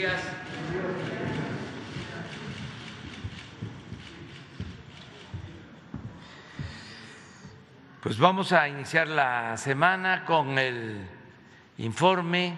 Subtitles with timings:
[0.00, 0.22] días.
[8.02, 11.06] Pues vamos a iniciar la semana con el
[11.76, 12.56] informe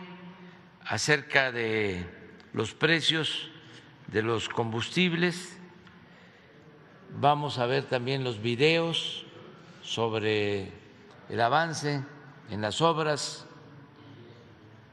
[0.85, 2.07] acerca de
[2.53, 3.51] los precios
[4.07, 5.59] de los combustibles.
[7.19, 9.27] Vamos a ver también los videos
[9.83, 10.71] sobre
[11.29, 12.05] el avance
[12.51, 13.47] en las obras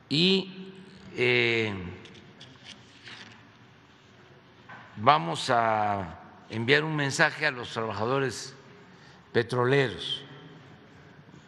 [0.09, 0.71] y
[1.15, 1.98] eh,
[5.01, 8.53] vamos a enviar un mensaje a los trabajadores
[9.31, 10.23] petroleros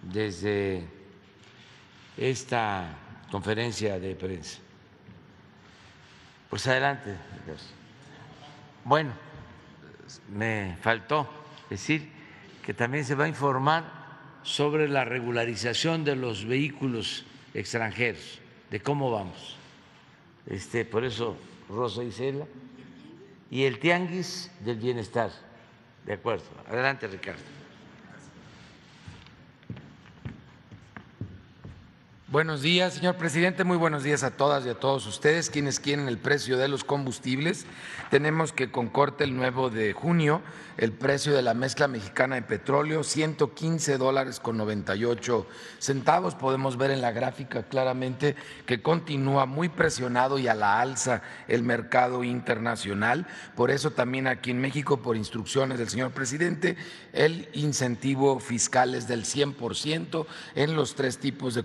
[0.01, 0.88] desde
[2.17, 2.98] esta
[3.29, 4.60] conferencia de prensa.
[6.50, 7.15] Pues adelante.
[8.84, 9.12] Bueno,
[10.34, 11.29] me faltó
[11.70, 12.10] decir
[12.63, 14.01] que también se va a informar
[14.43, 18.39] sobre la regularización de los vehículos extranjeros,
[18.70, 19.55] de cómo vamos.
[20.48, 21.38] Este, por eso
[21.70, 22.46] Rosa Isela
[23.51, 25.29] y el tianguis del bienestar.
[26.05, 26.46] De acuerdo.
[26.67, 27.61] Adelante, Ricardo.
[32.31, 33.65] Buenos días, señor presidente.
[33.65, 35.50] Muy buenos días a todas y a todos ustedes.
[35.50, 37.65] Quienes quieren el precio de los combustibles,
[38.09, 40.41] tenemos que con corte el nuevo de junio
[40.77, 45.46] el precio de la mezcla mexicana de petróleo, 115 dólares con 98
[45.77, 46.35] centavos.
[46.35, 51.63] Podemos ver en la gráfica claramente que continúa muy presionado y a la alza el
[51.63, 53.27] mercado internacional.
[53.55, 56.77] Por eso también aquí en México, por instrucciones del señor presidente,
[57.13, 61.63] el incentivo fiscal es del 100% en los tres tipos de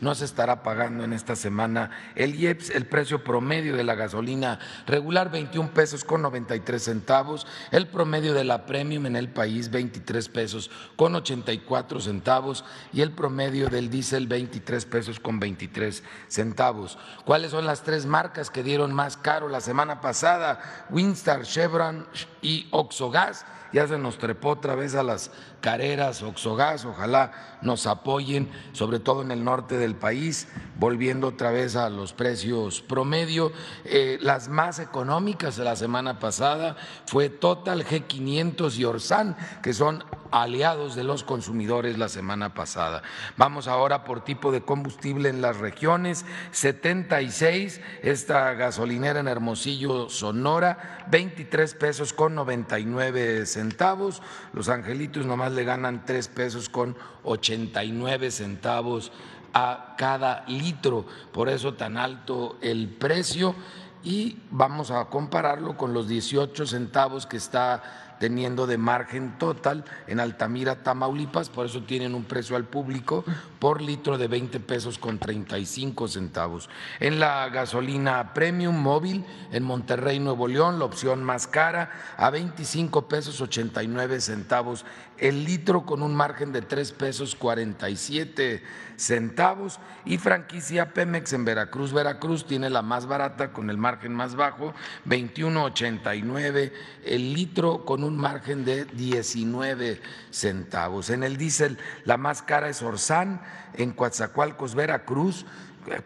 [0.00, 4.58] No se estará pagando en esta semana el IEPS, el precio promedio de la gasolina
[4.86, 10.28] regular 21 pesos con 93 centavos, el promedio de la premium en el país 23
[10.28, 16.98] pesos con 84 centavos y el promedio del diésel 23 pesos con 23 centavos.
[17.24, 20.86] ¿Cuáles son las tres marcas que dieron más caro la semana pasada?
[20.90, 22.06] Winstar, Chevron
[22.42, 25.32] y Oxogas ya se nos trepó otra vez a las
[25.64, 30.46] careras, Oxogas, ojalá nos apoyen, sobre todo en el norte del país,
[30.76, 33.50] volviendo otra vez a los precios promedio.
[33.86, 40.04] Eh, las más económicas de la semana pasada fue Total, G500 y Orsan, que son
[40.30, 43.02] aliados de los consumidores la semana pasada.
[43.38, 51.06] Vamos ahora por tipo de combustible en las regiones, 76, esta gasolinera en Hermosillo, Sonora,
[51.08, 54.20] 23 pesos con 99 centavos,
[54.52, 59.12] los angelitos nomás le ganan 3 pesos con 89 centavos
[59.54, 63.54] a cada litro, por eso tan alto el precio.
[64.02, 70.20] Y vamos a compararlo con los 18 centavos que está teniendo de margen total en
[70.20, 73.24] Altamira, Tamaulipas, por eso tienen un precio al público
[73.58, 76.68] por litro de 20 pesos con 35 centavos.
[77.00, 83.08] En la gasolina premium móvil en Monterrey, Nuevo León, la opción más cara a 25
[83.08, 84.84] pesos 89 centavos
[85.18, 88.62] el litro con un margen de 3 pesos 47
[88.96, 91.92] centavos y franquicia Pemex en Veracruz.
[91.92, 94.74] Veracruz tiene la más barata con el margen más bajo,
[95.06, 96.72] 21.89
[97.04, 101.10] el litro con un margen de 19 centavos.
[101.10, 103.42] En el diésel la más cara es Orsán
[103.74, 105.46] en Coatzacoalcos, Veracruz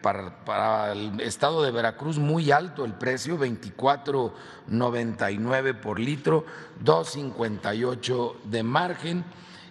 [0.01, 6.45] para, el estado de Veracruz muy alto el precio, 24.99 por litro,
[6.85, 9.25] 2.58 de margen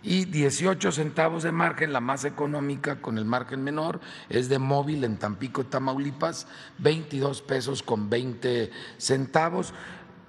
[0.04, 5.04] y 18 centavos de margen, la más económica con el margen menor es de móvil
[5.04, 6.46] en Tampico, Tamaulipas,
[6.78, 9.74] 22 pesos con 20 centavos.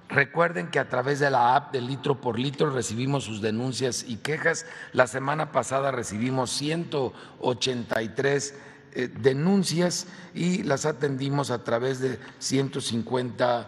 [0.09, 4.17] Recuerden que a través de la app de litro por litro recibimos sus denuncias y
[4.17, 4.65] quejas.
[4.91, 8.55] La semana pasada recibimos 183
[8.93, 13.65] eh, denuncias y las atendimos a través de 150 eh,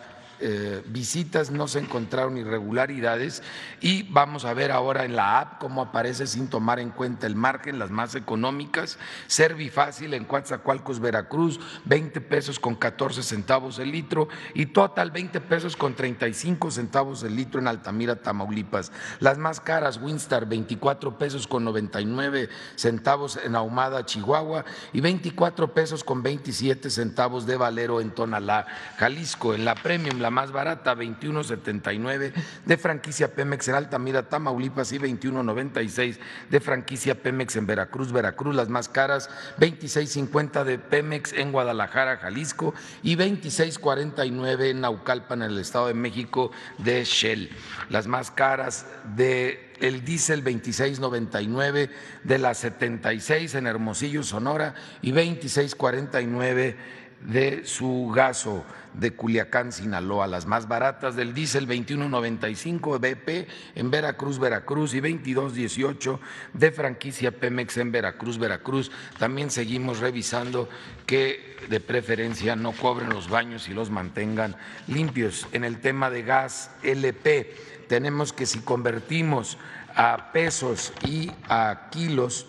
[0.87, 3.43] visitas, no se encontraron irregularidades
[3.79, 7.35] y vamos a ver ahora en la app cómo aparece sin tomar en cuenta el
[7.35, 14.27] margen, las más económicas, Servifácil en Coatzacoalcos, Veracruz, 20 pesos con 14 centavos el litro
[14.53, 18.91] y Total 20 pesos con 35 centavos el litro en Altamira, Tamaulipas.
[19.19, 26.03] Las más caras, Winstar 24 pesos con 99 centavos en Ahumada, Chihuahua y 24 pesos
[26.03, 28.65] con 27 centavos de Valero en Tonalá,
[28.97, 29.53] Jalisco.
[29.53, 32.33] En la Premium, la más barata, 21.79
[32.65, 36.17] de franquicia Pemex en Altamira, Tamaulipas y 21.96
[36.49, 42.73] de franquicia Pemex en Veracruz, Veracruz, las más caras, 26.50 de Pemex en Guadalajara, Jalisco
[43.03, 47.49] y 26.49 en Naucalpan, en el Estado de México, de Shell.
[47.89, 51.89] Las más caras de el diésel 26.99
[52.23, 56.75] de la 76 en Hermosillo, Sonora y 26.49
[57.25, 64.39] de su gaso de Culiacán, Sinaloa, las más baratas del diésel 21.95 BP en Veracruz,
[64.39, 66.19] Veracruz y 22.18
[66.53, 68.91] de franquicia Pemex en Veracruz, Veracruz.
[69.17, 70.67] También seguimos revisando
[71.05, 74.55] que de preferencia no cobren los baños y los mantengan
[74.87, 75.47] limpios.
[75.51, 77.55] En el tema de gas LP,
[77.87, 79.57] tenemos que si convertimos
[79.95, 82.47] a pesos y a kilos,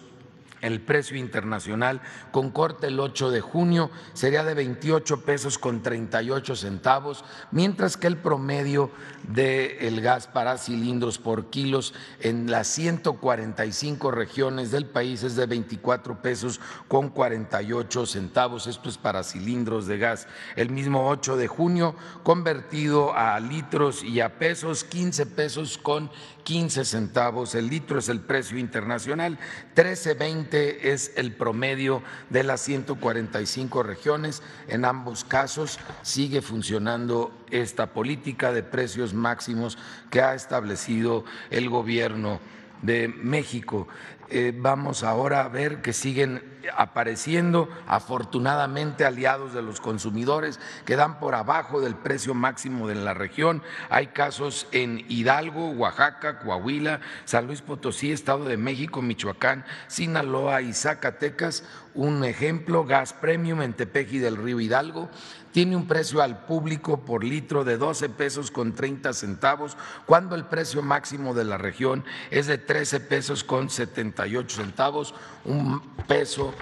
[0.62, 6.56] el precio internacional con corte el 8 de junio sería de 28 pesos con 38
[6.56, 8.90] centavos, mientras que el promedio
[9.28, 16.20] del gas para cilindros por kilos en las 145 regiones del país es de 24
[16.22, 18.66] pesos con 48 centavos.
[18.66, 20.26] Esto es para cilindros de gas.
[20.56, 26.10] El mismo 8 de junio convertido a litros y a pesos, 15 pesos con
[26.44, 29.38] 15 centavos el litro es el precio internacional,
[29.76, 34.42] 13.20 es el promedio de las 145 regiones.
[34.68, 39.78] En ambos casos sigue funcionando esta política de precios máximos
[40.10, 42.40] que ha establecido el gobierno
[42.82, 43.86] de México.
[44.28, 51.18] Eh, vamos ahora a ver que siguen apareciendo afortunadamente aliados de los consumidores que dan
[51.18, 53.62] por abajo del precio máximo de la región.
[53.90, 60.72] Hay casos en Hidalgo, Oaxaca, Coahuila, San Luis Potosí, Estado de México, Michoacán, Sinaloa y
[60.72, 61.64] Zacatecas.
[61.94, 65.10] Un ejemplo, gas premium en Tepeji del Río Hidalgo
[65.52, 70.46] tiene un precio al público por litro de 12 pesos con 30 centavos, cuando el
[70.46, 76.54] precio máximo de la región es de 13 pesos con 78 centavos, un peso,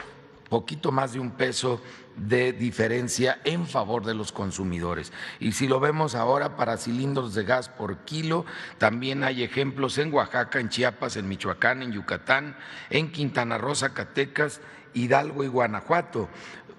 [0.48, 1.80] poquito más de un peso
[2.16, 5.12] de diferencia en favor de los consumidores.
[5.38, 8.44] Y si lo vemos ahora para cilindros de gas por kilo,
[8.78, 12.56] también hay ejemplos en Oaxaca, en Chiapas, en Michoacán, en Yucatán,
[12.90, 14.60] en Quintana Roo, Zacatecas,
[14.92, 16.28] Hidalgo y Guanajuato.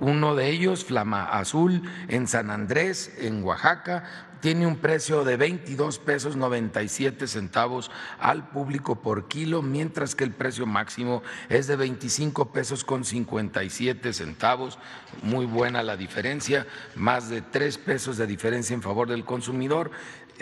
[0.02, 6.00] Uno de ellos, Flama Azul, en San Andrés, en Oaxaca, tiene un precio de 22
[6.00, 12.52] pesos 97 centavos al público por kilo, mientras que el precio máximo es de 25
[12.52, 14.80] pesos con 57 centavos.
[15.22, 19.92] Muy buena la diferencia, más de 3 pesos de diferencia en favor del consumidor.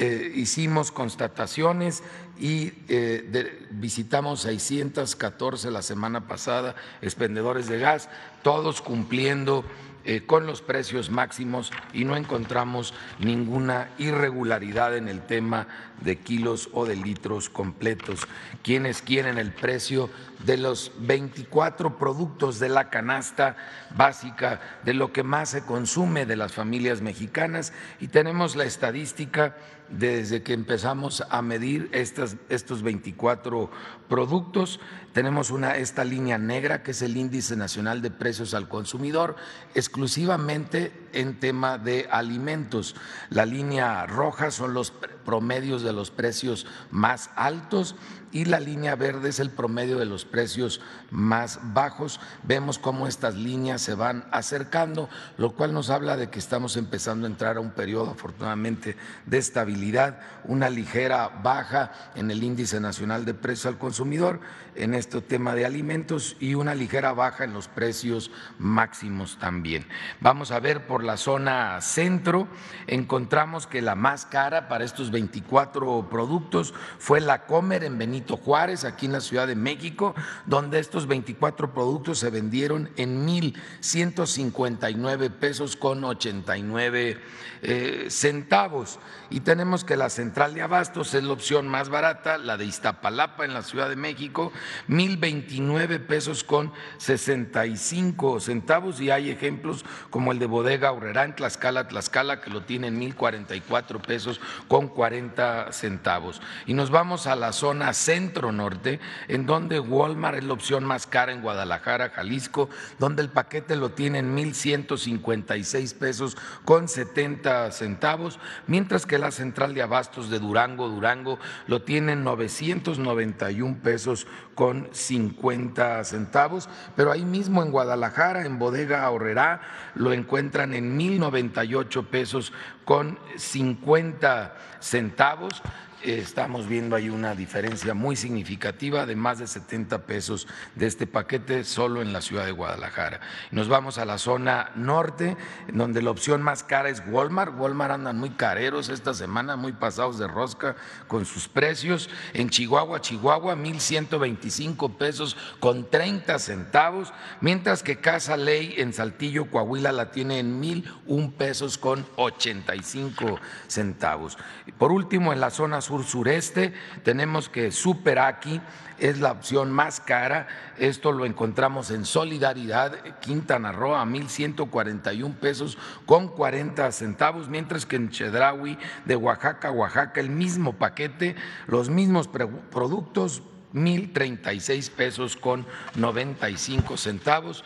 [0.02, 2.04] Eh, hicimos constataciones
[2.40, 8.08] y eh, visitamos 614 la semana pasada expendedores de gas,
[8.42, 9.66] todos cumpliendo
[10.06, 15.68] eh, con los precios máximos y no encontramos ninguna irregularidad en el tema
[16.00, 18.22] de kilos o de litros completos.
[18.64, 20.10] Quienes quieren el precio
[20.46, 23.58] de los 24 productos de la canasta
[23.94, 29.58] básica, de lo que más se consume de las familias mexicanas y tenemos la estadística
[29.91, 33.69] desde que empezamos a medir estos 24
[34.08, 34.80] productos.
[35.13, 39.36] Tenemos una, esta línea negra que es el índice nacional de precios al consumidor,
[39.73, 42.95] exclusivamente en tema de alimentos.
[43.30, 47.95] La línea roja son los promedios de los precios más altos
[48.32, 52.19] y la línea verde es el promedio de los precios más bajos.
[52.43, 57.26] Vemos cómo estas líneas se van acercando, lo cual nos habla de que estamos empezando
[57.26, 58.95] a entrar a un periodo afortunadamente
[59.26, 64.39] de estabilidad, una ligera baja en el índice nacional de precios al consumidor
[64.76, 69.86] en este tema de alimentos y una ligera baja en los precios máximos también.
[70.22, 72.48] Vamos a ver por la zona centro,
[72.88, 78.86] encontramos que la más cara para estos 24 productos fue la Comer en Benito Juárez,
[78.86, 85.76] aquí en la Ciudad de México, donde estos 24 productos se vendieron en 1.159 pesos
[85.76, 87.18] con 89
[87.62, 89.00] eh, centavos.
[89.30, 93.46] Y tenemos que la central de abastos es la opción más barata, la de Iztapalapa
[93.46, 94.52] en la Ciudad de México,
[94.88, 99.02] 1.029 pesos con 65 centavos.
[99.02, 102.99] Y hay ejemplos como el de Bodega Urrera en Tlaxcala, Tlaxcala, que lo tiene en
[102.99, 106.41] 1.044 pesos con 40 centavos.
[106.65, 111.08] Y nos vamos a la zona centro norte, en donde Walmart es la opción más
[111.08, 118.39] cara en Guadalajara, Jalisco, donde el paquete lo tiene en 1.156 pesos con 70 centavos,
[118.67, 124.89] mientras que la central de abastos de Durango, Durango, lo tiene en 991 pesos con
[124.91, 129.62] 50 centavos, pero ahí mismo en Guadalajara, en Bodega Ahorrerá,
[129.95, 132.54] lo encuentran en 1.098 pesos
[132.86, 135.62] con 50 centavos
[136.04, 141.64] estamos viendo ahí una diferencia muy significativa de más de 70 pesos de este paquete
[141.64, 143.20] solo en la ciudad de Guadalajara.
[143.52, 145.38] Nos vamos a la zona norte,
[145.72, 147.58] donde la opción más cara es Walmart.
[147.58, 150.76] Walmart andan muy careros esta semana, muy pasados de rosca
[151.08, 152.10] con sus precios.
[152.34, 159.92] En Chihuahua, Chihuahua, 1.125 pesos con 30 centavos, mientras que Casa Ley en Saltillo, Coahuila,
[159.92, 164.38] la tiene en 1.001 pesos con 85 centavos.
[164.78, 166.71] Por último, en la zona sur-sureste
[167.04, 168.62] tenemos que Superaki
[168.99, 170.47] es la opción más cara.
[170.78, 177.95] Esto lo encontramos en Solidaridad, Quintana Roo, a 1.141 pesos con 40 centavos, mientras que
[177.95, 183.41] en Chedraui de Oaxaca, Oaxaca, el mismo paquete, los mismos productos,
[183.73, 187.63] 1.036 pesos con 95 centavos.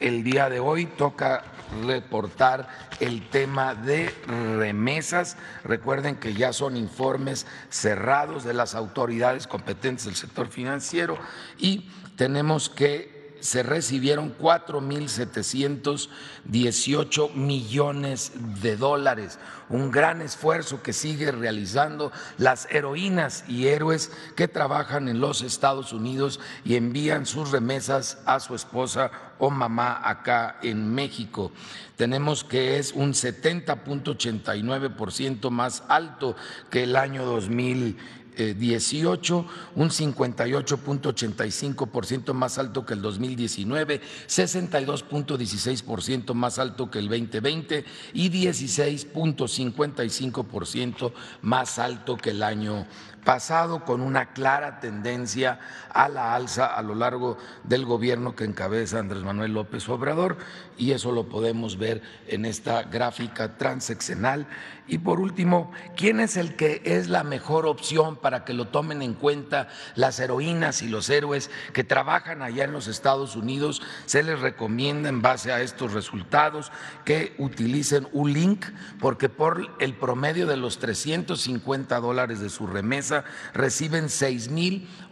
[0.00, 1.44] El día de hoy toca
[1.84, 2.68] reportar
[3.00, 5.36] el tema de remesas.
[5.64, 11.18] Recuerden que ya son informes cerrados de las autoridades competentes del sector financiero
[11.58, 22.12] y tenemos que se recibieron 4.718 millones de dólares, un gran esfuerzo que sigue realizando
[22.38, 28.38] las heroínas y héroes que trabajan en los Estados Unidos y envían sus remesas a
[28.40, 31.50] su esposa o mamá acá en México.
[31.96, 36.36] Tenemos que es un 70.89% más alto
[36.70, 38.19] que el año 2000
[38.54, 48.30] 18, un 58.85% más alto que el 2019, 62.16% más alto que el 2020 y
[48.30, 52.88] 16.55% más alto que el año
[53.24, 55.58] pasado con una clara tendencia
[55.92, 60.38] a la alza a lo largo del gobierno que encabeza Andrés Manuel López Obrador
[60.80, 64.46] y eso lo podemos ver en esta gráfica transeccional.
[64.88, 69.02] Y por último, ¿quién es el que es la mejor opción para que lo tomen
[69.02, 73.82] en cuenta las heroínas y los héroes que trabajan allá en los Estados Unidos?
[74.06, 76.72] Se les recomienda en base a estos resultados
[77.04, 78.64] que utilicen un link
[78.98, 84.08] porque por el promedio de los 350 dólares de su remesa reciben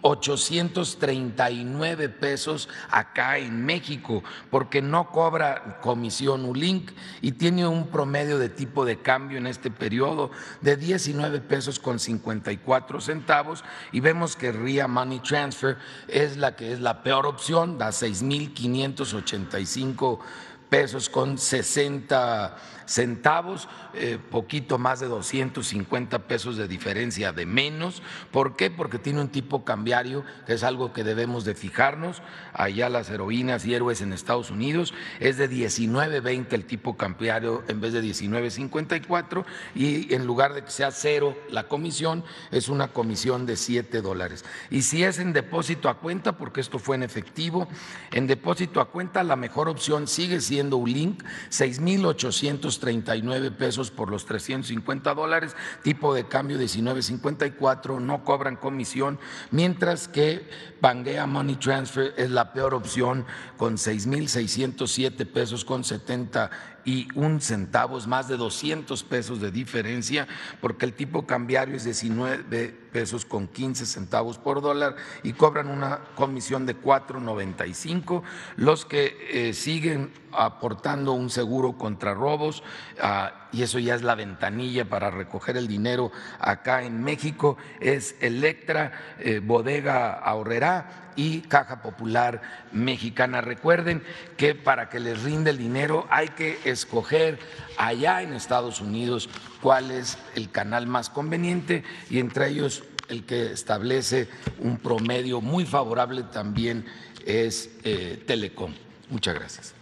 [0.03, 8.49] 6.839 pesos acá en México porque no cobra comisión ULINK y tiene un promedio de
[8.49, 10.31] tipo de cambio en este periodo
[10.61, 16.73] de 19 pesos con 54 centavos y vemos que RIA Money Transfer es la que
[16.73, 20.19] es la peor opción, da 6.585
[20.69, 22.57] pesos con 60
[22.87, 23.69] centavos,
[24.01, 28.03] eh, poquito más de 250 pesos de diferencia de menos.
[28.31, 28.71] ¿Por qué?
[28.71, 32.23] Porque tiene un tipo cambiario, que es algo que debemos de fijarnos.
[32.53, 37.81] Allá las heroínas y héroes en Estados Unidos es de 19.20 el tipo cambiario en
[37.81, 43.47] vez de 19.54 y en lugar de que sea cero la comisión, es una comisión
[43.47, 44.45] de 7 dólares.
[44.71, 47.69] Y si es en depósito a cuenta, porque esto fue en efectivo,
[48.13, 54.27] en depósito a cuenta la mejor opción sigue siendo ULINK, 6.800 39 pesos por los
[54.27, 59.19] 350 dólares, tipo de cambio 19.54, no cobran comisión,
[59.51, 60.49] mientras que
[60.81, 66.51] Pangea Money Transfer es la peor opción con 6.607 pesos con 70
[66.85, 70.27] y un centavos, más de 200 pesos de diferencia,
[70.61, 76.01] porque el tipo cambiario es 19 pesos con 15 centavos por dólar y cobran una
[76.15, 78.23] comisión de 4.95.
[78.57, 82.63] Los que eh, siguen aportando un seguro contra robos,
[83.01, 88.17] ah, y eso ya es la ventanilla para recoger el dinero acá en México, es
[88.21, 93.41] Electra, eh, Bodega Ahorrera y Caja Popular Mexicana.
[93.41, 94.03] Recuerden
[94.37, 97.39] que para que les rinde el dinero hay que escoger
[97.79, 99.31] allá en Estados Unidos
[99.63, 105.65] cuál es el canal más conveniente y entre ellos el que establece un promedio muy
[105.65, 106.85] favorable también
[107.25, 108.75] es eh, Telecom.
[109.09, 109.75] Muchas gracias.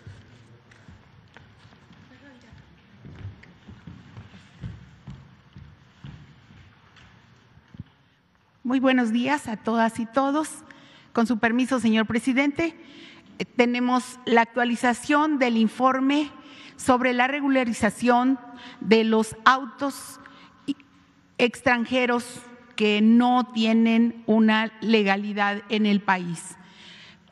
[8.62, 10.50] Muy buenos días a todas y todos.
[11.12, 12.76] Con su permiso, señor presidente,
[13.38, 16.30] eh, tenemos la actualización del informe
[16.76, 18.38] sobre la regularización
[18.80, 20.20] de los autos
[21.38, 22.42] extranjeros
[22.76, 26.56] que no tienen una legalidad en el país.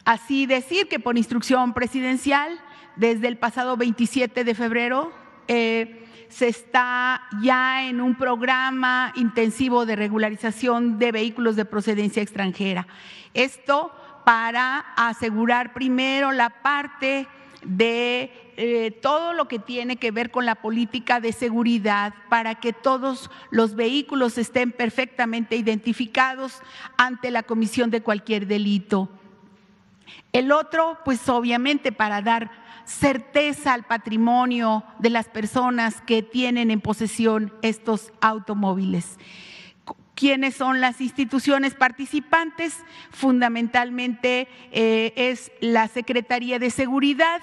[0.04, 2.58] Así decir que por instrucción presidencial,
[2.96, 5.12] desde el pasado 27 de febrero,
[5.48, 12.86] eh, se está ya en un programa intensivo de regularización de vehículos de procedencia extranjera.
[13.34, 13.92] Esto
[14.24, 17.28] para asegurar primero la parte
[17.62, 22.72] de eh, todo lo que tiene que ver con la política de seguridad para que
[22.72, 26.60] todos los vehículos estén perfectamente identificados
[26.96, 29.08] ante la comisión de cualquier delito.
[30.32, 32.50] El otro, pues obviamente para dar
[32.84, 39.18] certeza al patrimonio de las personas que tienen en posesión estos automóviles.
[40.14, 42.84] ¿Quiénes son las instituciones participantes?
[43.10, 47.42] Fundamentalmente eh, es la Secretaría de Seguridad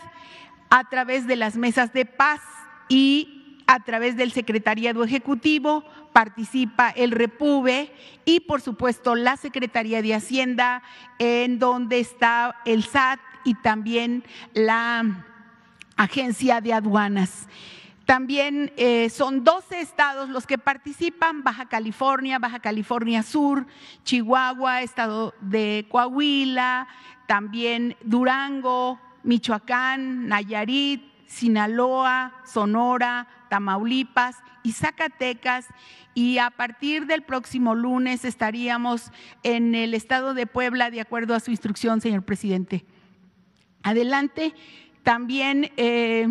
[0.71, 2.41] a través de las mesas de paz
[2.87, 7.93] y a través del Secretariado Ejecutivo participa el Repube
[8.25, 10.81] y por supuesto la Secretaría de Hacienda
[11.19, 15.25] en donde está el SAT y también la
[15.97, 17.47] Agencia de Aduanas.
[18.05, 23.67] También eh, son 12 estados los que participan, Baja California, Baja California Sur,
[24.03, 26.87] Chihuahua, estado de Coahuila,
[27.27, 35.67] también Durango, Michoacán, Nayarit, Sinaloa, Sonora, Tamaulipas y Zacatecas.
[36.13, 39.11] Y a partir del próximo lunes estaríamos
[39.43, 42.83] en el estado de Puebla, de acuerdo a su instrucción, señor presidente.
[43.83, 44.53] Adelante.
[45.03, 46.27] También eh,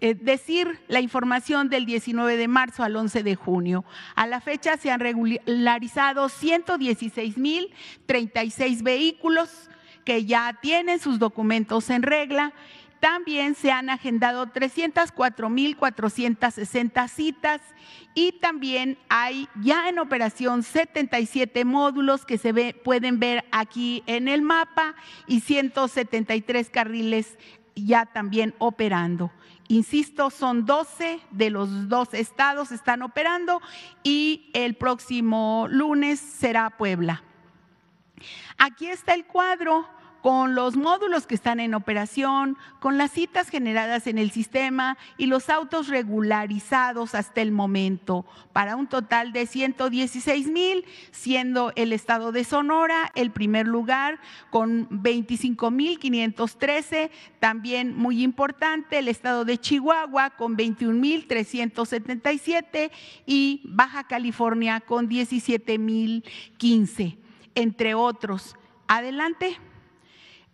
[0.00, 3.84] eh, decir la información del 19 de marzo al 11 de junio.
[4.14, 9.71] A la fecha se han regularizado 116.036 vehículos
[10.04, 12.52] que ya tienen sus documentos en regla.
[13.00, 17.60] También se han agendado 304.460 citas
[18.14, 24.42] y también hay ya en operación 77 módulos que se pueden ver aquí en el
[24.42, 24.94] mapa
[25.26, 27.36] y 173 carriles
[27.74, 29.32] ya también operando.
[29.68, 33.62] Insisto, son 12 de los dos estados están operando
[34.02, 37.22] y el próximo lunes será Puebla.
[38.58, 39.86] Aquí está el cuadro
[40.22, 45.26] con los módulos que están en operación, con las citas generadas en el sistema y
[45.26, 52.30] los autos regularizados hasta el momento, para un total de 116 mil, siendo el estado
[52.30, 59.58] de Sonora el primer lugar con 25 mil 513, también muy importante el estado de
[59.58, 62.92] Chihuahua con 21 mil 377
[63.26, 66.24] y Baja California con 17 mil
[66.58, 67.18] 15,
[67.54, 68.56] entre otros.
[68.86, 69.58] Adelante.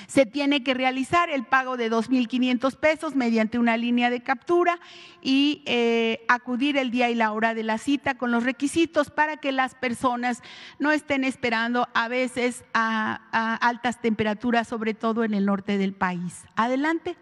[0.07, 4.79] se tiene que realizar el pago de 2.500 pesos mediante una línea de captura
[5.21, 9.37] y eh, acudir el día y la hora de la cita con los requisitos para
[9.37, 10.41] que las personas
[10.79, 16.43] no estén esperando a veces a altas temperaturas, sobre todo en el norte del país.
[16.55, 17.17] Adelante.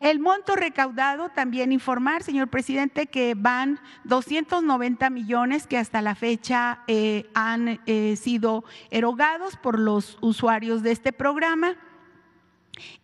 [0.00, 6.80] El monto recaudado, también informar, señor presidente, que van 290 millones que hasta la fecha
[6.86, 11.76] eh, han eh, sido erogados por los usuarios de este programa.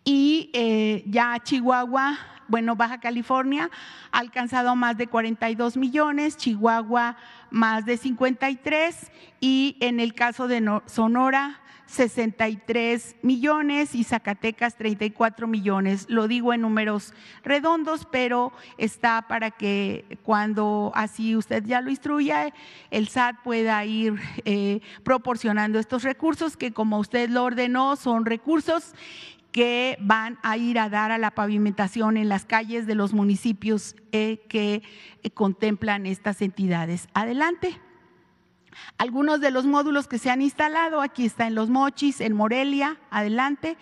[0.03, 3.71] Y eh, ya Chihuahua, bueno, Baja California
[4.11, 7.17] ha alcanzado más de 42 millones, Chihuahua
[7.49, 11.62] más de 53 y en el caso de Sonora
[11.93, 16.07] 63 millones y Zacatecas 34 millones.
[16.09, 22.51] Lo digo en números redondos, pero está para que cuando así usted ya lo instruya,
[22.89, 28.95] el SAT pueda ir eh, proporcionando estos recursos que como usted lo ordenó son recursos
[29.51, 33.95] que van a ir a dar a la pavimentación en las calles de los municipios
[34.11, 34.81] eh, que
[35.21, 37.07] eh, contemplan estas entidades.
[37.13, 37.79] Adelante.
[38.97, 42.97] Algunos de los módulos que se han instalado, aquí está en Los Mochis, en Morelia,
[43.09, 43.77] adelante,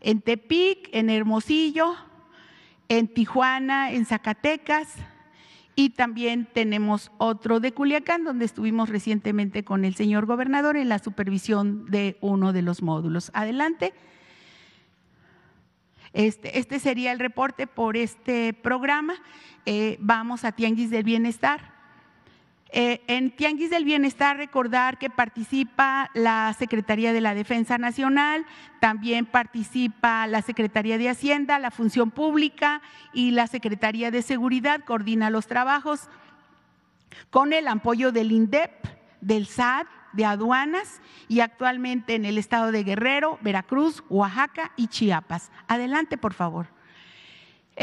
[0.00, 1.94] en Tepic, en Hermosillo,
[2.88, 4.96] en Tijuana, en Zacatecas
[5.82, 10.98] y también tenemos otro de Culiacán, donde estuvimos recientemente con el señor gobernador en la
[10.98, 13.30] supervisión de uno de los módulos.
[13.32, 13.94] Adelante.
[16.12, 19.14] Este, este sería el reporte por este programa.
[19.64, 21.69] Eh, vamos a Tianguis del Bienestar.
[22.72, 28.46] Eh, en Tianguis del Bienestar, recordar que participa la Secretaría de la Defensa Nacional,
[28.78, 32.80] también participa la Secretaría de Hacienda, la Función Pública
[33.12, 36.08] y la Secretaría de Seguridad, coordina los trabajos
[37.30, 38.70] con el apoyo del INDEP,
[39.20, 45.50] del SAT, de aduanas y actualmente en el estado de Guerrero, Veracruz, Oaxaca y Chiapas.
[45.66, 46.66] Adelante, por favor.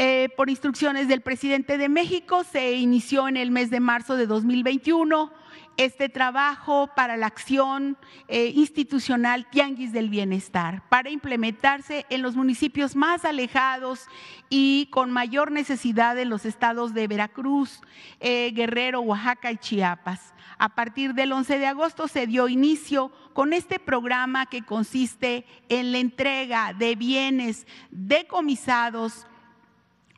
[0.00, 4.28] Eh, por instrucciones del presidente de México, se inició en el mes de marzo de
[4.28, 5.32] 2021
[5.76, 12.94] este trabajo para la acción eh, institucional Tianguis del Bienestar, para implementarse en los municipios
[12.94, 14.06] más alejados
[14.48, 17.80] y con mayor necesidad en los estados de Veracruz,
[18.20, 20.32] eh, Guerrero, Oaxaca y Chiapas.
[20.58, 25.90] A partir del 11 de agosto se dio inicio con este programa que consiste en
[25.90, 29.26] la entrega de bienes decomisados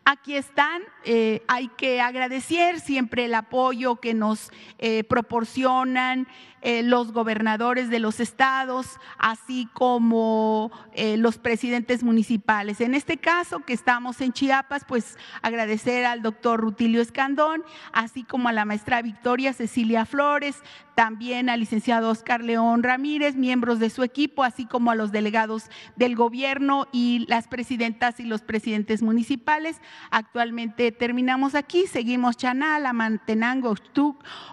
[0.07, 6.28] Aquí están, eh, hay que agradecer siempre el apoyo que nos eh, proporcionan
[6.62, 10.70] eh, los gobernadores de los estados, así como
[11.16, 12.82] los presidentes municipales.
[12.82, 18.51] En este caso, que estamos en Chiapas, pues agradecer al doctor Rutilio Escandón, así como
[18.51, 20.62] a la maestra Victoria Cecilia Flores,
[21.01, 25.70] también al licenciado Oscar León Ramírez, miembros de su equipo, así como a los delegados
[25.96, 29.80] del gobierno y las presidentas y los presidentes municipales.
[30.11, 33.74] Actualmente terminamos aquí, seguimos Chanal, Mantenango,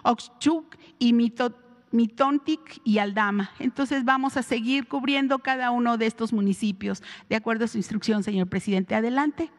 [0.02, 3.50] Oxchuc y Mitontic y Aldama.
[3.58, 8.22] Entonces vamos a seguir cubriendo cada uno de estos municipios, de acuerdo a su instrucción,
[8.22, 8.94] señor presidente.
[8.94, 9.50] Adelante.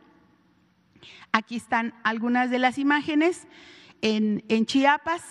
[1.32, 3.48] Aquí están algunas de las imágenes
[4.02, 5.24] en, en Chiapas.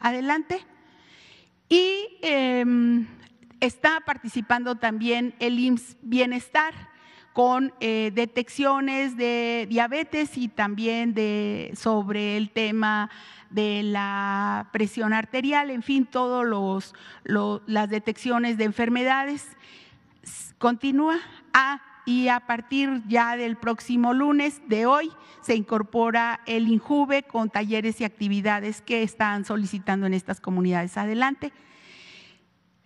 [0.00, 0.64] Adelante.
[1.68, 3.06] Y em,
[3.60, 6.93] está participando también el IMSS Bienestar
[7.34, 13.10] con eh, detecciones de diabetes y también de, sobre el tema
[13.50, 19.48] de la presión arterial, en fin, todas las detecciones de enfermedades.
[20.58, 21.18] Continúa.
[21.52, 25.10] Ah, y a partir ya del próximo lunes de hoy
[25.40, 30.96] se incorpora el INJUVE con talleres y actividades que están solicitando en estas comunidades.
[30.96, 31.52] Adelante.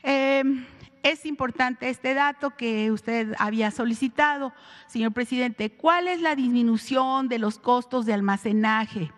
[0.03, 0.65] Em,
[1.11, 4.53] es importante este dato que usted había solicitado,
[4.87, 5.71] señor presidente.
[5.71, 9.13] ¿Cuál es la disminución de los costos de almacenaje?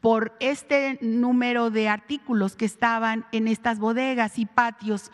[0.00, 5.10] por este número de artículos que estaban en estas bodegas y patios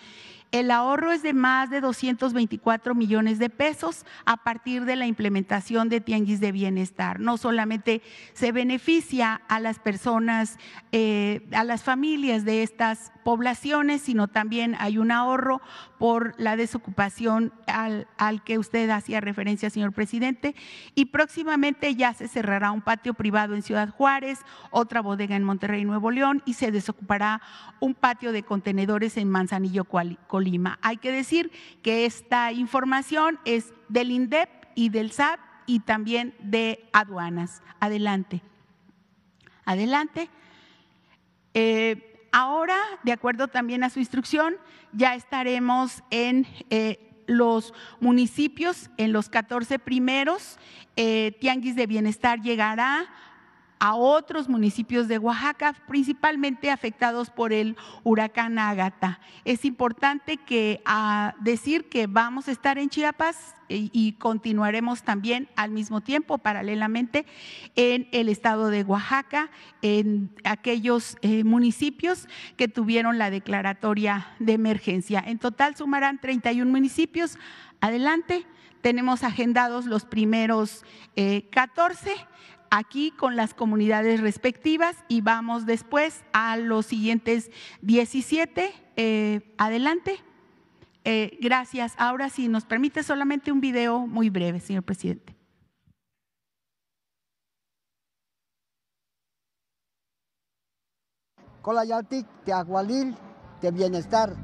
[0.55, 5.89] el ahorro es de más de 224 millones de pesos a partir de la implementación
[5.89, 7.19] de Tianguis de Bienestar.
[7.19, 8.03] No solamente
[8.35, 10.59] se beneficia a las personas,
[10.93, 15.61] eh, a las familias de estas poblaciones, sino también hay un ahorro
[16.05, 20.55] por la desocupación al, al, que usted hacía referencia, señor presidente.
[20.95, 24.41] Y próximamente ya se cerrará un patio privado en Ciudad Juárez,
[24.71, 27.41] otra bodega en Monterrey, Nuevo León, y se desocupará
[27.81, 30.79] un patio de contenedores en Manzanillo, Colima.
[30.83, 31.51] Hay que decir
[31.83, 37.63] que esta información es del INDEP y del SAP y también de aduanas.
[37.81, 38.43] Adelante.
[39.65, 40.29] Adelante.
[41.55, 44.57] Eh, Ahora, de acuerdo también a su instrucción,
[44.97, 50.59] ya estaremos en eh, los municipios, en los 14 primeros.
[50.97, 53.07] Eh, Tianguis de Bienestar llegará
[53.79, 59.21] a otros municipios de Oaxaca, principalmente afectados por el huracán Ágata.
[59.45, 60.83] Es importante que
[61.41, 67.27] decir que vamos a estar en Chiapas y, continuaremos también al mismo tiempo, paralelamente,
[67.77, 69.51] en el estado de Oaxaca,
[69.83, 75.25] en aquellos eh, municipios que tuvieron la declaratoria de emergencia.
[75.27, 77.39] En total sumarán 31 municipios.
[77.81, 78.47] Adelante,
[78.83, 80.85] tenemos agendados los primeros
[81.51, 82.17] 14 eh,
[82.71, 87.51] aquí con las comunidades respectivas y vamos después a los siguientes
[87.83, 88.73] 17.
[88.97, 90.19] Eh, adelante.
[91.05, 91.95] Eh, gracias.
[91.99, 95.35] Ahora sí, nos permite solamente un video muy breve, señor presidente.
[101.61, 103.17] Colayaltic, Teagualil,
[103.63, 104.37] de bienestar.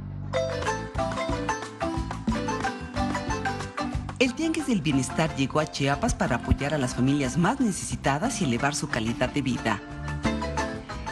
[4.20, 8.44] El Tianguis del Bienestar llegó a Chiapas para apoyar a las familias más necesitadas y
[8.44, 9.80] elevar su calidad de vida.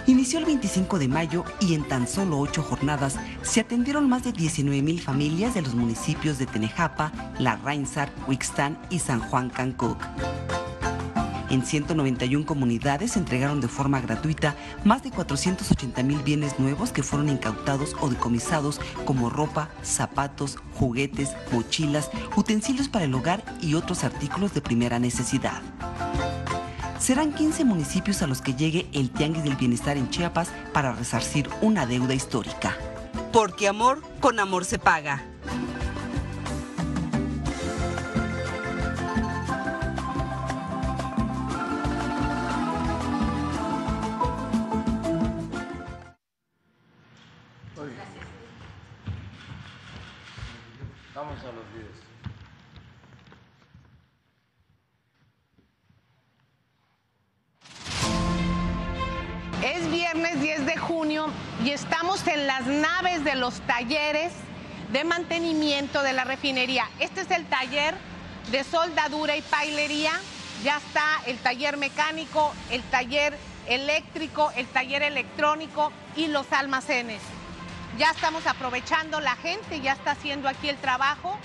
[0.06, 4.32] Inició el 25 de mayo y en tan solo ocho jornadas se atendieron más de
[4.32, 10.04] 19 mil familias de los municipios de Tenejapa, La Rainsar, Huixtán y San Juan Cancuc.
[11.50, 17.02] En 191 comunidades se entregaron de forma gratuita más de 480 mil bienes nuevos que
[17.02, 24.04] fueron incautados o decomisados como ropa, zapatos, juguetes, mochilas, utensilios para el hogar y otros
[24.04, 25.62] artículos de primera necesidad.
[26.98, 31.48] Serán 15 municipios a los que llegue el Tianguis del Bienestar en Chiapas para resarcir
[31.62, 32.76] una deuda histórica.
[33.32, 35.22] Porque amor con amor se paga.
[63.38, 64.32] Los talleres
[64.92, 66.88] de mantenimiento de la refinería.
[66.98, 67.94] Este es el taller
[68.50, 70.12] de soldadura y pailería.
[70.64, 77.20] Ya está el taller mecánico, el taller eléctrico, el taller electrónico y los almacenes.
[77.96, 81.38] Ya estamos aprovechando, la gente ya está haciendo aquí el trabajo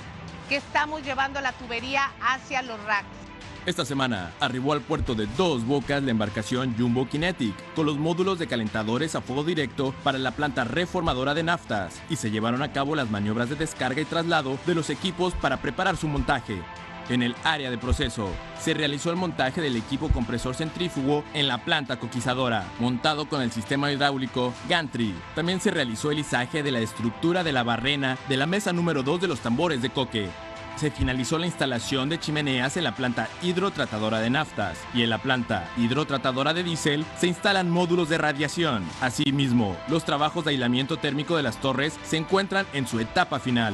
[0.50, 3.23] que estamos llevando la tubería hacia los racks.
[3.66, 8.38] Esta semana arribó al puerto de Dos Bocas la embarcación Jumbo Kinetic con los módulos
[8.38, 12.74] de calentadores a fuego directo para la planta reformadora de naftas y se llevaron a
[12.74, 16.62] cabo las maniobras de descarga y traslado de los equipos para preparar su montaje.
[17.08, 21.64] En el área de proceso, se realizó el montaje del equipo compresor centrífugo en la
[21.64, 25.14] planta coquizadora, montado con el sistema hidráulico Gantry.
[25.36, 29.04] También se realizó el izaje de la estructura de la barrena de la mesa número
[29.04, 30.30] 2 de los tambores de coque
[30.76, 35.18] se finalizó la instalación de chimeneas en la planta hidrotratadora de naftas y en la
[35.18, 38.84] planta hidrotratadora de diésel se instalan módulos de radiación.
[39.02, 43.74] Asimismo, los trabajos de aislamiento térmico de las torres se encuentran en su etapa final.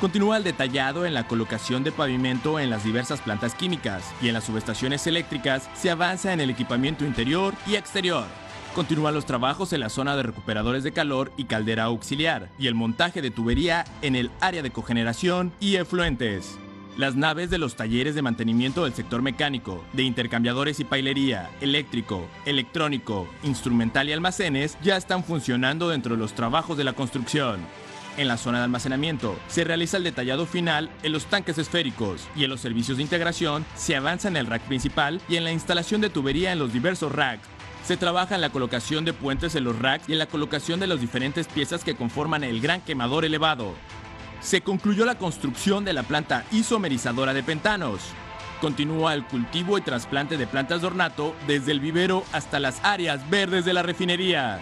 [0.00, 4.34] Continúa el detallado en la colocación de pavimento en las diversas plantas químicas y en
[4.34, 8.43] las subestaciones eléctricas se avanza en el equipamiento interior y exterior.
[8.74, 12.74] Continúan los trabajos en la zona de recuperadores de calor y caldera auxiliar y el
[12.74, 16.58] montaje de tubería en el área de cogeneración y efluentes.
[16.96, 22.26] Las naves de los talleres de mantenimiento del sector mecánico, de intercambiadores y pailería, eléctrico,
[22.46, 27.60] electrónico, instrumental y almacenes ya están funcionando dentro de los trabajos de la construcción.
[28.16, 32.42] En la zona de almacenamiento se realiza el detallado final en los tanques esféricos y
[32.42, 36.00] en los servicios de integración se avanza en el rack principal y en la instalación
[36.00, 37.53] de tubería en los diversos racks
[37.84, 40.86] se trabaja en la colocación de puentes en los racks y en la colocación de
[40.86, 43.74] las diferentes piezas que conforman el gran quemador elevado.
[44.40, 48.00] Se concluyó la construcción de la planta isomerizadora de pentanos.
[48.60, 53.28] Continúa el cultivo y trasplante de plantas de ornato desde el vivero hasta las áreas
[53.28, 54.60] verdes de la refinería.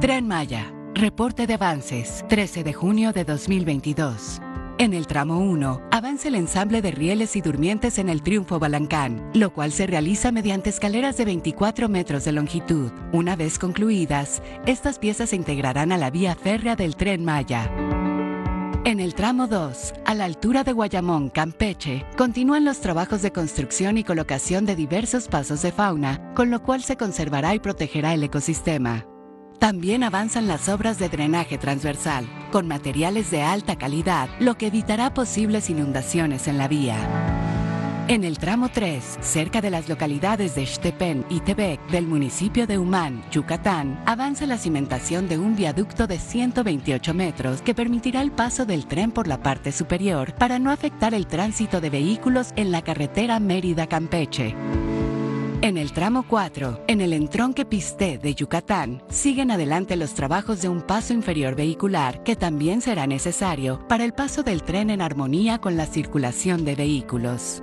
[0.00, 4.40] Tren Maya, reporte de avances, 13 de junio de 2022.
[4.80, 9.30] En el tramo 1, avanza el ensamble de rieles y durmientes en el Triunfo Balancán,
[9.34, 12.90] lo cual se realiza mediante escaleras de 24 metros de longitud.
[13.12, 17.70] Una vez concluidas, estas piezas se integrarán a la vía férrea del tren Maya.
[18.86, 23.98] En el tramo 2, a la altura de Guayamón, Campeche, continúan los trabajos de construcción
[23.98, 28.22] y colocación de diversos pasos de fauna, con lo cual se conservará y protegerá el
[28.22, 29.04] ecosistema.
[29.60, 35.12] También avanzan las obras de drenaje transversal, con materiales de alta calidad, lo que evitará
[35.12, 36.96] posibles inundaciones en la vía.
[38.08, 42.78] En el tramo 3, cerca de las localidades de Xtepén y Tebek del municipio de
[42.78, 48.64] Humán, Yucatán, avanza la cimentación de un viaducto de 128 metros que permitirá el paso
[48.64, 52.80] del tren por la parte superior para no afectar el tránsito de vehículos en la
[52.80, 54.56] carretera Mérida-Campeche.
[55.62, 60.70] En el tramo 4, en el entronque Pisté de Yucatán, siguen adelante los trabajos de
[60.70, 65.58] un paso inferior vehicular que también será necesario para el paso del tren en armonía
[65.58, 67.62] con la circulación de vehículos.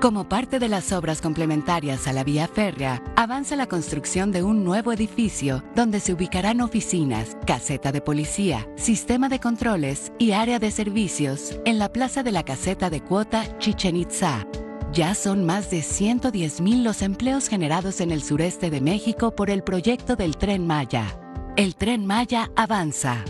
[0.00, 4.64] Como parte de las obras complementarias a la vía férrea, avanza la construcción de un
[4.64, 10.70] nuevo edificio donde se ubicarán oficinas, caseta de policía, sistema de controles y área de
[10.70, 14.46] servicios en la plaza de la caseta de cuota Chichen Itza,
[14.94, 19.50] ya son más de 110 mil los empleos generados en el sureste de México por
[19.50, 21.18] el proyecto del tren Maya.
[21.56, 23.24] El tren Maya avanza.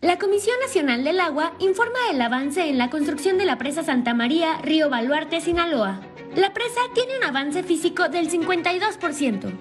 [0.00, 4.12] La Comisión Nacional del Agua informa del avance en la construcción de la presa Santa
[4.12, 6.00] María, Río Baluarte, Sinaloa.
[6.36, 9.52] La presa tiene un avance físico del 52%.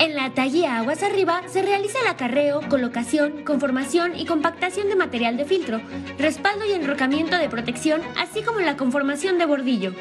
[0.00, 5.36] En la tallía Aguas Arriba se realiza el acarreo, colocación, conformación y compactación de material
[5.36, 5.80] de filtro,
[6.18, 9.92] respaldo y enrocamiento de protección, así como la conformación de bordillo.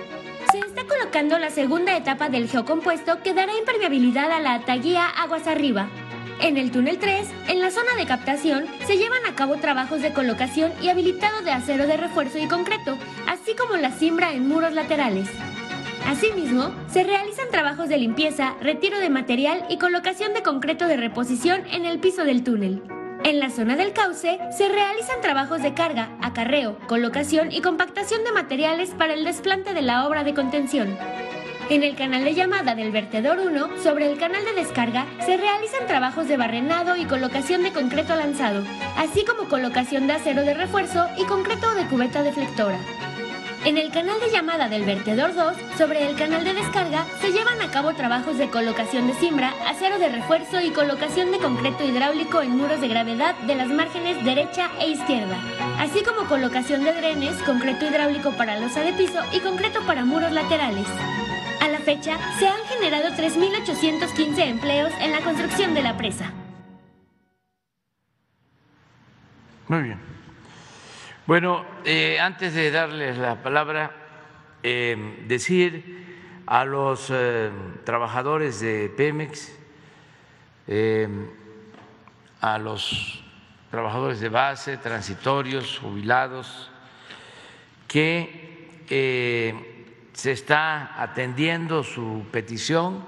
[0.51, 5.47] Se está colocando la segunda etapa del geocompuesto que dará impermeabilidad a la tallía Aguas
[5.47, 5.89] Arriba.
[6.41, 10.13] En el túnel 3, en la zona de captación, se llevan a cabo trabajos de
[10.13, 14.73] colocación y habilitado de acero de refuerzo y concreto, así como la cimbra en muros
[14.73, 15.27] laterales.
[16.07, 21.63] Asimismo, se realizan trabajos de limpieza, retiro de material y colocación de concreto de reposición
[21.69, 22.81] en el piso del túnel.
[23.25, 28.31] En la zona del cauce se realizan trabajos de carga, acarreo, colocación y compactación de
[28.31, 30.97] materiales para el desplante de la obra de contención.
[31.69, 35.87] En el canal de llamada del vertedor 1, sobre el canal de descarga, se realizan
[35.87, 38.63] trabajos de barrenado y colocación de concreto lanzado,
[38.95, 42.79] así como colocación de acero de refuerzo y concreto de cubeta deflectora.
[43.67, 47.59] En el canal de llamada del vertedor 2, sobre el canal de descarga, se llevan
[47.59, 52.41] a cabo trabajos de colocación de cimbra, acero de refuerzo y colocación de concreto hidráulico
[52.41, 55.37] en muros de gravedad de las márgenes derecha e izquierda,
[55.79, 60.31] así como colocación de drenes, concreto hidráulico para losa de piso y concreto para muros
[60.31, 60.87] laterales.
[61.59, 66.31] A la fecha, se han generado 3.815 empleos en la construcción de la presa.
[69.67, 70.16] Muy bien.
[71.27, 73.91] Bueno, eh, antes de darles la palabra,
[74.63, 77.51] eh, decir a los eh,
[77.83, 79.51] trabajadores de Pemex,
[82.39, 83.21] a los
[83.69, 86.71] trabajadores de base, transitorios, jubilados,
[87.89, 88.85] que
[90.13, 93.03] se está atendiendo su petición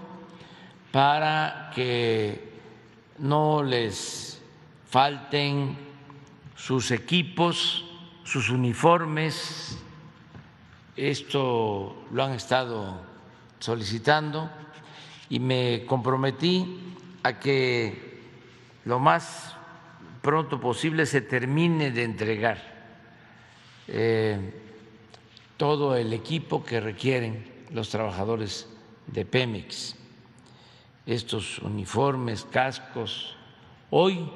[0.92, 2.52] para que
[3.18, 4.42] no les
[4.90, 5.78] falten
[6.58, 7.89] sus equipos
[8.30, 9.80] sus uniformes,
[10.96, 13.02] esto lo han estado
[13.58, 14.52] solicitando
[15.30, 18.22] y me comprometí a que
[18.86, 19.56] lo más
[20.22, 22.62] pronto posible se termine de entregar
[23.88, 24.62] eh,
[25.58, 28.70] todo el equipo que requieren los trabajadores
[29.08, 29.96] de Pemex,
[31.08, 33.36] estos uniformes, cascos.
[33.90, 34.30] Hoy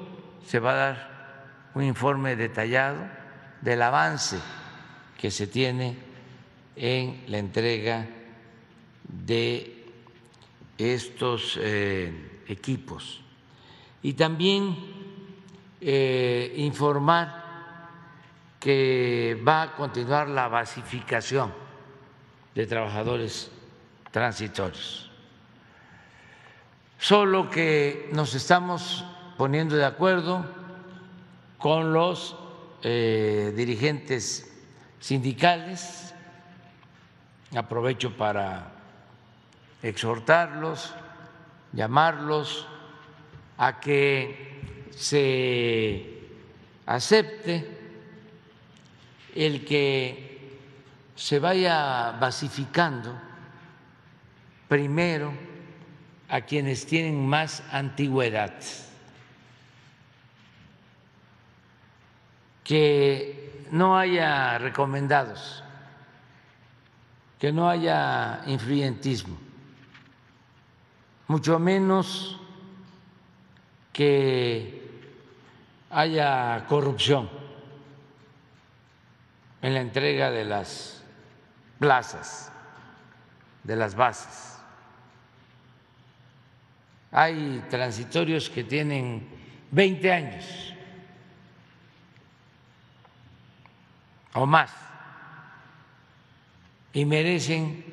[0.44, 3.22] se va a dar un informe detallado
[3.64, 4.38] del avance
[5.18, 5.96] que se tiene
[6.76, 8.06] en la entrega
[9.02, 9.86] de
[10.76, 13.22] estos eh, equipos.
[14.02, 14.76] Y también
[15.80, 17.42] eh, informar
[18.60, 21.52] que va a continuar la basificación
[22.54, 23.50] de trabajadores
[24.10, 25.10] transitorios.
[26.98, 29.04] Solo que nos estamos
[29.38, 30.44] poniendo de acuerdo
[31.58, 32.36] con los
[32.84, 34.50] eh, dirigentes
[35.00, 36.14] sindicales,
[37.56, 38.72] aprovecho para
[39.82, 40.92] exhortarlos,
[41.72, 42.66] llamarlos
[43.56, 46.20] a que se
[46.86, 47.66] acepte
[49.34, 50.58] el que
[51.16, 53.18] se vaya basificando
[54.68, 55.32] primero
[56.28, 58.54] a quienes tienen más antigüedad
[62.64, 65.62] que no haya recomendados,
[67.38, 69.36] que no haya influyentismo,
[71.28, 72.40] mucho menos
[73.92, 74.82] que
[75.90, 77.28] haya corrupción
[79.62, 81.02] en la entrega de las
[81.78, 82.50] plazas,
[83.62, 84.58] de las bases.
[87.12, 89.28] Hay transitorios que tienen
[89.70, 90.73] 20 años
[94.34, 94.70] o más.
[96.92, 97.84] Y merecen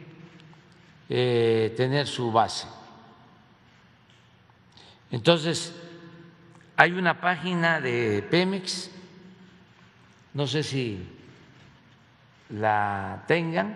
[1.10, 2.68] eh, tener su base.
[5.10, 5.74] Entonces,
[6.76, 8.90] hay una página de Pemex,
[10.34, 11.08] no sé si
[12.50, 13.76] la tengan,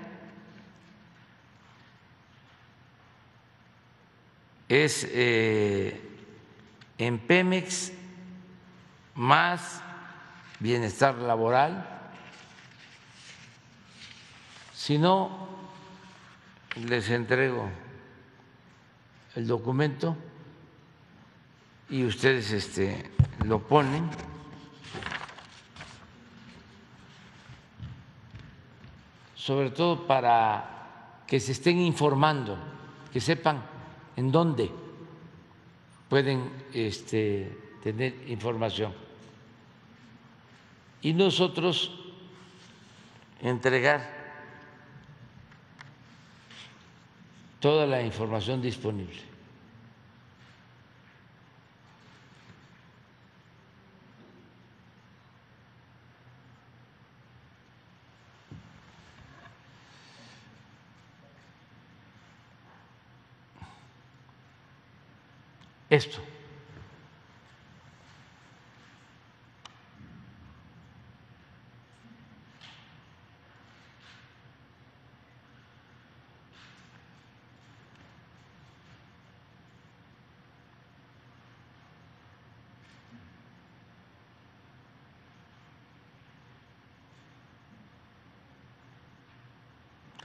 [4.68, 6.02] es eh,
[6.98, 7.92] en Pemex
[9.14, 9.82] más
[10.60, 11.95] bienestar laboral,
[14.86, 15.32] si no,
[16.76, 17.68] les entrego
[19.34, 20.16] el documento
[21.90, 23.10] y ustedes este,
[23.46, 24.08] lo ponen.
[29.34, 32.56] sobre todo para que se estén informando,
[33.12, 33.64] que sepan
[34.16, 34.70] en dónde
[36.10, 38.94] pueden este, tener información.
[41.02, 41.92] Y nosotros
[43.40, 44.15] entregar
[47.66, 49.18] toda la información disponible.
[65.90, 66.35] Esto.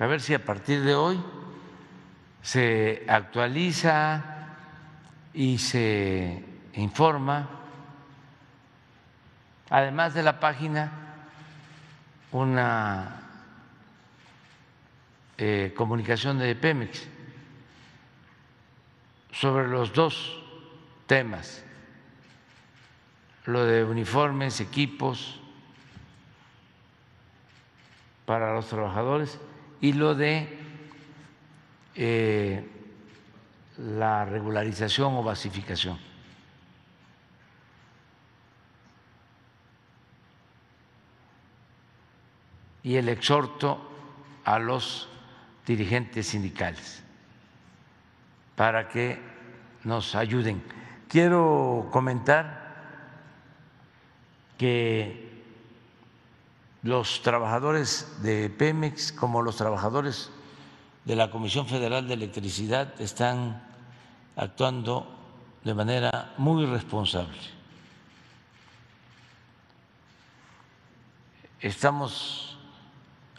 [0.00, 1.22] A ver si a partir de hoy
[2.40, 4.46] se actualiza
[5.34, 6.42] y se
[6.72, 7.50] informa,
[9.68, 10.90] además de la página,
[12.32, 13.20] una
[15.36, 17.06] eh, comunicación de Pemex
[19.32, 20.42] sobre los dos
[21.06, 21.62] temas,
[23.44, 25.38] lo de uniformes, equipos
[28.24, 29.38] para los trabajadores
[29.80, 30.58] y lo de
[31.94, 32.64] eh,
[33.78, 35.98] la regularización o basificación.
[42.82, 43.90] Y el exhorto
[44.44, 45.08] a los
[45.66, 47.02] dirigentes sindicales
[48.56, 49.18] para que
[49.84, 50.62] nos ayuden.
[51.08, 52.60] Quiero comentar
[54.58, 55.29] que
[56.82, 60.30] los trabajadores de Pemex como los trabajadores
[61.04, 63.62] de la Comisión Federal de Electricidad están
[64.36, 65.06] actuando
[65.64, 67.38] de manera muy responsable.
[71.60, 72.58] Estamos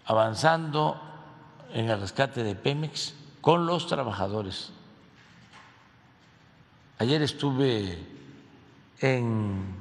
[0.06, 1.02] avanzando
[1.74, 4.72] en el rescate de Pemex con los trabajadores.
[7.00, 7.98] Ayer estuve
[9.00, 9.76] en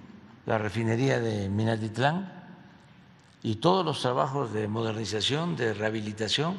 [0.47, 2.40] la refinería de Minatitlán
[3.43, 6.59] y todos los trabajos de modernización, de rehabilitación,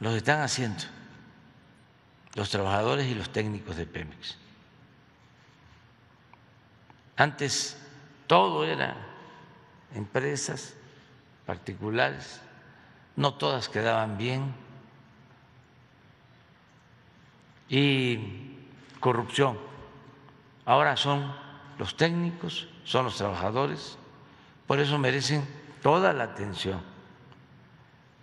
[0.00, 0.84] los están haciendo
[2.34, 4.36] los trabajadores y los técnicos de Pemex.
[7.16, 7.78] Antes
[8.26, 8.94] todo era
[9.94, 10.74] empresas
[11.46, 12.40] particulares,
[13.14, 14.54] no todas quedaban bien
[17.70, 18.58] y
[19.00, 19.58] corrupción.
[20.66, 21.32] Ahora son
[21.78, 23.96] los técnicos, son los trabajadores
[24.66, 25.44] por eso merecen
[25.82, 26.80] toda la atención.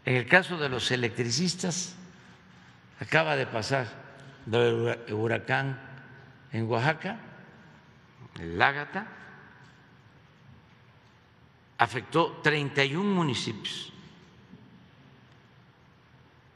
[0.05, 1.95] En el caso de los electricistas,
[2.99, 3.87] acaba de pasar
[4.51, 5.79] el huracán
[6.51, 7.19] en Oaxaca,
[8.39, 9.07] el Ágata,
[11.77, 13.91] afectó 31 municipios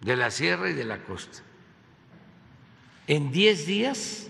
[0.01, 1.39] de la sierra y de la costa.
[3.07, 4.27] En 10 días,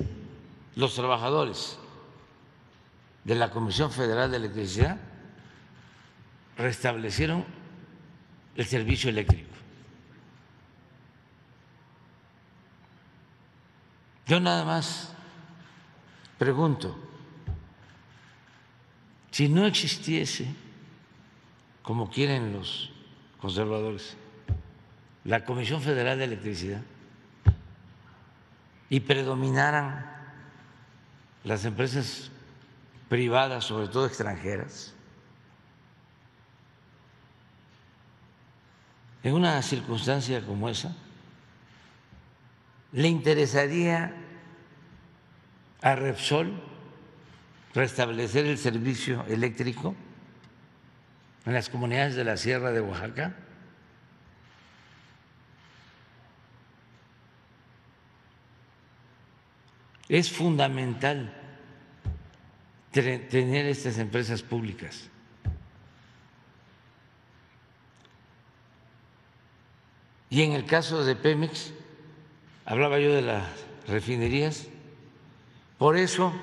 [0.76, 1.80] los trabajadores
[3.24, 4.99] de la Comisión Federal de Electricidad
[6.58, 7.45] restablecieron
[8.55, 9.47] el servicio eléctrico.
[14.26, 15.14] Yo nada más
[16.38, 16.97] pregunto,
[19.32, 20.53] si no existiese,
[21.82, 22.91] como quieren los
[23.39, 24.18] conservadores,
[25.24, 26.82] la Comisión Federal de Electricidad
[28.89, 30.12] y predominaran
[31.43, 32.32] las empresas
[33.10, 34.93] privadas, sobre todo extranjeras,
[39.28, 40.95] en una circunstancia como esa,
[42.93, 44.13] le interesaría
[45.82, 46.53] a Repsol
[47.73, 49.95] restablecer el servicio eléctrico
[51.45, 53.36] en las comunidades de la Sierra de Oaxaca.
[60.07, 61.34] Es fundamental
[62.93, 65.09] tener estas empresas públicas.
[70.30, 71.73] Y en el caso de Pemex,
[72.65, 73.45] hablaba yo de las
[73.88, 74.67] refinerías,
[75.78, 76.34] por eso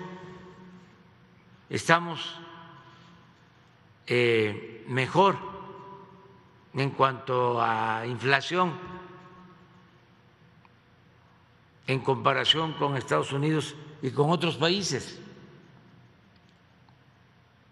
[1.68, 2.38] estamos
[4.06, 5.36] eh, mejor
[6.74, 8.94] en cuanto a inflación
[11.86, 15.20] en comparación con Estados Unidos y con otros países,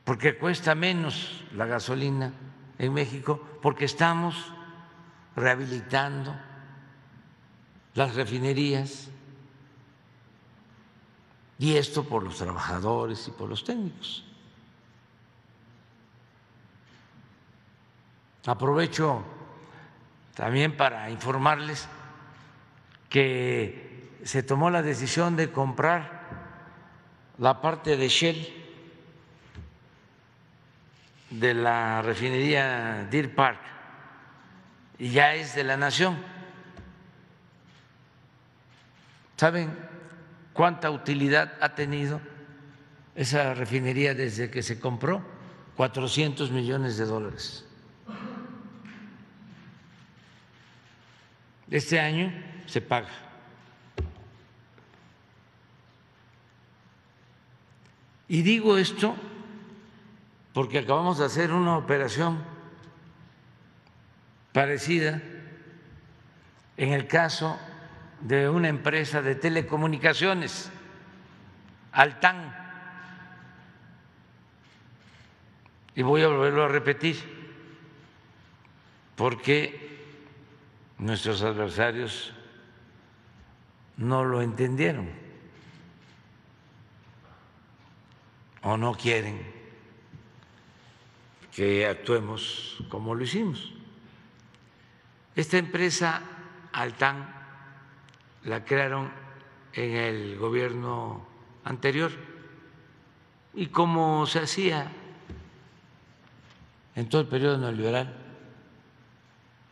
[0.05, 2.33] porque cuesta menos la gasolina
[2.79, 4.53] en México, porque estamos
[5.37, 6.35] rehabilitando
[7.95, 9.09] las refinerías
[11.59, 14.25] y esto por los trabajadores y por los técnicos.
[18.45, 19.23] Aprovecho
[20.35, 21.87] también para informarles
[23.09, 26.23] que se tomó la decisión de comprar
[27.39, 28.63] la parte de Shell
[31.31, 33.61] de la refinería Deer Park
[34.99, 36.19] y ya es de la nación.
[39.37, 39.77] ¿Saben
[40.53, 42.21] cuánta utilidad ha tenido
[43.15, 45.23] esa refinería desde que se compró?
[45.77, 47.65] 400 millones de dólares.
[51.71, 52.33] Este año
[52.67, 53.09] se paga.
[58.29, 59.17] Y digo esto
[60.53, 62.52] porque acabamos de hacer una operación
[64.53, 65.21] parecida
[66.77, 67.59] en el caso
[68.21, 70.71] de una empresa de telecomunicaciones,
[71.93, 72.57] Altán.
[75.95, 77.17] Y voy a volverlo a repetir,
[79.17, 80.01] porque
[80.99, 82.33] nuestros adversarios
[83.97, 85.11] no lo entendieron
[88.63, 89.43] o no quieren
[91.55, 93.75] que actuemos como lo hicimos.
[95.35, 96.21] Esta empresa
[96.73, 97.27] Altán
[98.45, 99.11] la crearon
[99.73, 101.27] en el gobierno
[101.65, 102.11] anterior.
[103.55, 104.91] Y como se hacía
[106.95, 108.15] en todo el periodo neoliberal,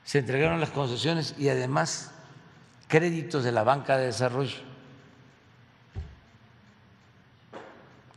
[0.04, 2.12] se entregaron las concesiones y además
[2.88, 4.56] créditos de la banca de desarrollo,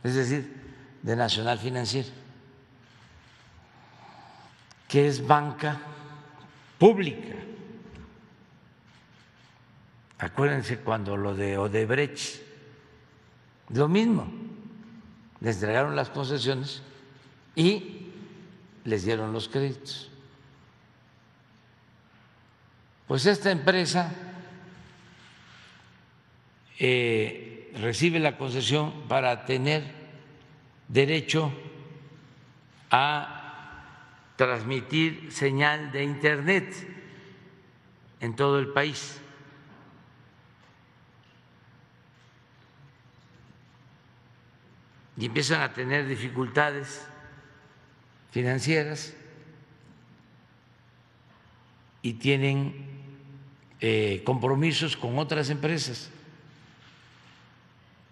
[0.02, 0.52] es decir,
[1.02, 2.08] de Nacional Financiera,
[4.88, 5.78] que es banca
[6.78, 7.34] pública.
[10.18, 12.42] Acuérdense cuando lo de Odebrecht,
[13.70, 14.26] lo mismo,
[15.40, 16.82] les entregaron las concesiones
[17.54, 18.08] y
[18.84, 20.10] les dieron los créditos.
[23.06, 24.12] Pues esta empresa
[26.78, 29.84] eh, recibe la concesión para tener
[30.88, 31.52] derecho
[32.90, 33.43] a
[34.36, 36.74] transmitir señal de Internet
[38.20, 39.20] en todo el país.
[45.16, 47.06] Y empiezan a tener dificultades
[48.32, 49.14] financieras
[52.02, 52.74] y tienen
[53.80, 56.10] eh, compromisos con otras empresas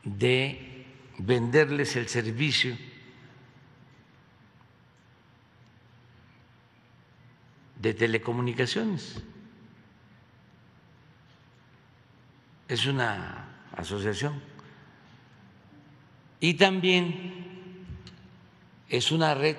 [0.05, 0.87] de
[1.19, 2.77] venderles el servicio
[7.83, 9.21] de telecomunicaciones.
[12.69, 14.41] Es una asociación.
[16.39, 17.35] Y también
[18.89, 19.57] es una red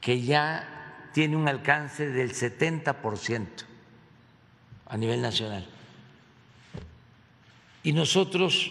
[0.00, 3.64] que ya tiene un alcance del 70 por ciento
[4.86, 5.66] a nivel nacional.
[7.82, 8.70] Y nosotros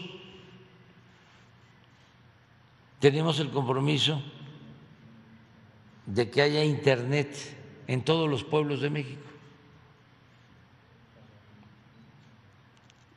[3.00, 4.24] tenemos el compromiso
[6.08, 7.61] de que haya Internet
[7.92, 9.22] en todos los pueblos de México.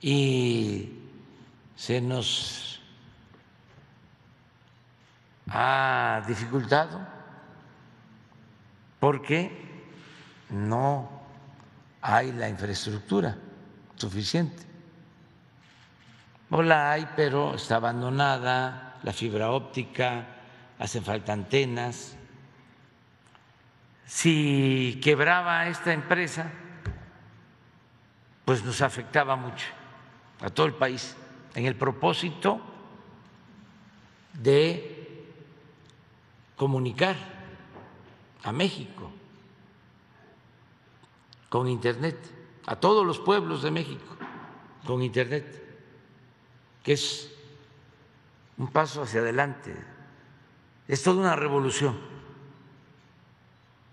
[0.01, 0.99] Y
[1.77, 2.81] se nos
[5.49, 7.07] ha dificultado
[8.99, 9.53] porque
[10.51, 11.09] no
[12.03, 13.39] hay la infraestructura
[13.95, 14.65] suficiente.
[16.51, 20.27] No la hay, pero está abandonada, la fibra óptica,
[20.81, 22.17] hacen falta antenas.
[24.07, 26.51] Si quebraba esta empresa,
[28.45, 29.67] pues nos afectaba mucho
[30.41, 31.17] a todo el país
[31.55, 32.61] en el propósito
[34.35, 35.25] de
[36.57, 37.17] comunicar
[38.43, 39.11] a México
[41.49, 42.19] con Internet,
[42.67, 44.17] a todos los pueblos de México
[44.85, 45.63] con Internet,
[46.83, 47.33] que es
[48.59, 49.75] un paso hacia adelante,
[50.87, 52.14] es toda una revolución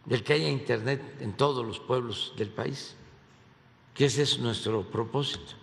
[0.09, 2.95] el que haya Internet en todos los pueblos del país,
[3.93, 5.53] que ese es nuestro propósito.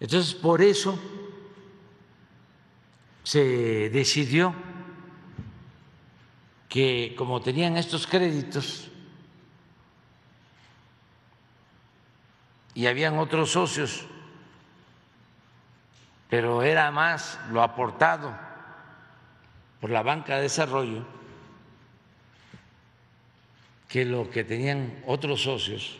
[0.00, 0.98] Entonces, por eso
[3.22, 4.54] se decidió
[6.68, 8.88] que como tenían estos créditos
[12.74, 14.04] y habían otros socios,
[16.28, 18.36] pero era más lo aportado
[19.80, 21.15] por la banca de desarrollo
[23.88, 25.98] que lo que tenían otros socios,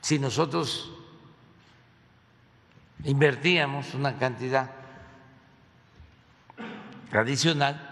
[0.00, 0.90] si nosotros
[3.04, 4.70] invertíamos una cantidad
[7.12, 7.86] adicional,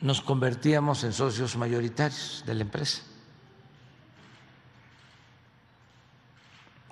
[0.00, 3.02] nos convertíamos en socios mayoritarios de la empresa.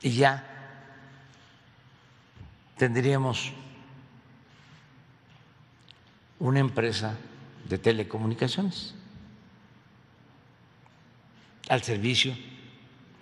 [0.02, 0.44] Y ya
[2.76, 3.52] tendríamos
[6.38, 7.16] una empresa
[7.68, 8.94] de telecomunicaciones
[11.68, 12.36] al servicio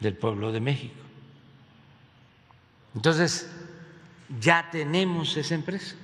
[0.01, 0.95] del pueblo de México.
[2.95, 3.51] Entonces,
[4.41, 5.97] ya tenemos esa empresa.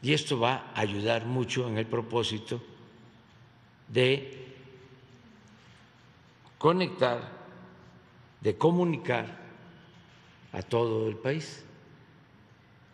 [0.00, 2.62] Y esto va a ayudar mucho en el propósito
[3.88, 4.54] de
[6.56, 7.32] conectar,
[8.40, 9.38] de comunicar
[10.52, 11.64] a todo el país.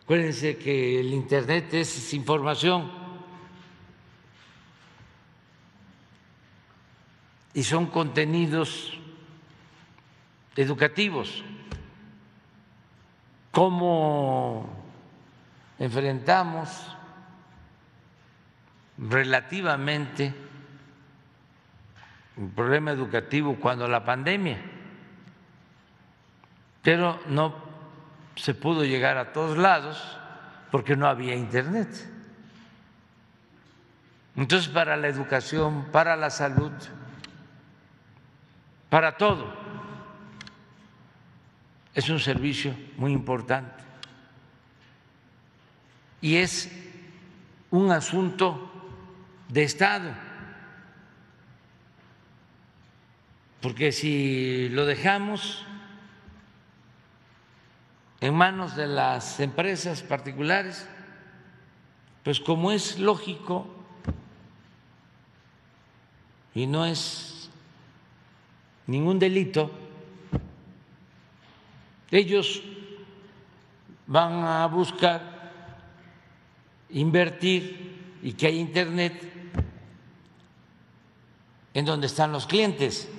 [0.03, 3.04] Acuérdense que el Internet es información
[7.55, 8.91] y son contenidos
[10.57, 11.41] educativos.
[13.49, 14.69] ¿Cómo
[15.79, 16.69] enfrentamos
[18.97, 20.33] relativamente
[22.35, 24.59] un problema educativo cuando la pandemia?
[26.81, 27.55] Pero no
[28.35, 30.17] se pudo llegar a todos lados
[30.71, 31.87] porque no había internet.
[34.35, 36.73] Entonces, para la educación, para la salud,
[38.95, 39.53] para todo,
[41.93, 43.83] es un servicio muy importante.
[46.21, 46.71] Y es
[47.71, 48.71] un asunto
[49.49, 50.13] de Estado.
[53.59, 55.65] Porque si lo dejamos
[58.21, 60.87] en manos de las empresas particulares,
[62.23, 63.67] pues como es lógico
[66.53, 67.34] y no es
[68.87, 69.71] ningún delito,
[72.11, 72.61] ellos
[74.07, 75.51] van a buscar
[76.89, 79.31] invertir y que haya Internet
[81.73, 83.09] en donde están los clientes,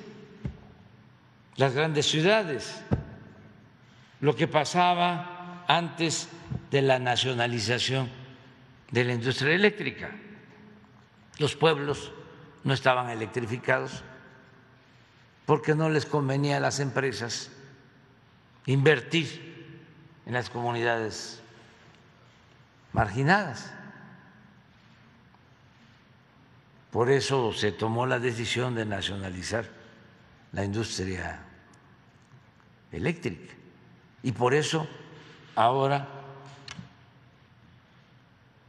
[1.56, 2.82] las grandes ciudades
[4.20, 6.28] lo que pasaba antes
[6.70, 8.08] de la nacionalización
[8.90, 10.10] de la industria eléctrica.
[11.38, 12.12] Los pueblos
[12.64, 14.02] no estaban electrificados
[15.46, 17.50] porque no les convenía a las empresas
[18.66, 19.80] invertir
[20.26, 21.40] en las comunidades
[22.92, 23.72] marginadas.
[26.90, 29.66] Por eso se tomó la decisión de nacionalizar
[30.52, 31.40] la industria
[32.90, 33.54] eléctrica.
[34.22, 34.88] Y por eso
[35.54, 36.08] ahora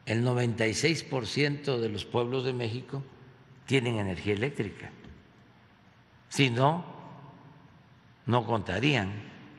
[0.06, 3.04] el 96% de los pueblos de México
[3.66, 4.92] tienen energía eléctrica.
[6.30, 6.86] Si no,
[8.26, 9.12] no contarían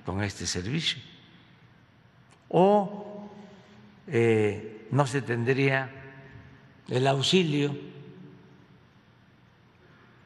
[0.05, 0.99] con este servicio.
[2.49, 3.29] O
[4.07, 5.91] eh, no se tendría
[6.89, 7.77] el auxilio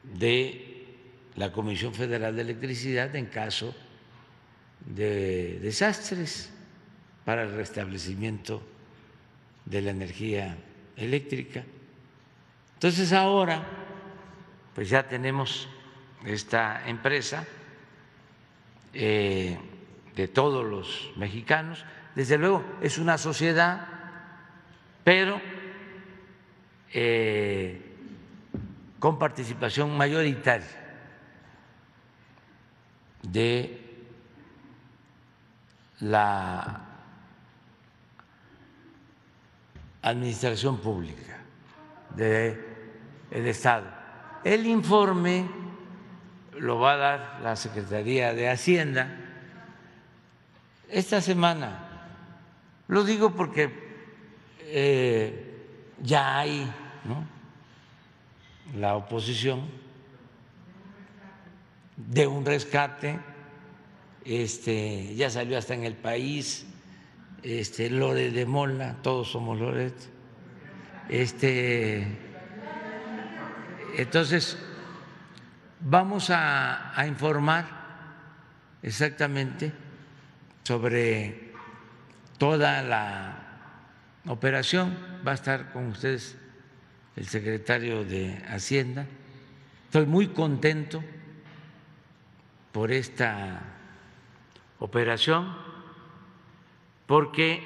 [0.03, 0.87] de
[1.35, 3.73] la Comisión Federal de Electricidad en caso
[4.85, 6.51] de desastres
[7.25, 8.63] para el restablecimiento
[9.65, 10.57] de la energía
[10.95, 11.63] eléctrica.
[12.75, 13.65] Entonces ahora,
[14.75, 15.69] pues ya tenemos
[16.25, 17.45] esta empresa
[18.93, 19.57] eh,
[20.15, 21.83] de todos los mexicanos.
[22.15, 23.87] Desde luego es una sociedad,
[25.03, 25.41] pero
[26.93, 27.81] eh,
[28.99, 30.83] con participación mayoritaria
[33.23, 33.79] de
[36.01, 36.81] la
[40.01, 41.39] administración pública
[42.15, 42.57] del
[43.31, 43.87] Estado.
[44.43, 45.62] El informe
[46.59, 49.19] lo va a dar la Secretaría de Hacienda
[50.89, 52.09] esta semana.
[52.87, 53.71] Lo digo porque
[54.61, 55.53] eh,
[56.01, 56.71] ya hay
[58.77, 59.61] la oposición
[61.95, 63.19] de un rescate,
[64.25, 66.65] este, ya salió hasta en el país,
[67.43, 69.95] este, Lore de Mola, todos somos Loret.
[71.09, 72.07] Este,
[73.97, 74.57] entonces,
[75.83, 77.65] vamos a, informar
[78.81, 79.71] exactamente
[80.63, 81.53] sobre
[82.37, 83.37] toda la
[84.27, 84.97] operación.
[85.25, 86.37] Va a estar con ustedes
[87.15, 89.05] el secretario de Hacienda.
[89.85, 91.03] Estoy muy contento
[92.71, 93.61] por esta
[94.79, 95.55] operación
[97.05, 97.61] porque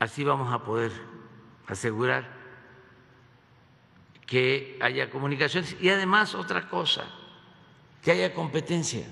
[0.00, 0.90] así vamos a poder
[1.68, 2.24] asegurar
[4.26, 7.04] que haya comunicaciones y además otra cosa,
[8.04, 9.06] que haya competencia.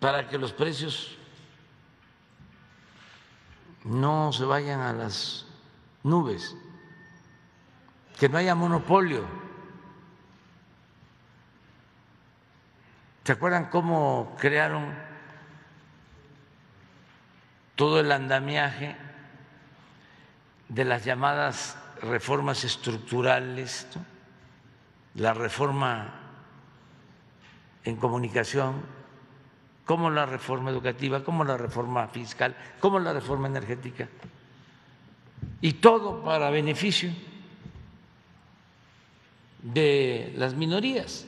[0.00, 1.16] Para que los precios
[3.84, 5.46] no se vayan a las
[6.02, 6.56] nubes,
[8.18, 9.24] que no haya monopolio.
[13.22, 14.94] ¿Se acuerdan cómo crearon
[17.76, 18.96] todo el andamiaje
[20.68, 23.86] de las llamadas reformas estructurales,
[25.16, 26.14] la reforma
[27.84, 28.82] en comunicación,
[29.84, 34.08] como la reforma educativa, como la reforma fiscal, como la reforma energética.
[35.60, 37.12] Y todo para beneficio
[39.62, 41.26] de las minorías.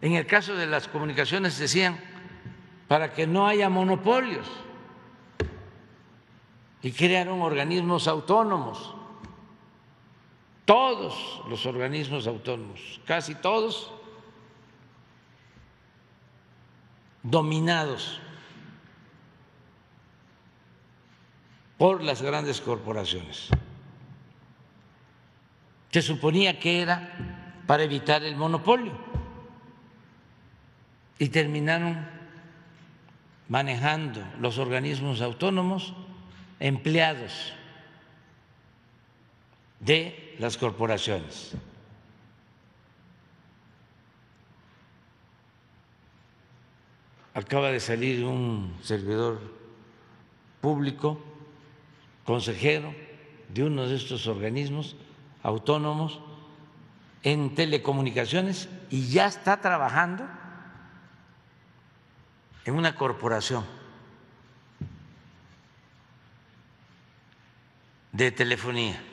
[0.00, 1.98] En el caso de las comunicaciones decían,
[2.88, 4.46] para que no haya monopolios
[6.82, 8.94] y crearon organismos autónomos,
[10.72, 13.92] todos los organismos autónomos, casi todos,
[17.22, 18.18] dominados
[21.76, 23.50] por las grandes corporaciones.
[25.90, 28.96] Se suponía que era para evitar el monopolio
[31.18, 32.08] y terminaron
[33.46, 35.92] manejando los organismos autónomos
[36.60, 37.52] empleados
[39.78, 41.52] de las corporaciones.
[47.34, 49.40] Acaba de salir un servidor
[50.60, 51.20] público,
[52.24, 52.94] consejero
[53.48, 54.96] de uno de estos organismos
[55.42, 56.20] autónomos
[57.22, 60.26] en telecomunicaciones y ya está trabajando
[62.64, 63.64] en una corporación
[68.12, 69.11] de telefonía.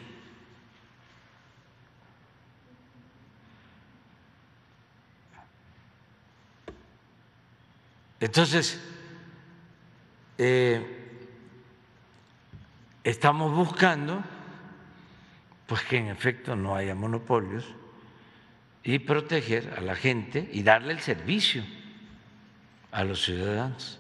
[8.20, 8.80] Entonces,
[10.38, 11.00] eh,
[13.04, 14.22] estamos buscando
[15.68, 17.66] pues que en efecto no haya monopolios
[18.84, 21.64] y proteger a la gente y darle el servicio
[22.92, 24.00] a los ciudadanos.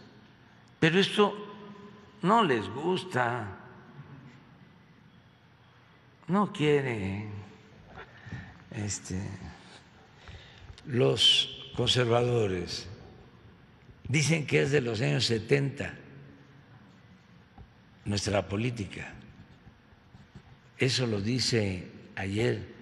[0.79, 1.35] Pero esto
[2.23, 3.57] no les gusta,
[6.27, 7.29] no quieren
[8.71, 9.21] este,
[10.87, 12.88] los conservadores
[14.09, 15.93] Dicen que es de los años 70
[18.05, 19.13] nuestra política.
[20.79, 22.73] Eso lo dice ayer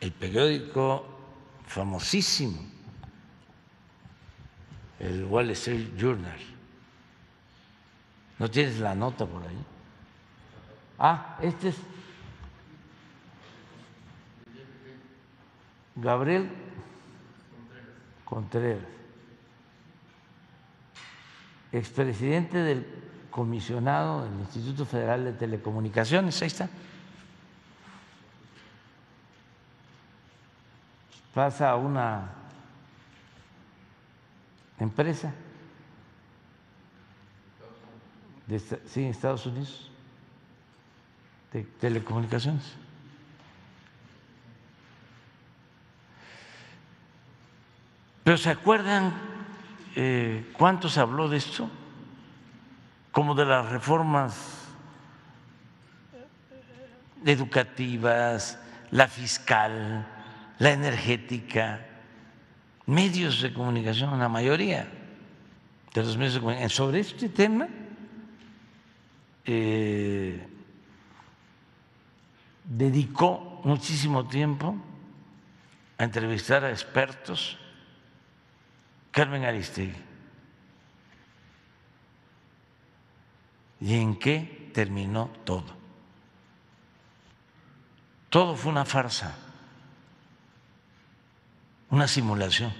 [0.00, 1.08] el periódico
[1.66, 2.64] famosísimo,
[5.00, 6.38] el Wall Street Journal.
[8.38, 9.64] ¿No tienes la nota por ahí?
[11.00, 11.76] Ah, este es
[15.96, 16.48] Gabriel
[18.24, 18.95] Contreras
[21.72, 22.86] expresidente del
[23.30, 26.68] comisionado del Instituto Federal de Telecomunicaciones, ahí está.
[31.34, 32.30] Pasa a una
[34.78, 35.32] empresa
[38.86, 39.90] sí, Estados Unidos
[41.52, 42.74] de telecomunicaciones.
[48.24, 49.35] Pero ¿se acuerdan
[49.96, 51.70] eh, ¿cuánto se habló de esto?
[53.10, 54.66] Como de las reformas
[57.24, 58.58] educativas,
[58.90, 60.06] la fiscal,
[60.58, 61.80] la energética,
[62.84, 64.86] medios de comunicación, la mayoría
[65.94, 66.70] de los medios de comunicación.
[66.70, 67.66] Sobre este tema,
[69.46, 70.46] eh,
[72.64, 74.76] dedicó muchísimo tiempo
[75.96, 77.58] a entrevistar a expertos
[79.16, 79.96] Carmen Aristegui.
[83.80, 85.64] ¿Y en qué terminó todo?
[88.28, 89.34] Todo fue una farsa,
[91.88, 92.74] una simulación.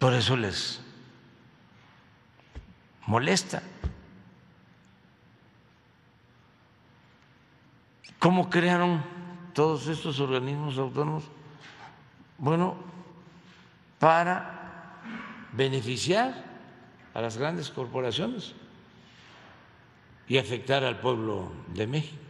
[0.00, 0.80] Por eso les
[3.06, 3.62] molesta.
[8.18, 9.00] ¿Cómo crearon
[9.54, 11.37] todos estos organismos autónomos?
[12.38, 12.76] Bueno,
[13.98, 15.00] para
[15.52, 16.44] beneficiar
[17.12, 18.54] a las grandes corporaciones
[20.28, 22.22] y afectar al pueblo de México.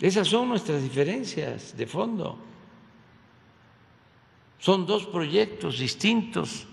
[0.00, 2.38] Esas son nuestras diferencias de fondo.
[4.60, 6.66] Son dos proyectos distintos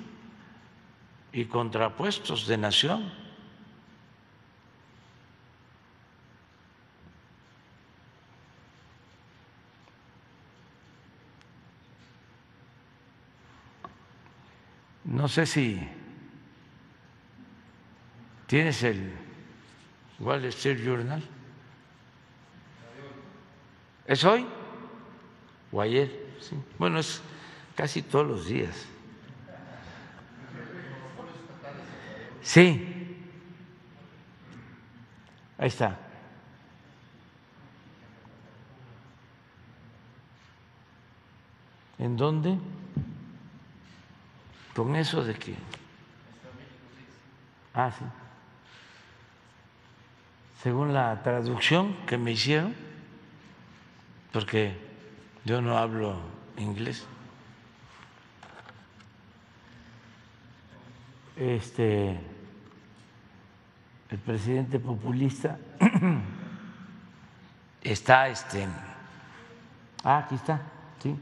[1.34, 3.25] y contrapuestos de nación.
[15.06, 15.80] No sé si
[18.48, 19.14] tienes el
[20.20, 21.24] Wall Street Journal.
[24.08, 24.48] ¿Es hoy?
[25.72, 26.36] ¿O ayer?
[26.40, 26.56] Sí.
[26.80, 27.22] Bueno, es
[27.76, 28.86] casi todos los días.
[32.42, 33.18] Sí.
[35.58, 36.00] Ahí está.
[42.00, 42.58] ¿En dónde?
[44.76, 45.56] Con eso de que...
[47.74, 48.06] Ah, sí.
[50.62, 52.74] Según la traducción que me hicieron,
[54.32, 54.78] porque
[55.46, 56.18] yo no hablo
[56.58, 57.06] inglés.
[61.38, 62.20] Este
[64.10, 65.58] el presidente populista
[67.82, 68.68] está este
[70.04, 70.62] ah aquí está
[71.02, 71.16] sí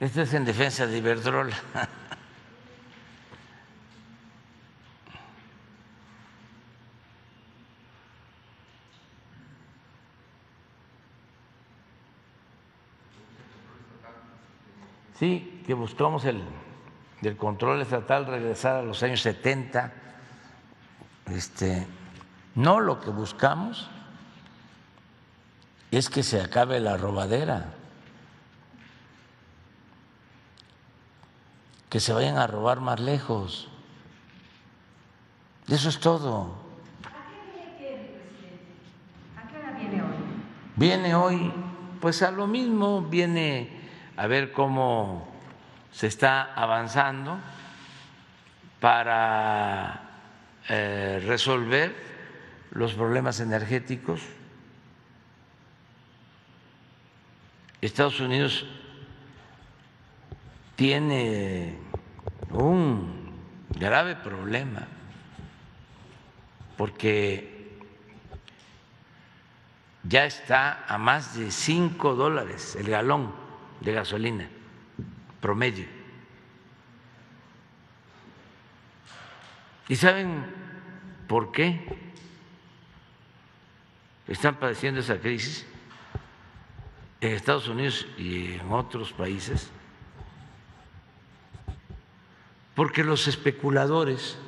[0.00, 1.56] Esto es en defensa de Iberdrola.
[15.18, 16.40] Sí, que buscamos el
[17.22, 19.92] del control estatal regresar a los años 70.
[21.26, 21.88] Este,
[22.54, 23.90] no lo que buscamos
[25.90, 27.77] es que se acabe la robadera.
[31.88, 33.68] Que se vayan a robar más lejos.
[35.68, 36.56] Eso es todo.
[39.36, 40.08] ¿A qué viene hoy?
[40.76, 41.52] Viene hoy,
[42.00, 43.70] pues a lo mismo, viene
[44.16, 45.28] a ver cómo
[45.92, 47.38] se está avanzando
[48.80, 50.02] para
[50.68, 51.94] eh, resolver
[52.70, 54.20] los problemas energéticos.
[57.80, 58.66] Estados Unidos
[60.78, 61.76] tiene
[62.52, 63.32] un
[63.70, 64.86] grave problema
[66.76, 67.76] porque
[70.04, 73.34] ya está a más de cinco dólares el galón
[73.80, 74.48] de gasolina
[75.40, 75.86] promedio.
[79.88, 80.46] ¿Y saben
[81.26, 82.12] por qué
[84.28, 85.66] están padeciendo esa crisis
[87.20, 89.72] en Estados Unidos y en otros países?
[92.78, 94.38] Porque los especuladores,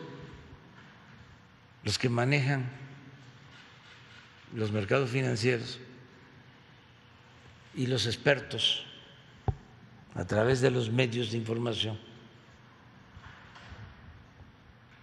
[1.82, 2.70] los que manejan
[4.54, 5.80] los mercados financieros
[7.74, 8.86] y los expertos
[10.14, 11.98] a través de los medios de información,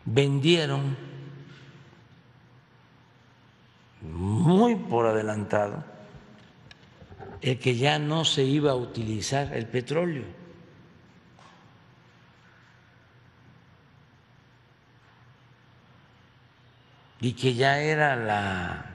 [0.06, 0.96] vendieron
[4.04, 5.84] muy por adelantado
[7.42, 10.37] el que ya no se iba a utilizar el petróleo.
[17.20, 18.86] Y que ya era la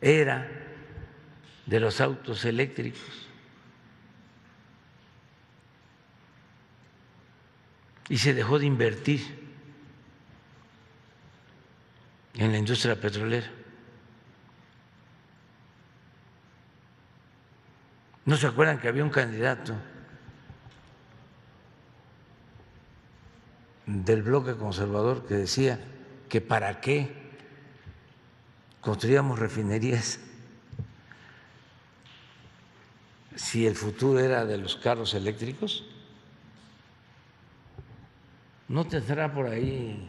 [0.00, 0.48] era
[1.66, 3.00] de los autos eléctricos.
[8.08, 9.20] Y se dejó de invertir
[12.34, 13.50] en la industria petrolera.
[18.24, 19.74] ¿No se acuerdan que había un candidato
[23.86, 25.80] del bloque conservador que decía
[26.28, 27.14] que para qué
[28.80, 30.20] construíamos refinerías
[33.34, 35.84] si el futuro era de los carros eléctricos?
[38.68, 40.08] ¿No tendrá por ahí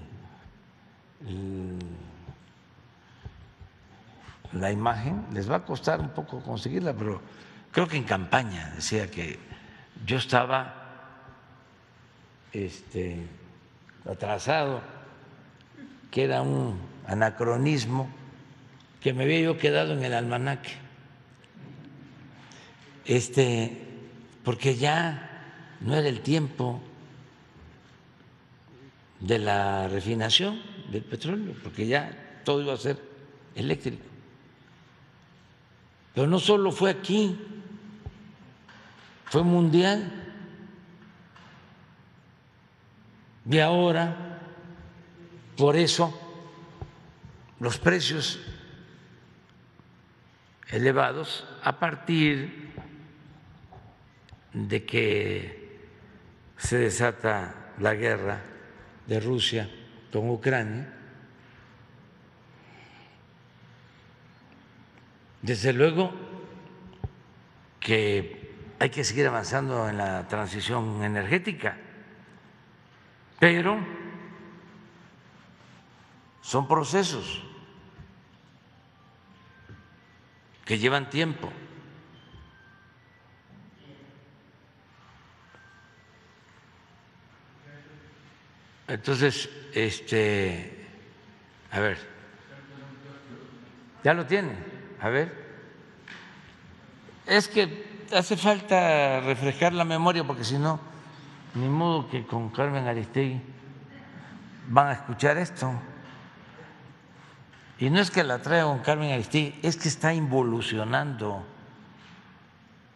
[4.54, 5.26] la imagen?
[5.34, 7.22] Les va a costar un poco conseguirla, pero
[7.72, 9.38] creo que en campaña decía que
[10.06, 10.74] yo estaba
[12.54, 13.28] este,
[14.10, 14.82] atrasado,
[16.12, 18.10] que era un anacronismo,
[19.02, 20.72] que me había yo quedado en el almanaque.
[23.06, 23.86] Este,
[24.44, 26.82] porque ya no era el tiempo
[29.20, 30.62] de la refinación
[30.92, 33.02] del petróleo, porque ya todo iba a ser
[33.56, 34.04] eléctrico.
[36.14, 37.38] Pero no solo fue aquí,
[39.26, 40.12] fue mundial.
[43.50, 44.27] Y ahora,
[45.58, 46.14] por eso,
[47.60, 48.40] los precios
[50.70, 52.72] elevados a partir
[54.54, 55.80] de que
[56.58, 58.42] se desata la guerra
[59.08, 59.70] de Rusia
[60.12, 60.94] con Ucrania,
[65.42, 66.12] desde luego
[67.80, 71.78] que hay que seguir avanzando en la transición energética,
[73.40, 74.07] pero
[76.48, 77.44] son procesos
[80.64, 81.52] que llevan tiempo.
[88.88, 90.88] Entonces, este,
[91.70, 91.98] a ver,
[94.06, 94.54] ya lo tiene,
[95.02, 95.48] a ver.
[97.26, 100.80] Es que hace falta refrescar la memoria porque si no,
[101.56, 103.42] ni modo que con Carmen Aristegui
[104.70, 105.97] van a escuchar esto.
[107.80, 111.46] Y no es que la traiga con Carmen Aristegui, es que está involucionando.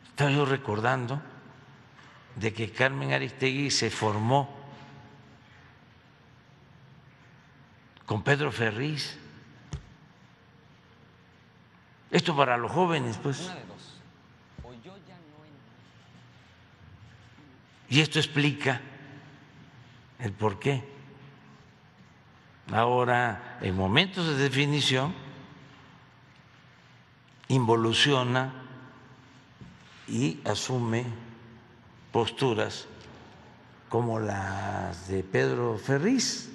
[0.10, 1.22] Estaba yo recordando
[2.36, 4.50] de que Carmen Aristegui se formó
[8.06, 9.18] con Pedro Ferriz.
[12.10, 13.52] Esto para los jóvenes, pues.
[17.88, 18.82] Y esto explica
[20.20, 20.91] el por qué.
[22.72, 25.14] Ahora, en momentos de definición,
[27.50, 28.54] involuciona
[30.08, 31.06] y asume
[32.12, 32.88] posturas
[33.90, 36.50] como las de Pedro Ferriz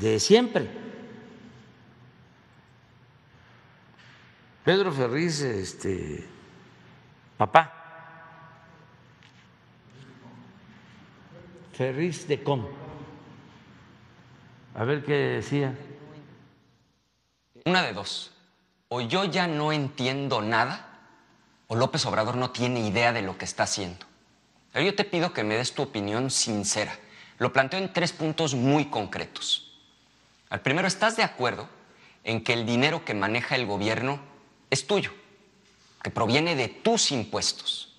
[0.00, 0.68] de siempre.
[4.64, 6.26] Pedro Ferriz, este,
[7.38, 7.72] papá,
[11.72, 12.85] Ferriz de Com.
[14.76, 15.74] A ver qué decía.
[17.64, 18.30] Una de dos.
[18.88, 21.00] O yo ya no entiendo nada,
[21.66, 24.04] o López Obrador no tiene idea de lo que está haciendo.
[24.74, 26.96] Yo te pido que me des tu opinión sincera.
[27.38, 29.80] Lo planteo en tres puntos muy concretos.
[30.50, 31.68] Al primero, ¿estás de acuerdo
[32.22, 34.20] en que el dinero que maneja el gobierno
[34.68, 35.12] es tuyo,
[36.02, 37.96] que proviene de tus impuestos?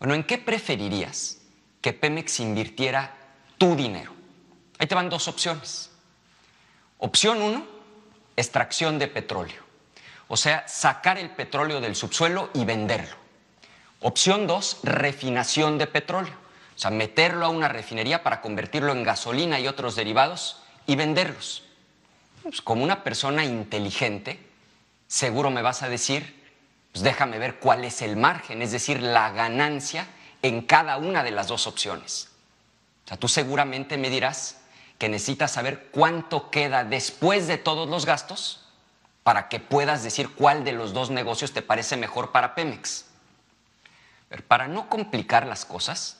[0.00, 1.38] Bueno, ¿en qué preferirías
[1.80, 3.14] que Pemex invirtiera
[3.56, 4.15] tu dinero?
[4.78, 5.90] Ahí te van dos opciones.
[6.98, 7.66] Opción uno,
[8.36, 9.62] extracción de petróleo,
[10.28, 13.16] o sea, sacar el petróleo del subsuelo y venderlo.
[14.00, 16.34] Opción dos, refinación de petróleo,
[16.74, 21.64] o sea, meterlo a una refinería para convertirlo en gasolina y otros derivados y venderlos.
[22.42, 24.38] Pues como una persona inteligente,
[25.08, 26.44] seguro me vas a decir,
[26.92, 30.06] pues déjame ver cuál es el margen, es decir, la ganancia
[30.42, 32.28] en cada una de las dos opciones.
[33.04, 34.58] O sea, tú seguramente me dirás
[34.98, 38.66] que necesitas saber cuánto queda después de todos los gastos
[39.22, 43.06] para que puedas decir cuál de los dos negocios te parece mejor para Pemex.
[44.28, 46.18] Pero para no complicar las cosas,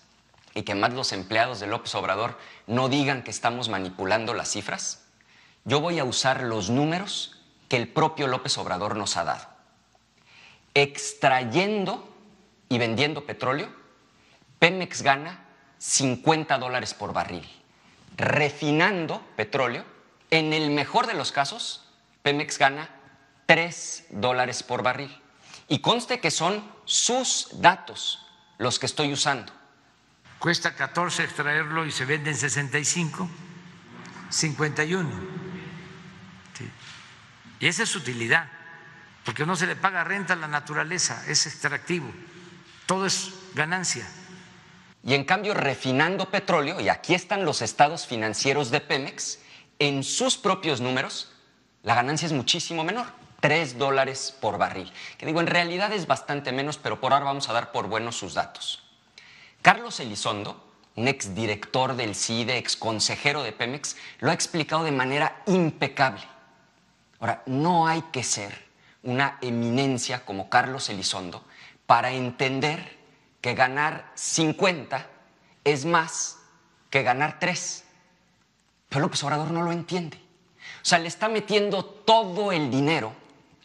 [0.54, 5.04] y que más los empleados de López Obrador no digan que estamos manipulando las cifras,
[5.64, 7.38] yo voy a usar los números
[7.68, 9.46] que el propio López Obrador nos ha dado.
[10.72, 12.08] Extrayendo
[12.68, 13.68] y vendiendo petróleo,
[14.58, 15.44] Pemex gana
[15.78, 17.46] 50 dólares por barril.
[18.16, 19.84] Refinando petróleo,
[20.30, 21.88] en el mejor de los casos,
[22.22, 22.88] Pemex gana
[23.46, 25.16] 3 dólares por barril.
[25.68, 28.26] Y conste que son sus datos
[28.58, 29.52] los que estoy usando
[30.38, 33.28] cuesta 14 extraerlo y se vende en 65,
[34.30, 35.10] 51.
[37.58, 38.48] Y esa es utilidad,
[39.24, 42.12] porque no se le paga renta a la naturaleza, es extractivo,
[42.86, 44.06] todo es ganancia.
[45.06, 49.38] Y en cambio, refinando petróleo, y aquí están los estados financieros de Pemex,
[49.78, 51.30] en sus propios números,
[51.84, 53.06] la ganancia es muchísimo menor,
[53.38, 54.92] 3 dólares por barril.
[55.16, 58.16] Que digo, en realidad es bastante menos, pero por ahora vamos a dar por buenos
[58.16, 58.82] sus datos.
[59.62, 60.60] Carlos Elizondo,
[60.96, 66.24] un exdirector del CIDE, exconsejero de Pemex, lo ha explicado de manera impecable.
[67.20, 68.66] Ahora, no hay que ser
[69.04, 71.44] una eminencia como Carlos Elizondo
[71.86, 72.95] para entender
[73.46, 75.06] que ganar 50
[75.62, 76.38] es más
[76.90, 77.84] que ganar 3.
[78.88, 80.16] Pero López Obrador no lo entiende.
[80.16, 83.12] O sea, le está metiendo todo el dinero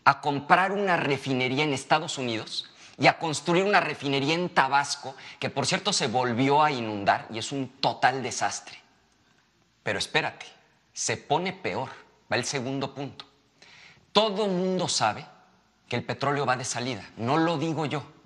[0.03, 5.49] a comprar una refinería en Estados Unidos y a construir una refinería en Tabasco, que
[5.49, 8.77] por cierto se volvió a inundar y es un total desastre.
[9.81, 10.45] Pero espérate,
[10.93, 11.89] se pone peor.
[12.31, 13.25] Va el segundo punto.
[14.11, 15.25] Todo mundo sabe
[15.89, 18.20] que el petróleo va de salida, no lo digo yo.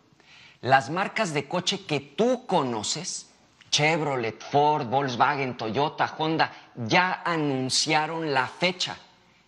[0.66, 3.30] Las marcas de coche que tú conoces,
[3.70, 8.98] Chevrolet, Ford, Volkswagen, Toyota, Honda, ya anunciaron la fecha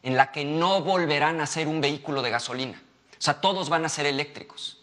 [0.03, 2.80] en la que no volverán a ser un vehículo de gasolina.
[3.14, 4.80] O sea, todos van a ser eléctricos.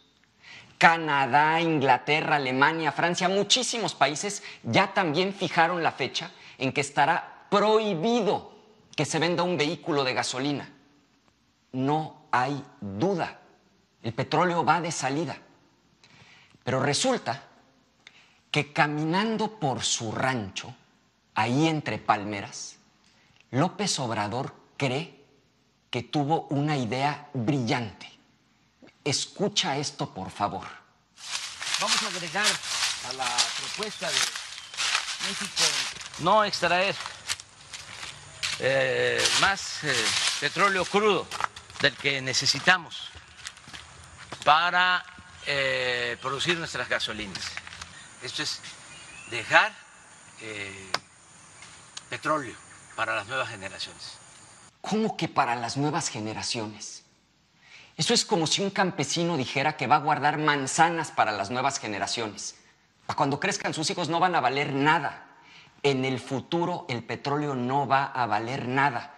[0.77, 8.51] Canadá, Inglaterra, Alemania, Francia, muchísimos países ya también fijaron la fecha en que estará prohibido
[8.97, 10.69] que se venda un vehículo de gasolina.
[11.71, 13.39] No hay duda.
[14.03, 15.37] El petróleo va de salida.
[16.65, 17.43] Pero resulta
[18.51, 20.75] que caminando por su rancho,
[21.35, 22.77] ahí entre palmeras,
[23.51, 25.25] López Obrador cree
[25.91, 28.11] que tuvo una idea brillante.
[29.05, 30.67] Escucha esto, por favor.
[31.81, 32.47] Vamos a agregar
[33.09, 34.19] a la propuesta de
[35.29, 35.63] México
[36.21, 36.95] no extraer
[38.61, 40.05] eh, más eh,
[40.41, 41.27] petróleo crudo
[41.81, 43.11] del que necesitamos
[44.45, 45.05] para
[45.47, 47.45] eh, producir nuestras gasolinas.
[48.23, 48.61] Esto es
[49.31, 49.73] dejar
[52.11, 52.55] petróleo
[52.97, 54.19] para las nuevas generaciones.
[54.81, 57.05] ¿Cómo que para las nuevas generaciones?
[57.97, 61.79] Eso es como si un campesino dijera que va a guardar manzanas para las nuevas
[61.79, 62.57] generaciones.
[63.07, 65.27] Para cuando crezcan sus hijos no van a valer nada.
[65.83, 69.15] En el futuro el petróleo no va a valer nada.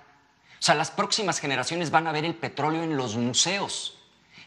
[0.59, 3.96] O sea, las próximas generaciones van a ver el petróleo en los museos.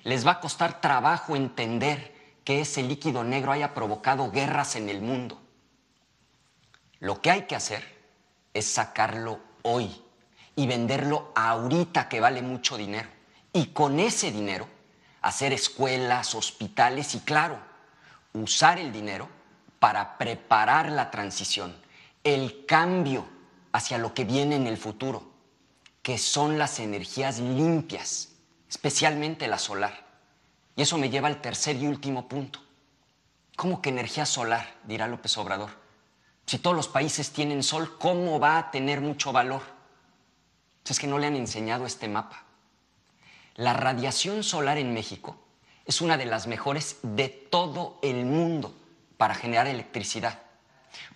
[0.04, 5.02] Les va a costar trabajo entender que ese líquido negro haya provocado guerras en el
[5.02, 5.40] mundo.
[7.00, 7.84] Lo que hay que hacer
[8.54, 10.02] es sacarlo hoy
[10.56, 13.10] y venderlo ahorita que vale mucho dinero.
[13.54, 14.68] Y con ese dinero
[15.22, 17.60] hacer escuelas, hospitales y claro,
[18.34, 19.28] usar el dinero
[19.80, 21.76] para preparar la transición,
[22.24, 23.26] el cambio
[23.72, 25.24] hacia lo que viene en el futuro,
[26.02, 28.29] que son las energías limpias,
[28.70, 30.06] especialmente la solar.
[30.76, 32.60] Y eso me lleva al tercer y último punto.
[33.56, 34.76] ¿Cómo que energía solar?
[34.86, 35.72] dirá López Obrador.
[36.46, 39.62] Si todos los países tienen sol, ¿cómo va a tener mucho valor?
[40.90, 42.46] Es que no le han enseñado este mapa.
[43.56, 45.38] La radiación solar en México
[45.86, 48.74] es una de las mejores de todo el mundo
[49.18, 50.42] para generar electricidad.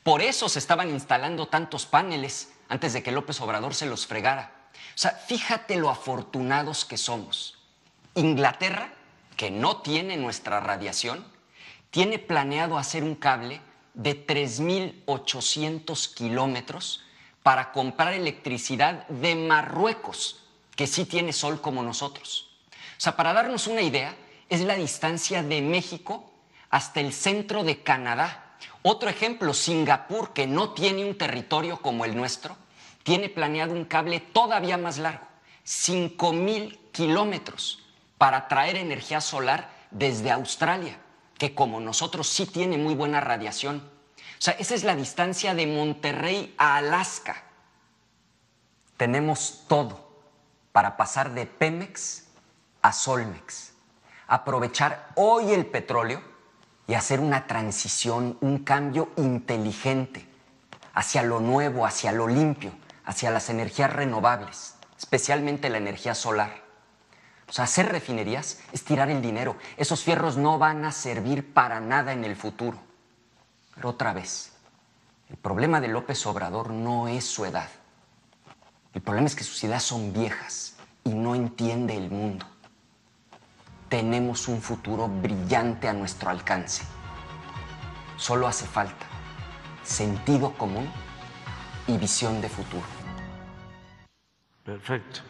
[0.03, 4.51] Por eso se estaban instalando tantos paneles antes de que López Obrador se los fregara.
[4.95, 7.57] O sea, fíjate lo afortunados que somos.
[8.15, 8.94] Inglaterra,
[9.36, 11.26] que no tiene nuestra radiación,
[11.90, 13.61] tiene planeado hacer un cable
[13.94, 17.03] de 3.800 kilómetros
[17.41, 20.44] para comprar electricidad de Marruecos,
[20.76, 22.49] que sí tiene sol como nosotros.
[22.72, 24.15] O sea, para darnos una idea,
[24.49, 26.32] es la distancia de México
[26.70, 28.56] hasta el centro de Canadá.
[28.82, 32.56] Otro ejemplo, Singapur, que no tiene un territorio como el nuestro,
[33.03, 35.25] tiene planeado un cable todavía más largo,
[35.65, 37.84] 5.000 kilómetros,
[38.17, 40.97] para traer energía solar desde Australia
[41.38, 43.77] que como nosotros sí tiene muy buena radiación.
[44.17, 47.43] O sea, esa es la distancia de Monterrey a Alaska.
[48.95, 50.23] Tenemos todo
[50.71, 52.27] para pasar de Pemex
[52.81, 53.73] a Solmex,
[54.27, 56.21] aprovechar hoy el petróleo
[56.88, 60.25] y hacer una transición, un cambio inteligente
[60.93, 62.71] hacia lo nuevo, hacia lo limpio,
[63.05, 66.63] hacia las energías renovables, especialmente la energía solar.
[67.47, 69.57] O sea, hacer refinerías es tirar el dinero.
[69.77, 72.80] Esos fierros no van a servir para nada en el futuro.
[73.75, 74.53] Pero otra vez,
[75.30, 77.69] el problema de López Obrador no es su edad.
[78.93, 82.45] El problema es que sus ideas son viejas y no entiende el mundo.
[83.89, 86.84] Tenemos un futuro brillante a nuestro alcance.
[88.17, 89.05] Solo hace falta
[89.84, 90.89] sentido común
[91.88, 92.85] y visión de futuro.
[94.64, 95.22] Perfecto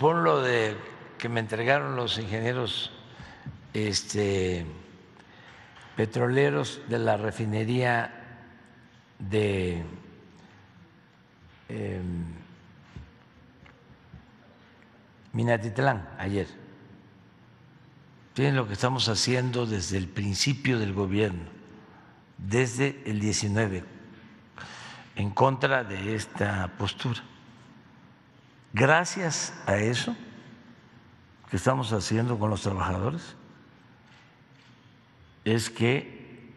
[0.00, 0.76] lo de
[1.18, 2.90] que me entregaron los ingenieros
[3.74, 4.64] este,
[5.96, 8.14] petroleros de la refinería
[9.18, 9.84] de
[11.68, 12.00] eh,
[15.32, 16.48] Minatitlán ayer.
[18.32, 21.44] Tienen lo que estamos haciendo desde el principio del gobierno,
[22.38, 23.84] desde el 19,
[25.16, 27.20] en contra de esta postura.
[28.72, 30.16] Gracias a eso
[31.50, 33.34] que estamos haciendo con los trabajadores,
[35.44, 36.54] es que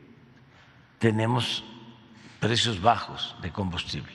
[1.00, 1.64] tenemos
[2.40, 4.14] precios bajos de combustible.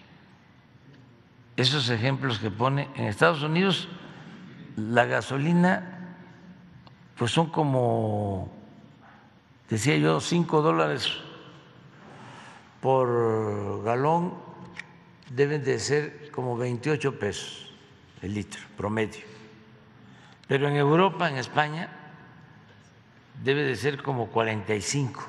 [1.57, 3.89] Esos ejemplos que pone en Estados Unidos,
[4.77, 6.17] la gasolina,
[7.17, 8.53] pues son como,
[9.69, 11.19] decía yo, cinco dólares
[12.81, 14.35] por galón,
[15.31, 17.73] deben de ser como 28 pesos
[18.23, 19.25] el litro promedio.
[20.47, 21.91] Pero en Europa, en España,
[23.43, 25.25] debe de ser como 45,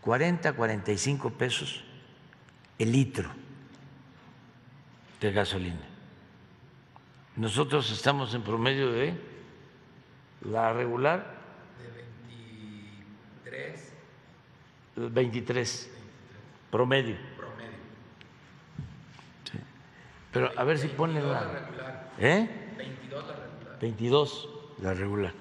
[0.00, 1.84] 40, 45 pesos
[2.78, 3.30] el litro
[5.20, 5.86] de gasolina.
[7.36, 9.14] Nosotros estamos en promedio de
[10.42, 11.38] la regular.
[11.78, 11.88] De
[13.44, 13.87] 23.
[14.98, 15.90] 23,
[16.70, 17.16] promedio.
[17.36, 17.70] Promedio.
[19.50, 19.58] Sí.
[20.32, 21.40] Pero a ver si ponen la.
[21.40, 22.10] regular.
[22.18, 22.48] ¿Eh?
[22.76, 23.78] 22 la regular.
[23.80, 24.48] 22
[24.82, 25.32] la regular.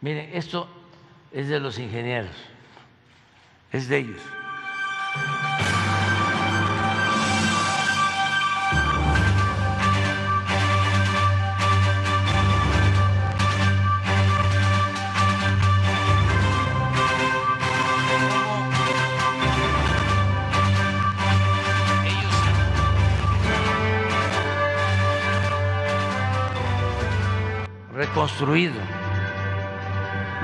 [0.00, 0.68] Miren, esto
[1.32, 2.36] es de los ingenieros,
[3.72, 4.22] es de ellos.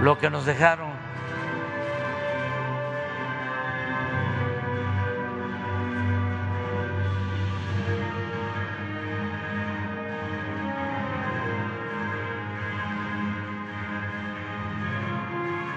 [0.03, 0.91] Lo que nos dejaron.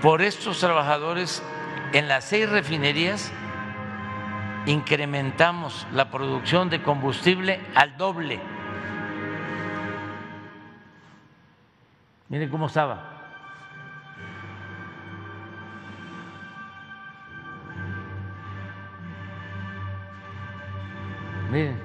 [0.01, 1.43] Por estos trabajadores
[1.93, 3.31] en las seis refinerías
[4.65, 8.39] incrementamos la producción de combustible al doble.
[12.29, 13.03] Miren cómo estaba.
[21.51, 21.79] Miren.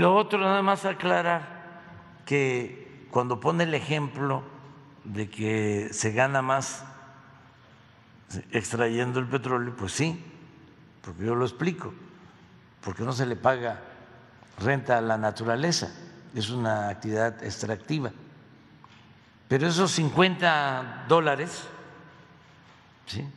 [0.00, 1.60] Lo otro, nada más aclarar
[2.24, 4.42] que cuando pone el ejemplo
[5.04, 6.84] de que se gana más
[8.50, 10.24] extrayendo el petróleo, pues sí,
[11.02, 11.92] porque yo lo explico,
[12.80, 13.80] porque no se le paga
[14.58, 15.92] renta a la naturaleza,
[16.34, 18.10] es una actividad extractiva.
[19.48, 21.64] Pero esos 50 dólares,
[23.06, 23.28] ¿sí?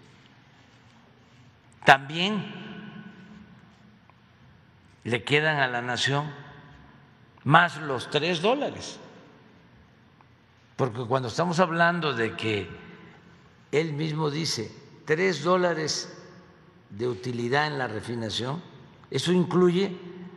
[1.83, 2.53] también
[5.03, 6.42] le quedan a la nación
[7.43, 8.99] más los tres dólares.
[10.75, 12.67] Porque cuando estamos hablando de que
[13.71, 14.71] él mismo dice
[15.05, 16.11] tres dólares
[16.89, 18.61] de utilidad en la refinación,
[19.11, 19.95] eso incluye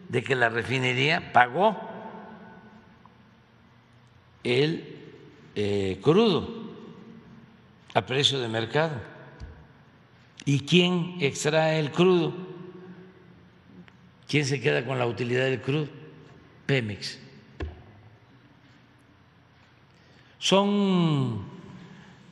[0.09, 1.77] de que la refinería pagó
[4.45, 4.97] el
[5.55, 6.49] eh, crudo
[7.95, 9.01] a precio de mercado.
[10.45, 12.33] ¿Y quién extrae el crudo?
[14.29, 15.89] ¿Quién se queda con la utilidad del crudo?
[16.67, 17.19] Pemex.
[20.39, 21.45] Son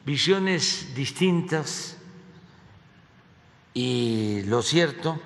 [0.05, 1.97] visiones distintas
[3.73, 5.21] y lo cierto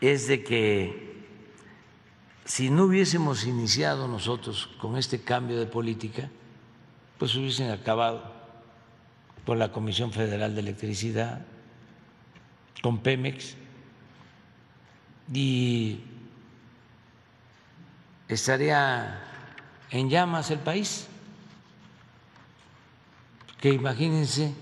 [0.00, 1.10] es de que
[2.44, 6.30] si no hubiésemos iniciado nosotros con este cambio de política,
[7.18, 8.32] pues hubiesen acabado
[9.46, 11.46] con la Comisión Federal de Electricidad,
[12.82, 13.56] con Pemex,
[15.32, 16.00] y
[18.34, 19.20] estaría
[19.90, 21.08] en llamas el país.
[23.60, 24.54] Que imagínense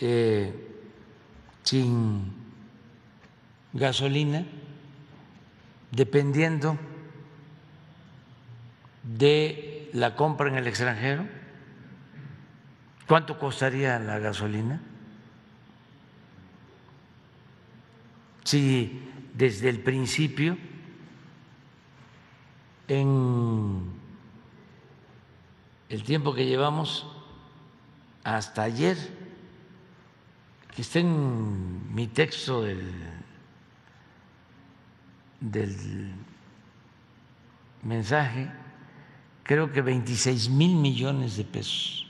[0.00, 0.52] eh,
[1.62, 2.32] sin
[3.72, 4.44] gasolina,
[5.90, 6.78] dependiendo
[9.02, 11.26] de la compra en el extranjero,
[13.06, 14.80] ¿cuánto costaría la gasolina?
[18.44, 19.02] Si
[19.34, 20.56] desde el principio
[22.88, 23.92] en
[25.88, 27.06] el tiempo que llevamos
[28.24, 28.96] hasta ayer,
[30.74, 32.92] que está en mi texto del,
[35.40, 36.12] del
[37.82, 38.50] mensaje,
[39.42, 42.06] creo que 26 mil millones de pesos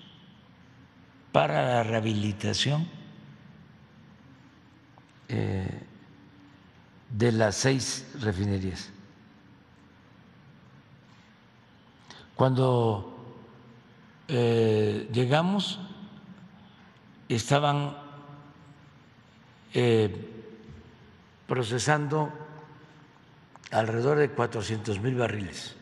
[1.33, 2.89] para la rehabilitación.
[5.29, 5.83] Eh,
[7.11, 8.91] de las seis refinerías.
[12.37, 13.17] Cuando
[14.29, 15.81] eh, llegamos
[17.29, 17.97] estaban
[19.73, 20.15] eh,
[21.47, 22.31] procesando
[23.71, 25.77] alrededor de 400 mil barriles.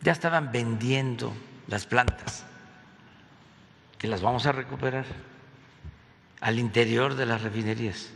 [0.00, 1.32] Ya estaban vendiendo
[1.68, 2.44] las plantas,
[3.98, 5.04] que las vamos a recuperar
[6.40, 8.10] al interior de las refinerías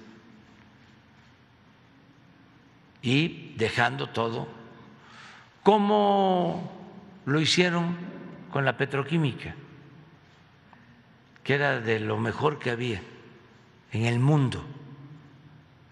[3.01, 4.49] y dejando todo,
[5.63, 6.76] como
[7.27, 7.95] lo hicieron
[8.51, 9.55] con la petroquímica,
[11.45, 13.03] que era de lo mejor que había
[13.93, 14.65] en el mundo,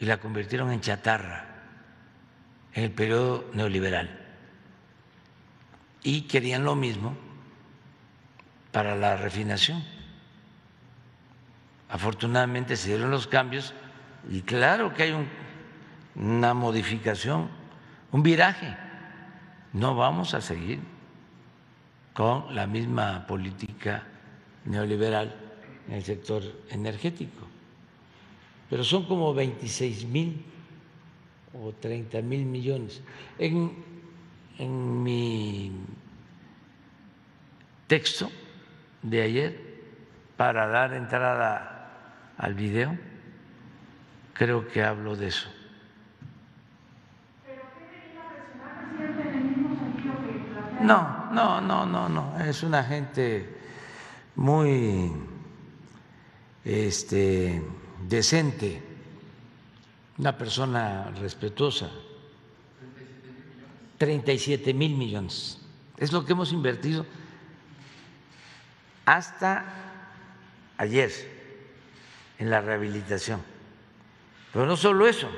[0.01, 1.47] y la convirtieron en chatarra
[2.73, 4.21] en el periodo neoliberal.
[6.03, 7.17] Y querían lo mismo
[8.73, 9.85] para la refinación.
[11.89, 13.75] Afortunadamente se dieron los cambios
[14.29, 15.29] y claro que hay un
[16.15, 17.49] una modificación,
[18.13, 18.77] un viraje.
[19.73, 20.81] No vamos a seguir
[22.15, 24.05] con la misma política
[24.65, 25.35] neoliberal
[25.89, 27.47] en el sector energético.
[28.71, 30.43] Pero son como 26 mil
[31.53, 33.03] o 30 mil millones.
[33.39, 33.73] En,
[34.59, 35.73] en mi
[37.87, 38.31] texto
[39.03, 39.61] de ayer,
[40.37, 42.97] para dar entrada al video,
[44.33, 45.54] creo que hablo de eso.
[50.85, 52.39] No, no, no, no, no.
[52.45, 53.57] Es una gente
[54.37, 55.11] muy
[56.63, 57.63] este,
[58.07, 58.83] decente,
[60.19, 61.91] una persona respetuosa.
[63.97, 65.59] 37 mil millones.
[65.97, 67.07] Es lo que hemos invertido
[69.07, 69.65] hasta
[70.77, 71.11] ayer
[72.39, 73.41] en la rehabilitación.
[74.53, 75.31] Pero no solo eso.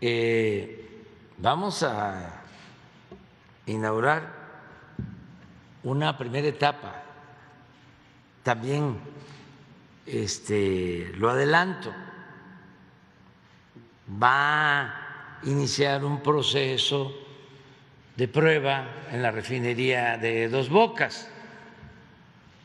[0.00, 1.04] Eh,
[1.38, 2.41] vamos a
[3.66, 4.42] inaugurar
[5.84, 7.02] una primera etapa.
[8.42, 8.98] También
[10.06, 11.92] este, lo adelanto,
[14.22, 14.94] va a
[15.44, 17.12] iniciar un proceso
[18.16, 21.30] de prueba en la refinería de Dos Bocas.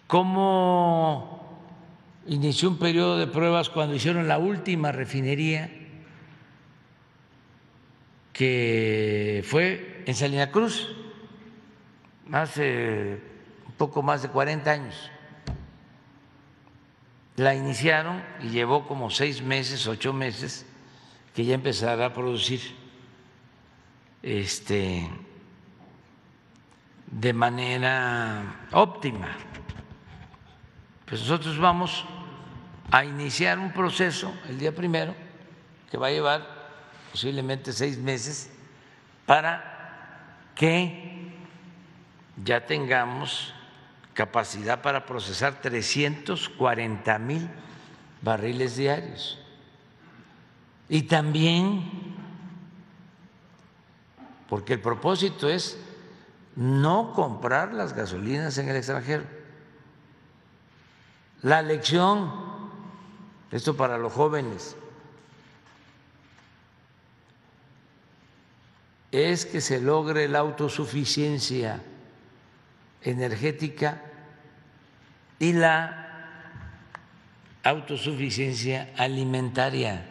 [0.07, 1.61] ¿Cómo
[2.27, 5.69] inició un periodo de pruebas cuando hicieron la última refinería?
[8.37, 10.95] Que fue en Salina Cruz
[12.31, 13.19] hace
[13.65, 15.09] un poco más de 40 años.
[17.35, 20.67] La iniciaron y llevó como seis meses, ocho meses
[21.33, 22.61] que ya empezara a producir
[24.21, 25.09] este,
[27.07, 29.29] de manera óptima.
[31.05, 32.05] Pues nosotros vamos
[32.91, 35.15] a iniciar un proceso el día primero
[35.89, 36.56] que va a llevar
[37.17, 38.47] posiblemente seis meses
[39.25, 41.33] para que
[42.45, 43.55] ya tengamos
[44.13, 47.49] capacidad para procesar 340 mil
[48.21, 49.39] barriles diarios.
[50.89, 51.89] Y también,
[54.47, 55.79] porque el propósito es
[56.55, 59.23] no comprar las gasolinas en el extranjero.
[61.41, 62.31] La lección,
[63.49, 64.75] esto para los jóvenes,
[69.11, 71.81] es que se logre la autosuficiencia
[73.01, 74.01] energética
[75.39, 76.07] y la
[77.63, 80.05] autosuficiencia alimentaria.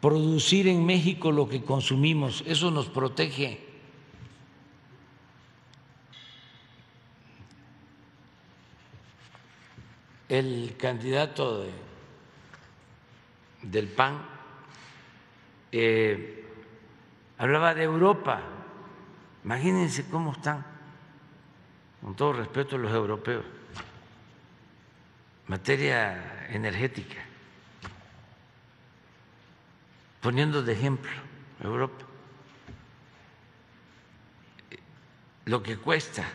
[0.00, 3.66] Producir en México lo que consumimos, eso nos protege.
[10.28, 11.66] El candidato
[13.62, 14.22] del PAN
[15.72, 16.39] eh,
[17.40, 18.42] hablaba de Europa.
[19.44, 20.62] Imagínense cómo están,
[22.02, 23.44] con todo respeto los europeos,
[25.46, 27.16] materia energética,
[30.20, 31.10] poniendo de ejemplo
[31.62, 32.04] Europa,
[35.46, 36.28] lo que cuesta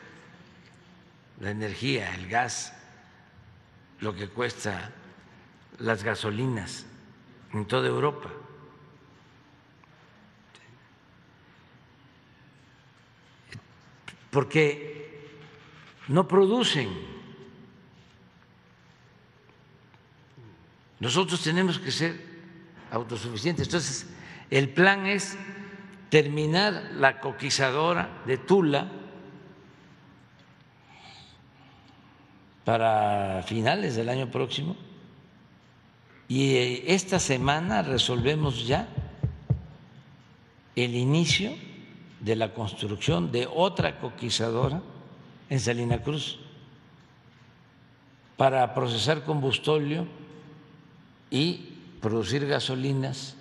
[1.40, 2.74] la energía, el gas,
[4.00, 4.90] lo que cuesta
[5.78, 6.88] las gasolinas
[7.54, 8.32] en toda Europa.
[14.36, 15.32] Porque
[16.10, 16.90] no producen.
[21.00, 22.22] Nosotros tenemos que ser
[22.92, 23.68] autosuficientes.
[23.68, 24.10] Entonces,
[24.50, 25.38] el plan es
[26.10, 28.92] terminar la coquizadora de Tula
[32.66, 34.76] para finales del año próximo
[36.28, 38.90] y eh, esta semana resolvemos ya
[40.76, 41.56] el inicio
[42.26, 44.82] de la construcción de otra coquizadora
[45.48, 46.40] en Salina Cruz
[48.36, 50.08] para procesar combustóleo
[51.30, 53.36] y producir gasolinas,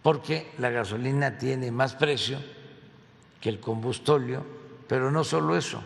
[0.00, 2.38] porque la gasolina tiene más precio
[3.40, 4.46] que el combustóleo,
[4.86, 5.82] pero no solo eso,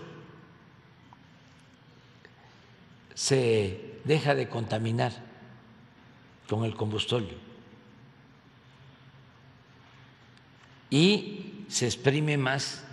[3.14, 5.12] se deja de contaminar
[6.46, 7.38] con el combustóleo.
[10.90, 12.84] Y se exprime más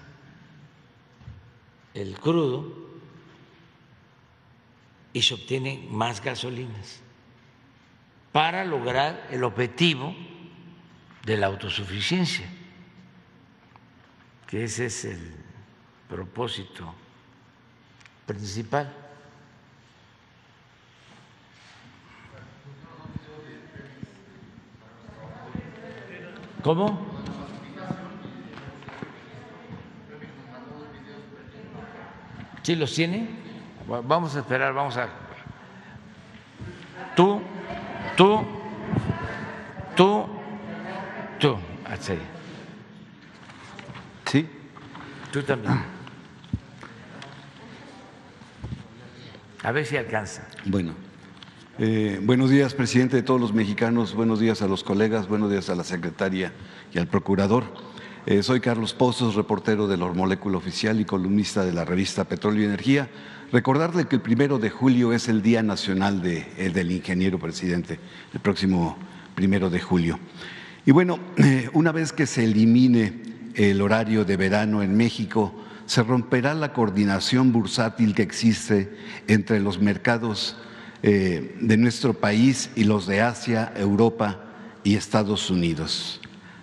[1.93, 2.83] el crudo
[5.13, 7.01] y se obtienen más gasolinas
[8.31, 10.15] para lograr el objetivo
[11.23, 12.47] de la autosuficiencia,
[14.47, 15.35] que ese es el
[16.09, 16.93] propósito
[18.25, 18.91] principal.
[26.63, 27.12] ¿Cómo?
[32.63, 33.27] ¿Sí los tiene?
[33.87, 35.09] Vamos a esperar, vamos a...
[37.13, 37.41] Tú,
[38.15, 38.41] tú,
[39.95, 40.25] tú,
[41.39, 42.13] tú, así.
[44.25, 44.47] ¿Sí?
[45.31, 45.73] Tú también.
[49.61, 50.47] A ver si alcanza.
[50.65, 50.93] Bueno.
[51.79, 54.13] Eh, buenos días, presidente de todos los mexicanos.
[54.13, 55.27] Buenos días a los colegas.
[55.27, 56.53] Buenos días a la secretaria
[56.93, 57.65] y al procurador.
[58.25, 62.65] Eh, soy Carlos Pozos, reportero del Hormolécula Oficial y columnista de la revista Petróleo y
[62.67, 63.09] Energía.
[63.51, 67.99] Recordarle que el primero de julio es el Día Nacional de, eh, del Ingeniero Presidente,
[68.33, 68.97] el próximo
[69.35, 70.19] primero de julio.
[70.85, 73.23] Y bueno, eh, una vez que se elimine
[73.55, 75.53] el horario de verano en México,
[75.85, 78.95] se romperá la coordinación bursátil que existe
[79.27, 80.55] entre los mercados
[81.01, 84.39] de nuestro país y los de Asia, Europa
[84.85, 86.21] y Estados Unidos.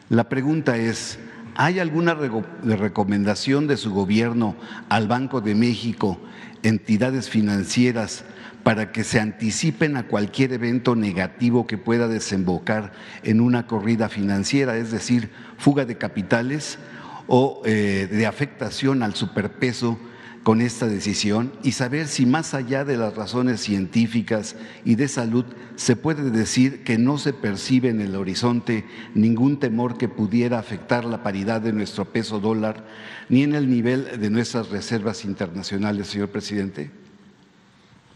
[0.09, 1.19] La pregunta es,
[1.57, 4.57] ¿Hay alguna recomendación de su gobierno
[4.89, 6.19] al Banco de México,
[6.63, 8.25] entidades financieras,
[8.63, 14.77] para que se anticipen a cualquier evento negativo que pueda desembocar en una corrida financiera,
[14.77, 16.79] es decir, fuga de capitales
[17.27, 19.99] o eh, de afectación al superpeso
[20.43, 25.45] con esta decisión y saber si más allá de las razones científicas y de salud
[25.77, 31.05] se puede decir que no se percibe en el horizonte ningún temor que pudiera afectar
[31.05, 32.87] la paridad de nuestro peso dólar
[33.29, 36.91] ni en el nivel de nuestras reservas internacionales, señor presidente.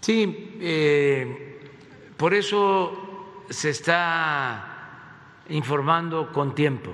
[0.01, 1.61] Sí, eh,
[2.17, 4.71] por eso se está
[5.51, 6.91] informando con tiempo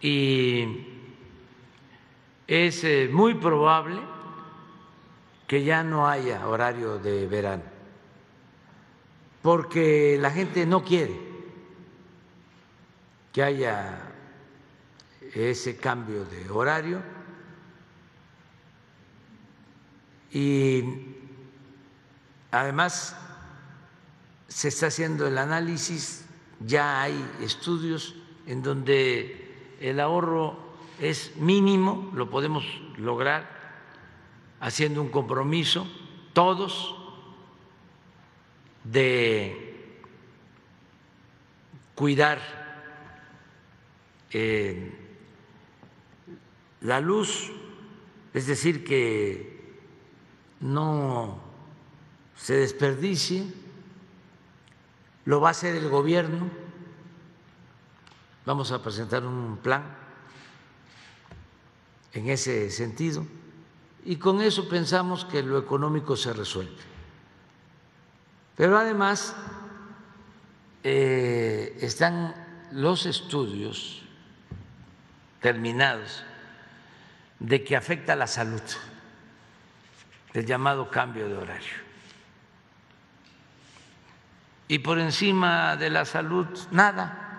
[0.00, 0.93] y
[2.46, 4.00] es eh, muy probable
[5.46, 7.62] que ya no haya horario de verano,
[9.42, 11.34] porque la gente no quiere
[13.32, 13.98] que haya
[15.34, 17.02] ese cambio de horario.
[20.30, 20.82] Y
[22.50, 23.16] además
[24.48, 26.24] se está haciendo el análisis,
[26.60, 28.14] ya hay estudios
[28.46, 30.63] en donde el ahorro
[31.00, 32.64] es mínimo, lo podemos
[32.96, 33.48] lograr
[34.60, 35.86] haciendo un compromiso
[36.32, 36.96] todos
[38.84, 39.92] de
[41.94, 42.38] cuidar
[44.30, 44.92] eh,
[46.80, 47.52] la luz,
[48.32, 49.74] es decir, que
[50.60, 51.40] no
[52.36, 53.44] se desperdicie,
[55.24, 56.50] lo va a hacer el gobierno,
[58.44, 60.03] vamos a presentar un plan
[62.14, 63.26] en ese sentido
[64.04, 66.76] y con eso pensamos que lo económico se resuelve.
[68.56, 69.34] Pero además
[70.82, 72.34] eh, están
[72.72, 74.02] los estudios
[75.40, 76.24] terminados
[77.38, 78.62] de que afecta la salud,
[80.34, 81.84] el llamado cambio de horario.
[84.68, 87.38] Y por encima de la salud, nada,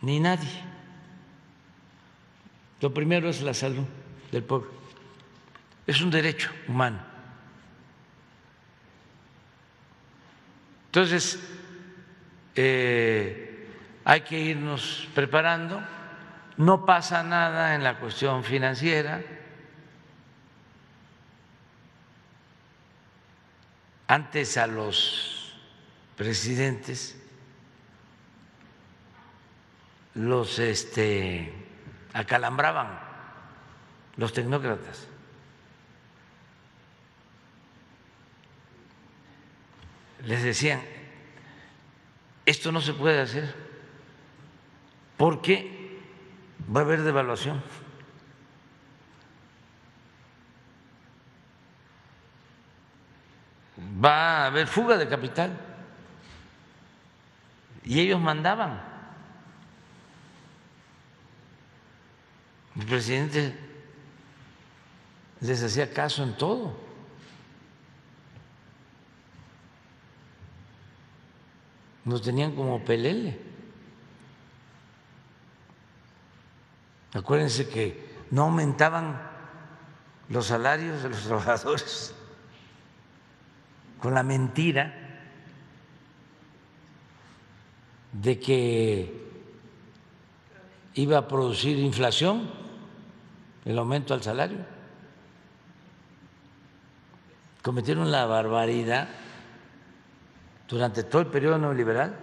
[0.00, 0.73] ni nadie.
[2.84, 3.86] Lo primero es la salud
[4.30, 4.70] del pueblo.
[5.86, 7.00] Es un derecho humano.
[10.84, 11.40] Entonces,
[12.54, 13.70] eh,
[14.04, 15.82] hay que irnos preparando.
[16.58, 19.22] No pasa nada en la cuestión financiera.
[24.08, 25.54] Antes a los
[26.18, 27.18] presidentes
[30.12, 31.63] los este
[32.14, 32.98] acalambraban
[34.16, 35.08] los tecnócratas.
[40.24, 40.80] Les decían,
[42.46, 43.54] esto no se puede hacer
[45.18, 46.00] porque
[46.74, 47.62] va a haber devaluación.
[54.02, 55.58] Va a haber fuga de capital.
[57.84, 58.93] Y ellos mandaban.
[62.76, 63.54] El presidente
[65.40, 66.74] les hacía caso en todo.
[72.04, 73.40] Nos tenían como pelele.
[77.12, 79.20] Acuérdense que no aumentaban
[80.28, 82.14] los salarios de los trabajadores
[84.00, 84.92] con la mentira
[88.12, 89.24] de que
[90.94, 92.63] iba a producir inflación
[93.64, 94.58] el aumento al salario.
[97.62, 99.08] Cometieron la barbaridad
[100.68, 102.14] durante todo el periodo neoliberal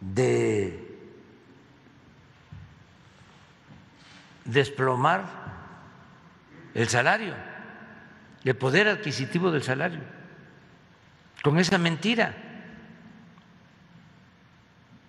[0.00, 0.84] de
[4.44, 5.24] desplomar
[6.74, 7.34] el salario,
[8.44, 10.00] el poder adquisitivo del salario,
[11.42, 12.34] con esa mentira.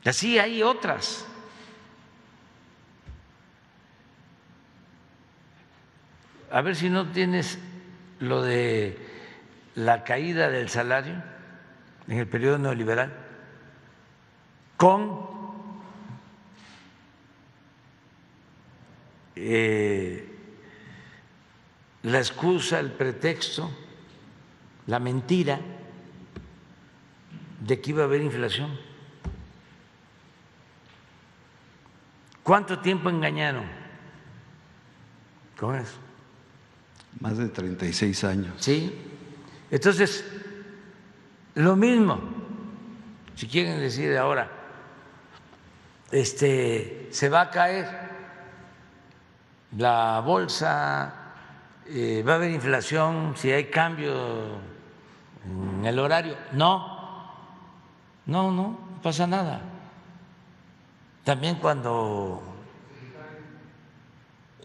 [0.05, 1.25] Así hay otras.
[6.55, 7.59] A ver si no tienes
[8.21, 8.97] lo de
[9.75, 11.21] la caída del salario
[12.07, 13.11] en el periodo neoliberal
[14.77, 15.19] con
[19.35, 20.33] eh,
[22.03, 23.69] la excusa, el pretexto,
[24.87, 25.59] la mentira
[27.59, 28.79] de que iba a haber inflación.
[32.43, 33.65] ¿Cuánto tiempo engañaron
[35.57, 36.04] con eso?
[37.19, 38.53] Más de 36 años.
[38.59, 38.93] Sí.
[39.71, 40.25] Entonces,
[41.55, 42.19] lo mismo,
[43.35, 44.49] si quieren decir ahora,
[46.11, 47.87] este, se va a caer
[49.77, 51.13] la bolsa,
[51.87, 54.57] eh, va a haber inflación si hay cambio
[55.45, 56.35] en el horario.
[56.51, 56.95] No,
[58.25, 59.61] no, no, no pasa nada.
[61.23, 62.41] También cuando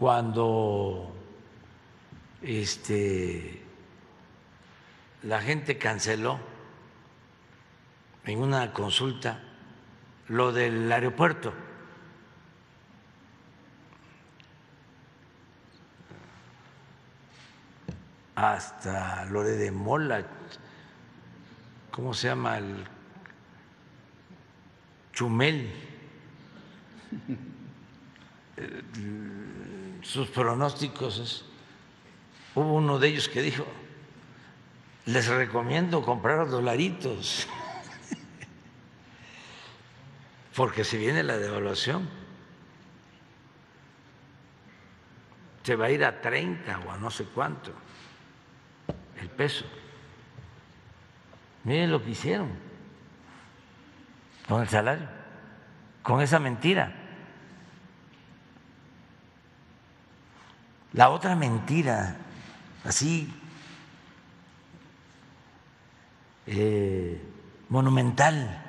[0.01, 1.10] cuando
[2.43, 3.62] este,
[5.23, 6.39] la gente canceló
[8.25, 9.43] en una consulta
[10.29, 11.53] lo del aeropuerto.
[18.41, 20.25] hasta Lore de Mola,
[21.91, 22.57] ¿cómo se llama?
[22.57, 22.87] El
[25.12, 25.71] Chumel.
[30.03, 31.45] Sus pronósticos,
[32.61, 33.66] hubo uno de ellos que dijo,
[35.07, 37.49] les recomiendo comprar dolaritos,
[40.55, 42.09] porque si viene la devaluación,
[45.62, 47.73] se va a ir a 30 o a no sé cuánto
[49.20, 49.65] el peso.
[51.65, 52.51] Miren lo que hicieron
[54.49, 55.07] con el salario,
[56.03, 56.93] con esa mentira.
[60.93, 62.16] La otra mentira,
[62.85, 63.32] así
[66.47, 67.23] eh,
[67.69, 68.66] monumental,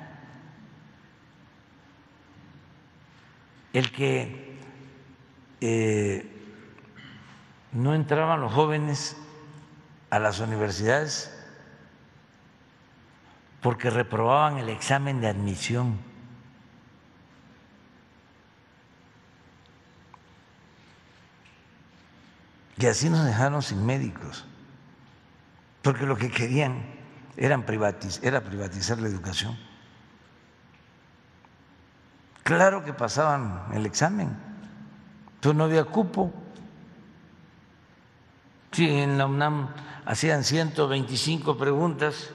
[3.72, 4.58] el que
[5.60, 6.28] eh,
[7.72, 9.16] no entraban los jóvenes
[10.10, 11.32] a las universidades
[13.62, 15.98] porque reprobaban el examen de admisión.
[22.78, 24.44] Y así nos dejaron sin médicos,
[25.82, 26.84] porque lo que querían
[27.36, 27.64] eran
[28.22, 29.58] era privatizar la educación.
[32.42, 34.36] Claro que pasaban el examen,
[35.40, 36.32] pero no había cupo.
[38.76, 39.68] En la UNAM
[40.06, 42.30] hacían 125 preguntas,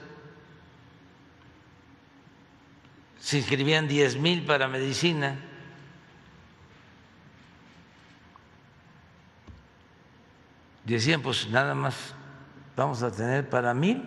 [3.18, 5.36] se inscribían 10 mil para medicina.
[10.88, 12.14] Decían, pues nada más
[12.74, 14.02] vamos a tener para mil,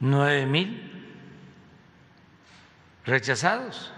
[0.00, 0.90] nueve mil
[3.04, 3.92] rechazados.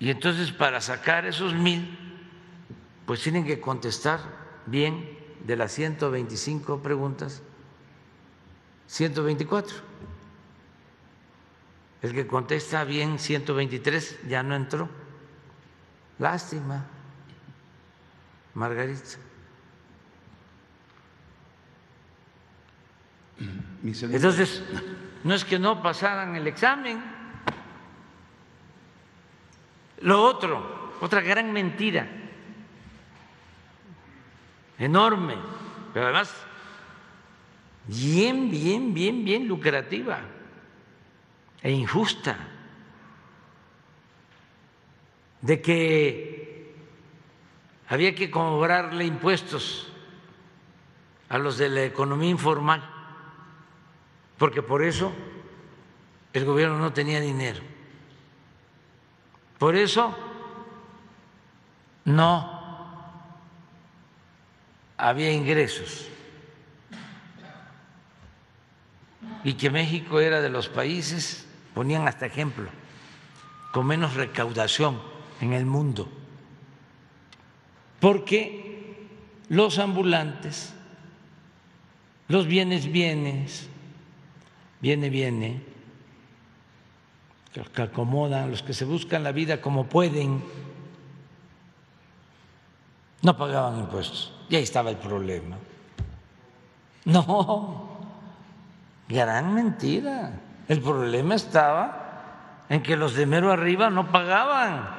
[0.00, 1.96] Y entonces para sacar esos mil,
[3.06, 4.18] pues tienen que contestar
[4.66, 7.40] bien de las 125 preguntas,
[8.88, 9.76] 124.
[12.02, 15.05] El que contesta bien 123 ya no entró.
[16.18, 16.84] Lástima,
[18.54, 19.18] Margarita.
[23.84, 24.62] Entonces,
[25.24, 27.02] no es que no pasaran el examen.
[30.00, 32.06] Lo otro, otra gran mentira
[34.78, 35.36] enorme,
[35.92, 36.34] pero además
[37.86, 40.20] bien, bien, bien, bien lucrativa
[41.62, 42.36] e injusta,
[45.46, 46.74] de que
[47.88, 49.86] había que cobrarle impuestos
[51.28, 52.82] a los de la economía informal,
[54.38, 55.12] porque por eso
[56.32, 57.60] el gobierno no tenía dinero.
[59.58, 60.16] Por eso
[62.04, 62.60] no
[64.96, 66.08] había ingresos
[69.44, 72.68] y que México era de los países, ponían hasta ejemplo,
[73.70, 76.08] con menos recaudación en el mundo,
[78.00, 79.06] porque
[79.48, 80.74] los ambulantes,
[82.28, 83.68] los bienes bienes,
[84.80, 85.62] viene viene,
[87.54, 90.42] los que acomodan, los que se buscan la vida como pueden,
[93.22, 94.32] no pagaban impuestos.
[94.48, 95.56] Y ahí estaba el problema.
[97.06, 97.88] No,
[99.08, 100.40] gran mentira.
[100.68, 104.95] El problema estaba en que los de mero arriba no pagaban.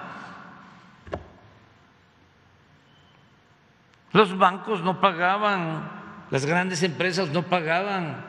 [4.13, 5.89] Los bancos no pagaban,
[6.29, 8.25] las grandes empresas no pagaban.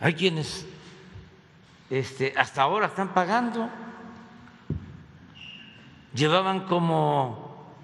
[0.00, 0.66] Hay quienes
[1.90, 3.68] este, hasta ahora están pagando.
[6.14, 7.74] Llevaban como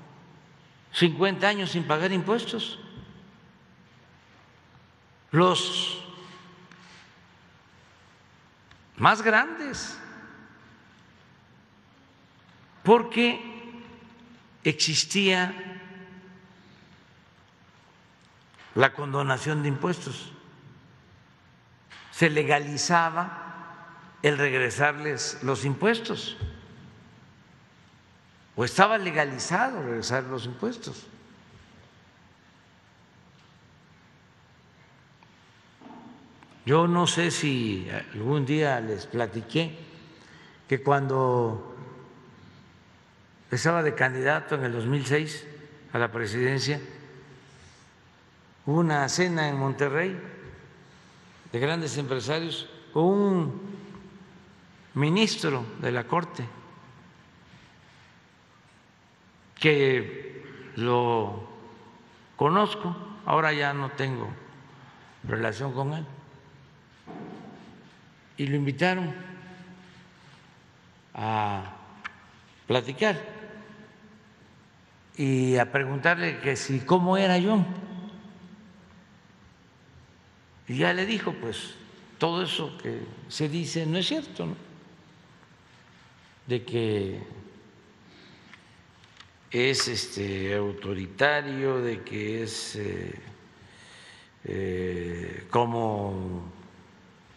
[0.92, 2.78] 50 años sin pagar impuestos.
[5.30, 6.04] Los
[8.96, 9.98] más grandes,
[12.82, 13.40] porque
[14.64, 15.54] existía
[18.74, 20.32] la condonación de impuestos,
[22.10, 23.42] se legalizaba
[24.22, 26.36] el regresarles los impuestos.
[28.54, 31.06] O estaba legalizado regresar los impuestos.
[36.64, 39.76] Yo no sé si algún día les platiqué
[40.68, 41.71] que cuando
[43.52, 45.46] estaba de candidato en el 2006
[45.92, 46.80] a la presidencia,
[48.64, 50.18] hubo una cena en Monterrey
[51.52, 53.60] de grandes empresarios con un
[54.94, 56.44] ministro de la Corte
[59.60, 61.46] que lo
[62.36, 62.96] conozco,
[63.26, 64.30] ahora ya no tengo
[65.28, 66.06] relación con él,
[68.38, 69.14] y lo invitaron
[71.14, 71.64] a
[72.66, 73.41] platicar
[75.16, 77.64] y a preguntarle que si cómo era yo.
[80.68, 81.74] Y ya le dijo, pues
[82.18, 84.56] todo eso que se dice no es cierto, ¿no?
[86.46, 87.20] de que
[89.50, 93.20] es este autoritario, de que es eh,
[94.44, 96.50] eh, como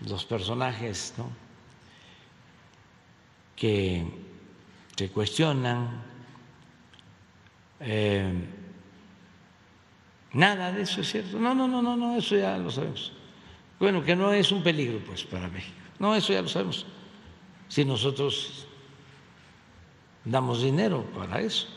[0.07, 1.29] los personajes ¿no?
[3.55, 4.05] que,
[4.95, 6.14] que cuestionan.
[7.79, 8.33] Eh,
[10.33, 11.39] nada de eso es cierto.
[11.39, 13.11] No, no, no, no, no, eso ya lo sabemos.
[13.79, 15.75] Bueno, que no es un peligro pues para México.
[15.99, 16.85] No, eso ya lo sabemos.
[17.67, 18.67] Si nosotros
[20.23, 21.67] damos dinero para eso,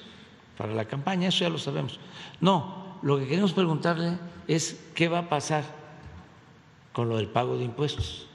[0.56, 1.98] para la campaña, eso ya lo sabemos.
[2.40, 5.64] No, lo que queremos preguntarle es qué va a pasar
[6.92, 8.26] con lo del pago de impuestos.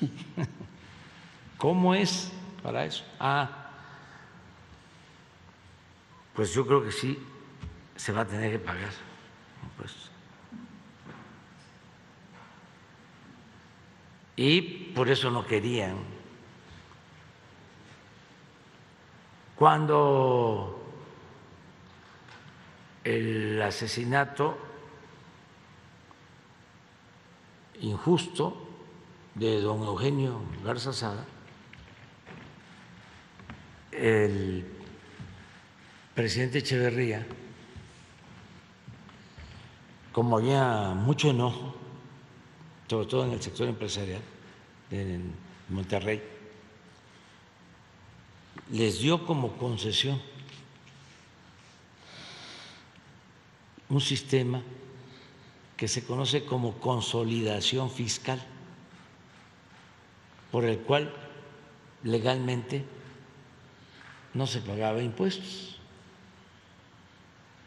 [1.58, 2.32] ¿Cómo es
[2.62, 3.04] para eso?
[3.18, 3.59] Ah,
[6.34, 7.18] pues yo creo que sí
[7.96, 8.92] se va a tener que pagar
[9.62, 10.10] impuestos.
[14.36, 14.62] Y
[14.94, 15.96] por eso no querían.
[19.54, 20.82] Cuando
[23.04, 24.56] el asesinato
[27.80, 28.66] injusto
[29.34, 31.26] de don Eugenio Garza Sada,
[33.92, 34.79] el
[36.20, 37.26] presidente Echeverría,
[40.12, 41.74] como había mucho enojo,
[42.90, 44.20] sobre todo en el sector empresarial,
[44.90, 45.32] en
[45.70, 46.22] Monterrey,
[48.70, 50.20] les dio como concesión
[53.88, 54.62] un sistema
[55.78, 58.44] que se conoce como consolidación fiscal,
[60.52, 61.14] por el cual
[62.04, 62.84] legalmente
[64.34, 65.69] no se pagaba impuestos,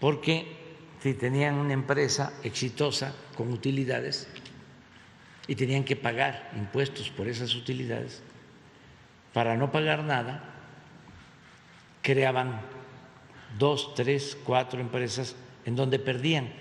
[0.03, 0.45] porque
[0.99, 4.27] si tenían una empresa exitosa con utilidades
[5.47, 8.21] y tenían que pagar impuestos por esas utilidades,
[9.31, 10.43] para no pagar nada,
[12.01, 12.59] creaban
[13.57, 16.51] dos, tres, cuatro empresas en donde perdían.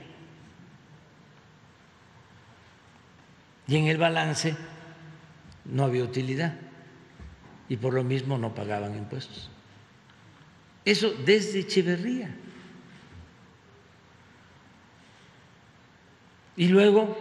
[3.66, 4.54] Y en el balance
[5.64, 6.54] no había utilidad
[7.68, 9.50] y por lo mismo no pagaban impuestos.
[10.84, 12.36] Eso desde Echeverría.
[16.54, 17.16] Y luego,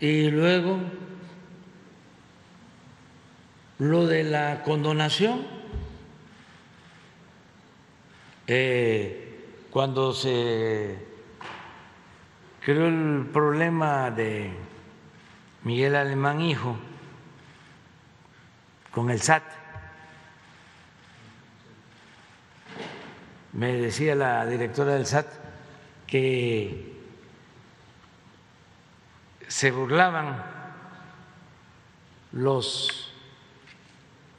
[0.00, 0.80] y luego
[3.78, 5.46] lo de la condonación,
[8.48, 10.98] eh, cuando se
[12.60, 14.50] creó el problema de
[15.62, 16.76] Miguel Alemán Hijo
[18.90, 19.44] con el SAT,
[23.52, 25.43] me decía la directora del SAT
[26.06, 26.94] que
[29.48, 30.44] se burlaban
[32.32, 33.10] los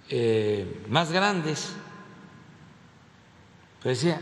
[0.09, 1.75] eh, más grandes,
[3.81, 4.21] pues decía,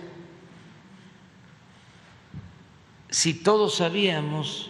[3.09, 4.69] si todos sabíamos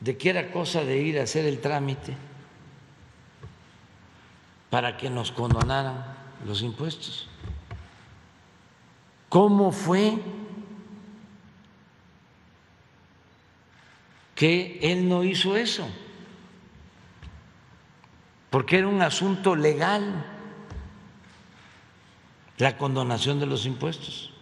[0.00, 2.16] de que era cosa de ir a hacer el trámite
[4.70, 6.04] para que nos condonaran
[6.46, 7.28] los impuestos.
[9.28, 10.18] ¿Cómo fue
[14.38, 15.90] que él no hizo eso?
[18.50, 20.24] Porque era un asunto legal
[22.56, 24.32] la condonación de los impuestos.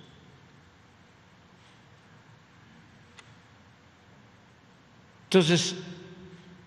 [5.24, 5.76] Entonces,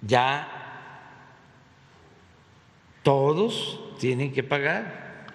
[0.02, 0.48] ya
[3.04, 5.28] todos tienen que pagar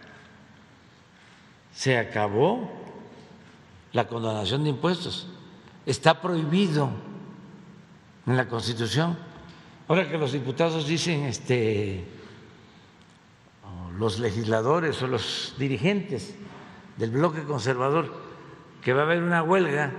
[1.73, 2.71] se acabó
[3.93, 5.29] la condonación de impuestos.
[5.87, 7.14] Está prohibido
[8.27, 9.17] en la Constitución.
[9.89, 12.05] Ahora que los diputados dicen, este,
[13.99, 16.35] los legisladores o los dirigentes
[16.97, 18.23] del bloque conservador,
[18.83, 19.93] que va a haber una huelga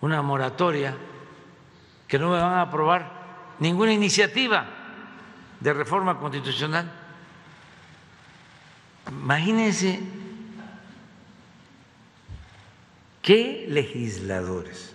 [0.00, 0.96] una moratoria,
[2.06, 4.66] que no me van a aprobar ninguna iniciativa
[5.60, 6.90] de reforma constitucional.
[9.10, 10.00] Imagínense
[13.22, 14.87] qué legisladores.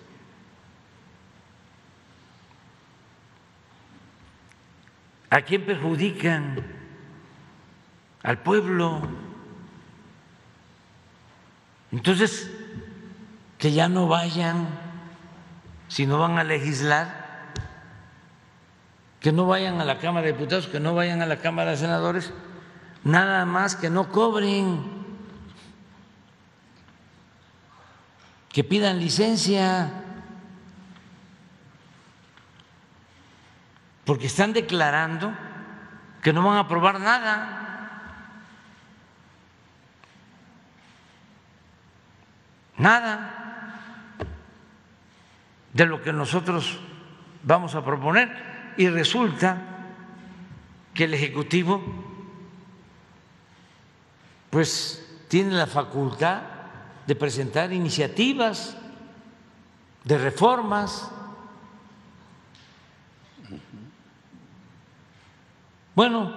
[5.34, 6.64] ¿A quién perjudican?
[8.22, 9.02] Al pueblo.
[11.92, 12.52] Entonces,
[13.58, 14.68] que ya no vayan,
[15.88, 17.52] si no van a legislar,
[19.22, 21.78] que no vayan a la Cámara de Diputados, que no vayan a la Cámara de
[21.78, 22.32] Senadores,
[23.04, 24.84] nada más que no cobren,
[28.50, 30.03] que pidan licencia,
[34.06, 35.34] porque están declarando
[36.22, 37.60] que no van a aprobar nada.
[42.78, 43.34] Nada
[45.74, 46.80] de lo que nosotros
[47.44, 49.58] vamos a proponer y resulta
[50.94, 51.82] que el Ejecutivo
[54.50, 56.42] pues tiene la facultad
[57.08, 58.78] de presentar iniciativas
[60.04, 61.12] de reformas.
[65.96, 66.34] Bueno,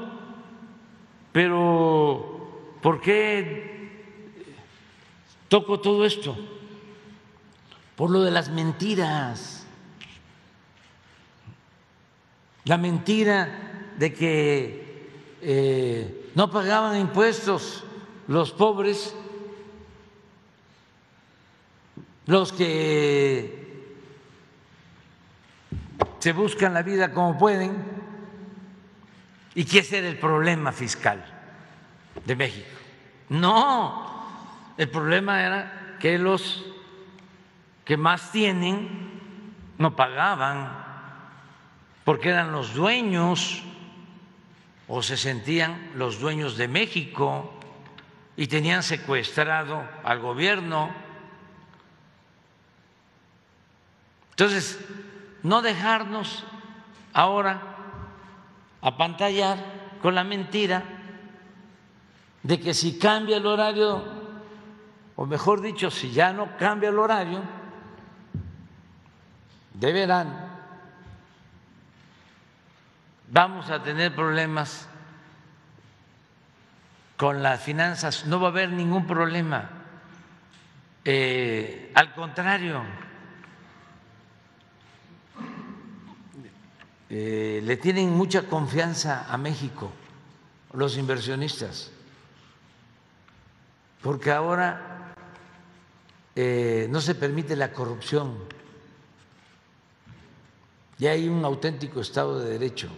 [1.33, 4.45] pero ¿por qué
[5.49, 6.37] toco todo esto?
[7.97, 9.66] Por lo de las mentiras.
[12.65, 15.09] La mentira de que
[15.41, 17.85] eh, no pagaban impuestos
[18.28, 19.15] los pobres,
[22.27, 23.66] los que
[26.19, 27.95] se buscan la vida como pueden,
[29.57, 31.24] y que ese era el problema fiscal
[32.27, 32.69] de México.
[33.31, 34.28] No,
[34.77, 36.62] el problema era que los
[37.83, 39.19] que más tienen
[39.78, 40.85] no pagaban
[42.05, 43.62] porque eran los dueños
[44.89, 47.59] o se sentían los dueños de México
[48.37, 50.91] y tenían secuestrado al gobierno.
[54.33, 54.78] Entonces,
[55.43, 56.45] no dejarnos
[57.15, 57.76] ahora
[58.87, 59.59] apantallar
[60.01, 60.85] con la mentira
[62.45, 64.01] de que si cambia el horario
[65.17, 67.43] o mejor dicho, si ya no cambia el horario
[69.75, 70.35] de verano,
[73.29, 74.89] vamos a tener problemas
[77.17, 79.69] con las finanzas, no va a haber ningún problema.
[81.05, 82.85] Eh, al contrario,
[87.19, 89.91] eh, le tienen mucha confianza a México
[90.75, 91.91] los inversionistas,
[94.03, 95.15] porque ahora
[96.35, 98.37] eh, no se permite la corrupción
[100.99, 102.91] y hay un auténtico Estado de Derecho.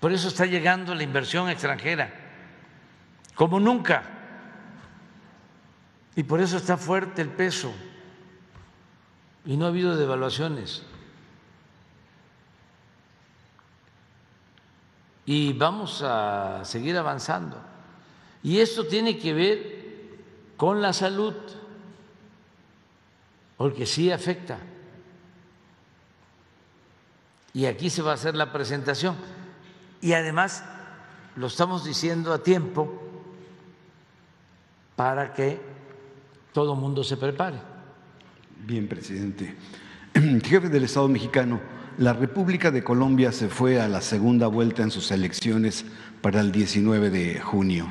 [0.00, 2.14] Por eso está llegando la inversión extranjera,
[3.34, 4.04] como nunca.
[6.16, 7.74] Y por eso está fuerte el peso
[9.44, 10.82] y no ha habido devaluaciones.
[15.24, 17.56] Y vamos a seguir avanzando.
[18.42, 19.82] Y esto tiene que ver
[20.56, 21.34] con la salud
[23.56, 24.58] porque sí afecta.
[27.54, 29.16] Y aquí se va a hacer la presentación.
[30.00, 30.64] Y además
[31.36, 33.00] lo estamos diciendo a tiempo
[34.96, 35.60] para que
[36.52, 37.58] todo mundo se prepare.
[38.58, 39.54] Bien, presidente.
[40.14, 41.60] Jefe del Estado mexicano,
[41.98, 45.84] la República de Colombia se fue a la segunda vuelta en sus elecciones
[46.20, 47.88] para el 19 de junio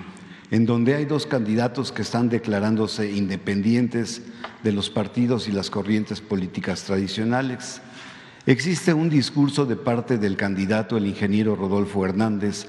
[0.52, 4.22] en donde hay dos candidatos que están declarándose independientes
[4.64, 7.82] de los partidos y las corrientes políticas tradicionales.
[8.46, 12.66] Existe un discurso de parte del candidato, el ingeniero Rodolfo Hernández,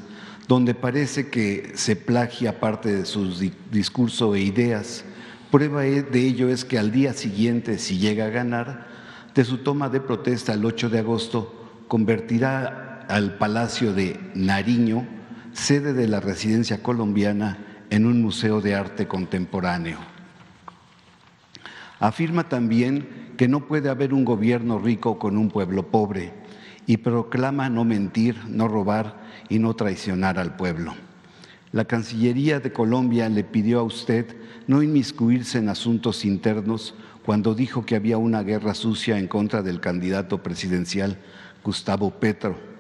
[0.46, 3.34] donde parece que se plagia parte de su
[3.72, 5.04] discurso e ideas.
[5.50, 8.91] Prueba e, de ello es que al día siguiente, si llega a ganar,
[9.34, 15.06] de su toma de protesta el 8 de agosto, convertirá al Palacio de Nariño,
[15.52, 17.58] sede de la residencia colombiana,
[17.90, 19.98] en un museo de arte contemporáneo.
[22.00, 26.32] Afirma también que no puede haber un gobierno rico con un pueblo pobre
[26.86, 30.94] y proclama no mentir, no robar y no traicionar al pueblo.
[31.70, 34.36] La Cancillería de Colombia le pidió a usted
[34.66, 36.94] no inmiscuirse en asuntos internos
[37.24, 41.18] cuando dijo que había una guerra sucia en contra del candidato presidencial
[41.62, 42.72] Gustavo Petro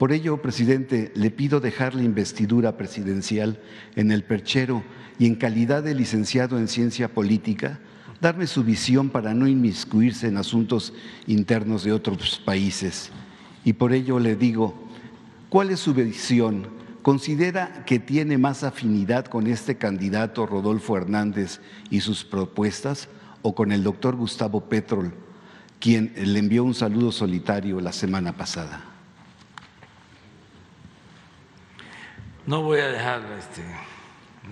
[0.00, 3.60] por ello, presidente, le pido dejar la investidura presidencial
[3.96, 4.82] en el perchero
[5.18, 7.80] y en calidad de licenciado en ciencia política,
[8.18, 10.94] darme su visión para no inmiscuirse en asuntos
[11.26, 13.10] internos de otros países.
[13.62, 14.74] Y por ello le digo,
[15.50, 16.68] ¿cuál es su visión?
[17.02, 21.60] ¿Considera que tiene más afinidad con este candidato Rodolfo Hernández
[21.90, 23.10] y sus propuestas
[23.42, 25.12] o con el doctor Gustavo Petrol,
[25.78, 28.84] quien le envió un saludo solitario la semana pasada?
[32.46, 33.62] No voy a dejar este,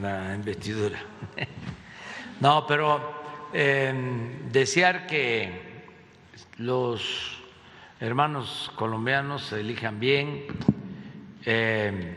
[0.00, 0.98] la investidura.
[2.40, 3.00] No, pero
[3.52, 5.50] em, desear que
[6.58, 7.42] los
[7.98, 10.44] hermanos colombianos se elijan bien
[11.44, 12.14] em,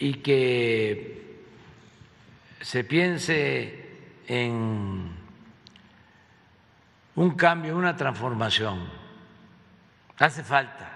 [0.00, 1.44] y que
[2.60, 3.85] se piense
[4.26, 5.10] en
[7.14, 8.88] un cambio, una transformación.
[10.18, 10.92] Hace falta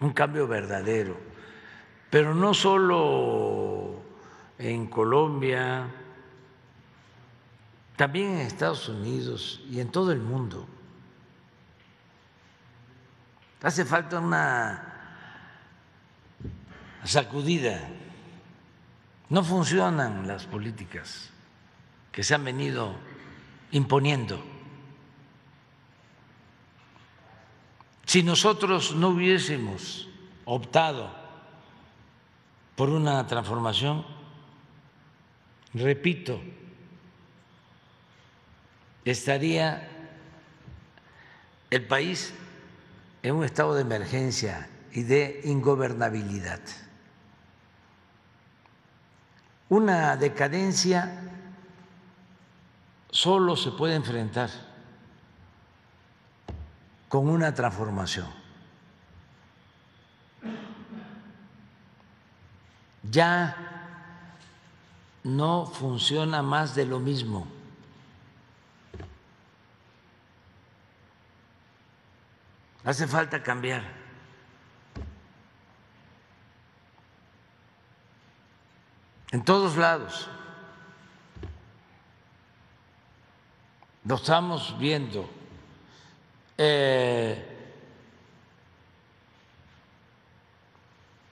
[0.00, 1.18] un cambio verdadero,
[2.10, 4.02] pero no solo
[4.58, 5.86] en Colombia,
[7.96, 10.66] también en Estados Unidos y en todo el mundo.
[13.62, 14.84] Hace falta una
[17.04, 17.80] sacudida.
[19.30, 21.30] No funcionan las políticas
[22.10, 22.94] que se han venido
[23.72, 24.42] imponiendo.
[28.06, 30.08] Si nosotros no hubiésemos
[30.46, 31.14] optado
[32.74, 34.06] por una transformación,
[35.74, 36.40] repito,
[39.04, 39.88] estaría
[41.70, 42.32] el país
[43.22, 46.60] en un estado de emergencia y de ingobernabilidad.
[49.68, 51.20] Una decadencia
[53.10, 54.48] solo se puede enfrentar
[57.08, 58.26] con una transformación.
[63.10, 63.56] Ya
[65.24, 67.46] no funciona más de lo mismo.
[72.84, 73.97] Hace falta cambiar.
[79.30, 80.28] En todos lados.
[84.04, 85.28] Lo estamos viendo
[86.56, 87.56] eh,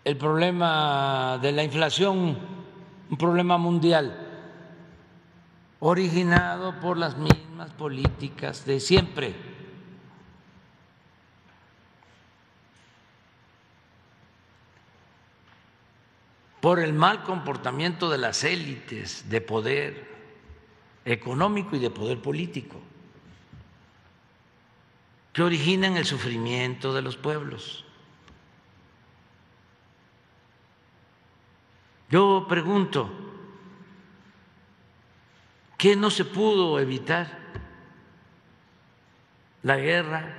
[0.05, 2.39] el problema de la inflación,
[3.09, 4.14] un problema mundial,
[5.81, 9.35] originado por las mismas políticas de siempre.
[16.61, 20.16] Por el mal comportamiento de las élites de poder
[21.05, 22.81] económico y de poder político
[25.33, 27.85] que originan el sufrimiento de los pueblos.
[32.09, 33.11] Yo pregunto,
[35.77, 37.39] ¿qué no se pudo evitar?
[39.62, 40.35] La guerra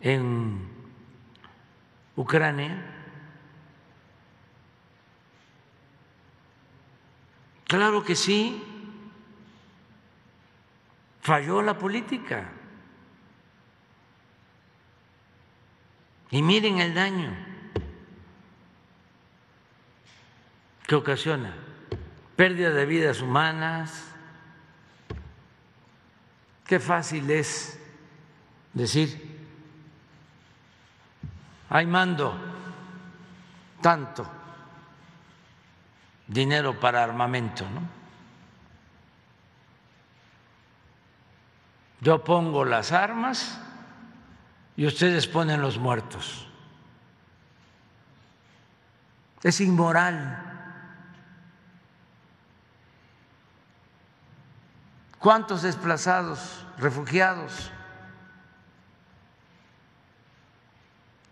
[0.00, 0.68] en
[2.16, 2.91] Ucrania.
[7.72, 8.62] Claro que sí,
[11.22, 12.50] falló la política.
[16.30, 17.34] Y miren el daño
[20.86, 21.54] que ocasiona,
[22.36, 24.04] pérdida de vidas humanas.
[26.66, 27.80] Qué fácil es
[28.74, 29.48] decir,
[31.70, 32.38] hay mando
[33.80, 34.41] tanto
[36.32, 38.02] dinero para armamento, ¿no?
[42.00, 43.60] Yo pongo las armas
[44.76, 46.48] y ustedes ponen los muertos.
[49.42, 50.48] Es inmoral.
[55.18, 57.70] ¿Cuántos desplazados, refugiados?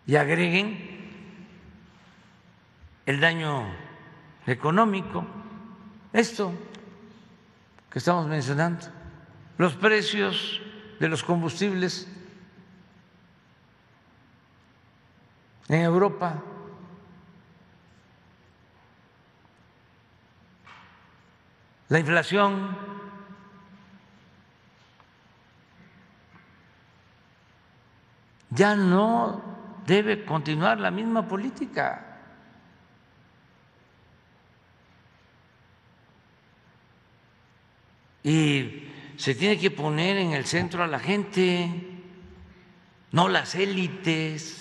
[0.07, 1.01] Y agreguen
[3.07, 3.90] el daño
[4.53, 5.25] económico,
[6.13, 6.53] esto
[7.91, 8.87] que estamos mencionando,
[9.59, 10.61] los precios
[10.99, 12.09] de los combustibles
[15.69, 16.43] en Europa.
[21.89, 22.77] La inflación
[28.51, 29.43] ya no
[29.87, 32.10] debe continuar la misma política.
[38.23, 41.69] Y se tiene que poner en el centro a la gente,
[43.13, 44.61] no las élites.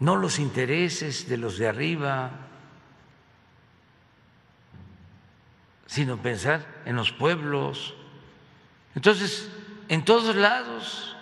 [0.00, 2.30] no los intereses de los de arriba,
[5.86, 7.94] sino pensar en los pueblos.
[8.94, 9.50] Entonces,
[9.88, 11.16] en todos lados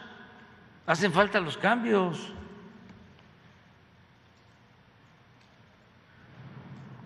[0.86, 2.32] hacen falta los cambios.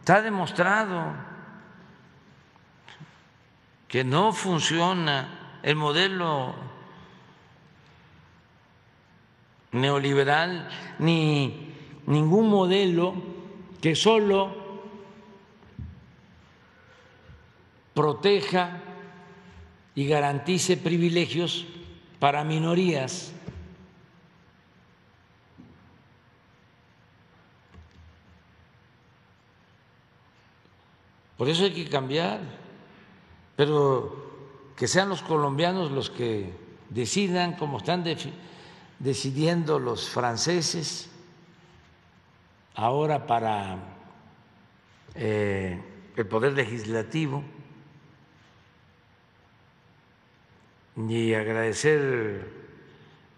[0.03, 1.15] Está demostrado
[3.87, 6.57] que no funciona el modelo
[9.71, 10.69] neoliberal
[10.99, 11.73] ni
[12.07, 13.15] ningún modelo
[13.81, 14.83] que solo
[17.95, 18.83] proteja
[19.95, 21.65] y garantice privilegios
[22.19, 23.33] para minorías.
[31.43, 32.39] Por eso hay que cambiar,
[33.57, 36.53] pero que sean los colombianos los que
[36.89, 38.05] decidan, como están
[39.01, 41.11] decidiendo los franceses.
[42.77, 43.77] Ahora para
[45.17, 45.83] eh,
[46.15, 47.43] el poder legislativo,
[50.97, 52.53] y agradecer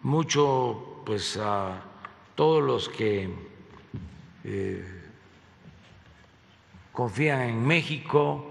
[0.02, 1.82] mucho pues a
[2.34, 3.30] todos los que
[4.44, 4.93] eh,
[6.94, 8.46] confían en México,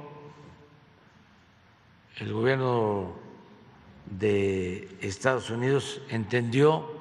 [2.18, 3.14] el gobierno
[4.06, 6.92] de Estados Unidos entendió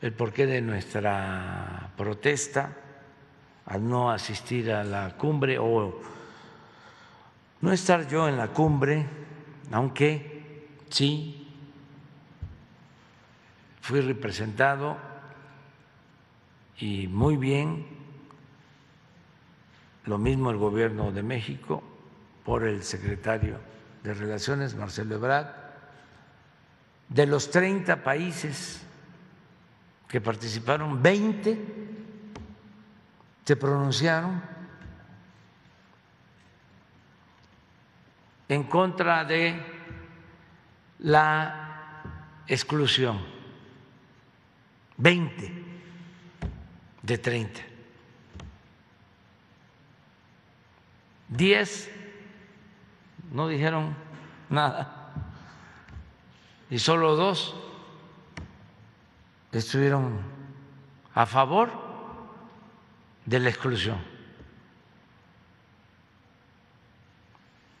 [0.00, 2.74] el porqué de nuestra protesta
[3.66, 6.00] al no asistir a la cumbre o
[7.60, 9.06] no estar yo en la cumbre,
[9.72, 11.54] aunque sí
[13.82, 14.96] fui representado
[16.78, 17.86] y muy bien,
[20.04, 21.82] lo mismo el gobierno de México
[22.44, 23.58] por el secretario
[24.02, 25.48] de Relaciones, Marcelo Ebrard,
[27.08, 28.82] de los 30 países
[30.08, 31.58] que participaron, 20
[33.44, 34.42] se pronunciaron
[38.48, 39.60] en contra de
[41.00, 42.02] la
[42.46, 43.18] exclusión.
[44.98, 45.52] 20
[47.02, 47.71] de 30.
[51.36, 51.90] 10
[53.32, 53.94] no dijeron
[54.48, 55.12] nada.
[56.70, 57.54] Y solo dos
[59.50, 60.20] estuvieron
[61.14, 61.70] a favor
[63.24, 63.98] de la exclusión.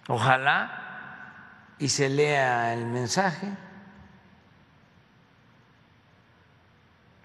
[0.08, 3.48] Ojalá y se lea el mensaje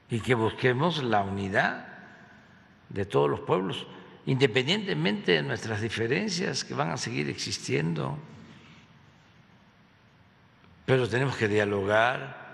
[0.10, 1.86] y que busquemos la unidad
[2.90, 3.86] de todos los pueblos,
[4.28, 8.18] independientemente de nuestras diferencias que van a seguir existiendo.
[10.86, 12.46] Pero tenemos que dialogar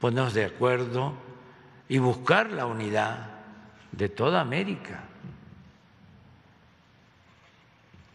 [0.00, 1.12] ponernos de acuerdo
[1.90, 3.32] y buscar la unidad
[3.92, 5.00] de toda América.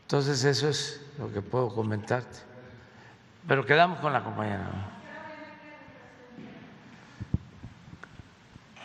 [0.02, 2.40] Entonces eso es lo que puedo comentarte.
[3.48, 4.72] Pero quedamos con la compañera.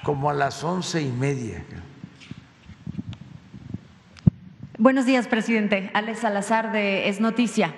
[0.02, 1.64] Como a las once y media.
[4.80, 5.90] Buenos días, presidente.
[5.92, 7.74] Alex Salazar de Es Noticia.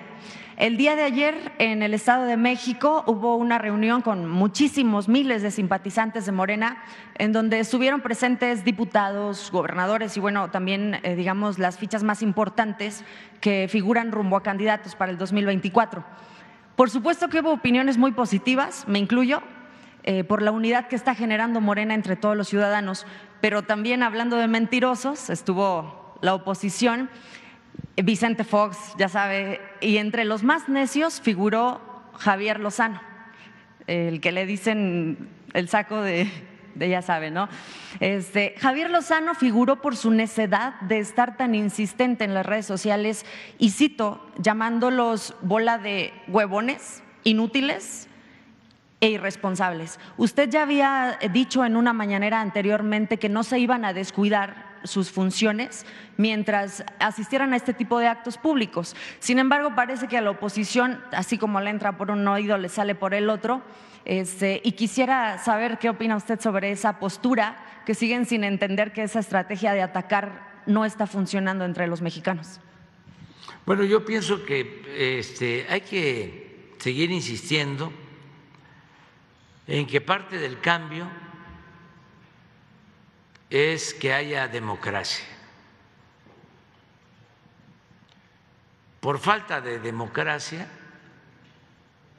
[0.55, 5.41] El día de ayer en el Estado de México hubo una reunión con muchísimos miles
[5.41, 6.83] de simpatizantes de Morena,
[7.15, 13.03] en donde estuvieron presentes diputados, gobernadores y bueno, también eh, digamos las fichas más importantes
[13.39, 16.05] que figuran rumbo a candidatos para el 2024.
[16.75, 19.41] Por supuesto que hubo opiniones muy positivas, me incluyo,
[20.03, 23.07] eh, por la unidad que está generando Morena entre todos los ciudadanos,
[23.41, 27.09] pero también hablando de mentirosos, estuvo la oposición
[27.97, 31.81] Vicente Fox, ya sabe, y entre los más necios figuró
[32.17, 33.01] Javier Lozano,
[33.87, 36.29] el que le dicen el saco de,
[36.75, 37.49] ya sabe, ¿no?
[37.99, 43.25] Este, Javier Lozano figuró por su necedad de estar tan insistente en las redes sociales
[43.57, 48.07] y cito, llamándolos bola de huevones, inútiles
[48.99, 49.99] e irresponsables.
[50.17, 55.11] Usted ya había dicho en una mañanera anteriormente que no se iban a descuidar sus
[55.11, 55.85] funciones
[56.17, 58.95] mientras asistieran a este tipo de actos públicos.
[59.19, 62.69] Sin embargo, parece que a la oposición, así como le entra por un oído, le
[62.69, 63.61] sale por el otro.
[64.05, 69.03] Este, y quisiera saber qué opina usted sobre esa postura, que siguen sin entender que
[69.03, 72.59] esa estrategia de atacar no está funcionando entre los mexicanos.
[73.65, 77.93] Bueno, yo pienso que este, hay que seguir insistiendo
[79.67, 81.07] en que parte del cambio
[83.51, 85.25] es que haya democracia.
[88.99, 90.67] Por falta de democracia,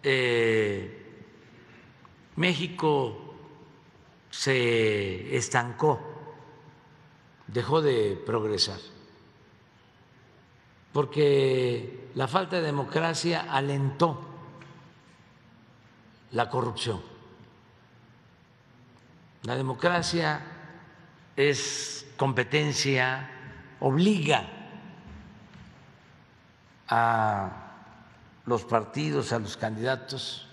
[0.03, 1.07] eh,
[2.37, 3.35] México
[4.31, 6.13] se estancó
[7.53, 8.79] dejó de progresar,
[10.93, 14.21] porque la falta de democracia alentó
[16.31, 17.03] la corrupción.
[19.43, 20.41] La democracia
[21.37, 23.31] es competencia,
[23.81, 24.49] obliga
[26.89, 27.51] a
[28.47, 30.47] los partidos, a los candidatos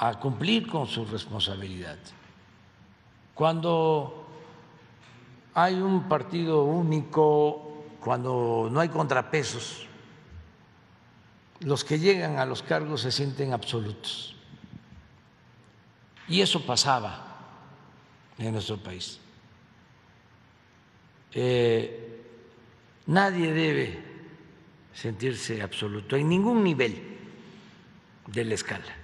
[0.00, 1.98] a cumplir con su responsabilidad.
[3.34, 4.26] Cuando
[5.52, 9.86] hay un partido único, cuando no hay contrapesos,
[11.60, 14.39] los que llegan a los cargos se sienten absolutos.
[16.30, 17.26] Y eso pasaba
[18.38, 19.18] en nuestro país.
[21.32, 22.22] Eh,
[23.06, 23.98] nadie debe
[24.94, 27.02] sentirse absoluto en ningún nivel
[28.28, 28.94] de la escala.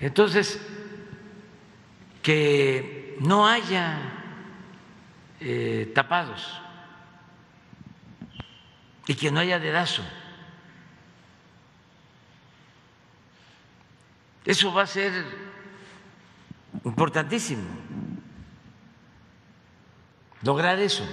[0.00, 0.58] Entonces,
[2.22, 3.98] que no haya
[5.38, 6.60] eh, tapados
[9.06, 10.02] y que no haya dedazo.
[14.44, 15.12] Eso va a ser
[16.84, 17.64] importantísimo,
[20.42, 21.04] lograr eso.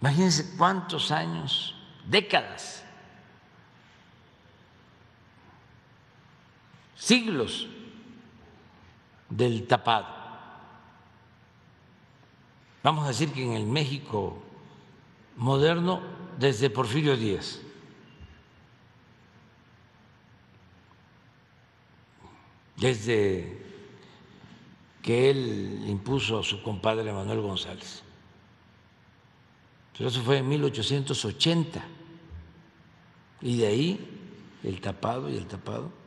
[0.00, 1.74] Imagínense cuántos años,
[2.06, 2.84] décadas
[7.00, 7.66] siglos
[9.28, 10.06] del tapado.
[12.84, 14.40] Vamos a decir que en el México
[15.36, 16.02] moderno,
[16.38, 17.60] desde Porfirio Díaz.
[22.80, 23.58] Desde
[25.02, 28.02] que él impuso a su compadre Manuel González.
[29.96, 31.84] Pero eso fue en 1880.
[33.42, 34.18] Y de ahí
[34.64, 36.00] el tapado y el tapado.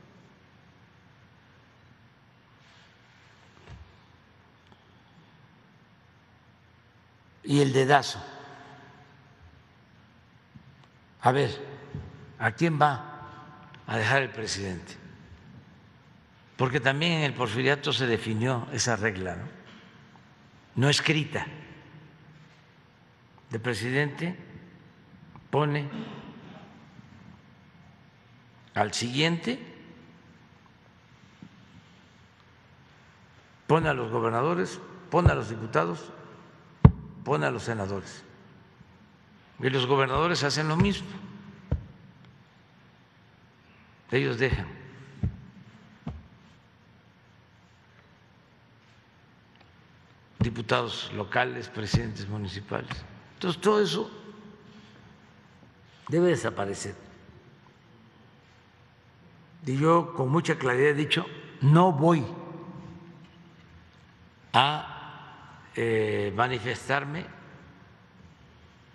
[7.44, 8.20] y el dedazo.
[11.22, 11.52] A ver,
[12.40, 13.30] ¿a quién va
[13.86, 15.03] a dejar el presidente?
[16.58, 19.44] Porque también en el porfiriato se definió esa regla, ¿no?
[20.76, 21.46] No escrita.
[23.52, 24.36] El presidente
[25.50, 25.88] pone
[28.74, 29.60] al siguiente,
[33.68, 34.80] pone a los gobernadores,
[35.12, 36.12] pone a los diputados
[37.24, 38.24] pone a los senadores.
[39.60, 41.08] Y los gobernadores hacen lo mismo.
[44.12, 44.68] Ellos dejan.
[50.44, 52.92] Diputados locales, presidentes municipales.
[53.36, 54.12] Entonces todo eso
[56.10, 56.96] debe desaparecer.
[59.66, 61.26] Y yo con mucha claridad he dicho,
[61.62, 62.26] no voy
[64.52, 67.26] a eh, manifestarme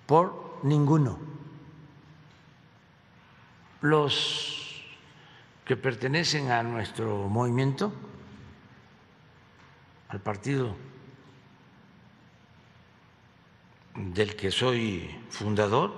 [0.05, 1.19] por ninguno.
[3.81, 4.85] Los
[5.65, 7.91] que pertenecen a nuestro movimiento,
[10.11, 10.77] al partido
[13.99, 15.93] del que soy fundador,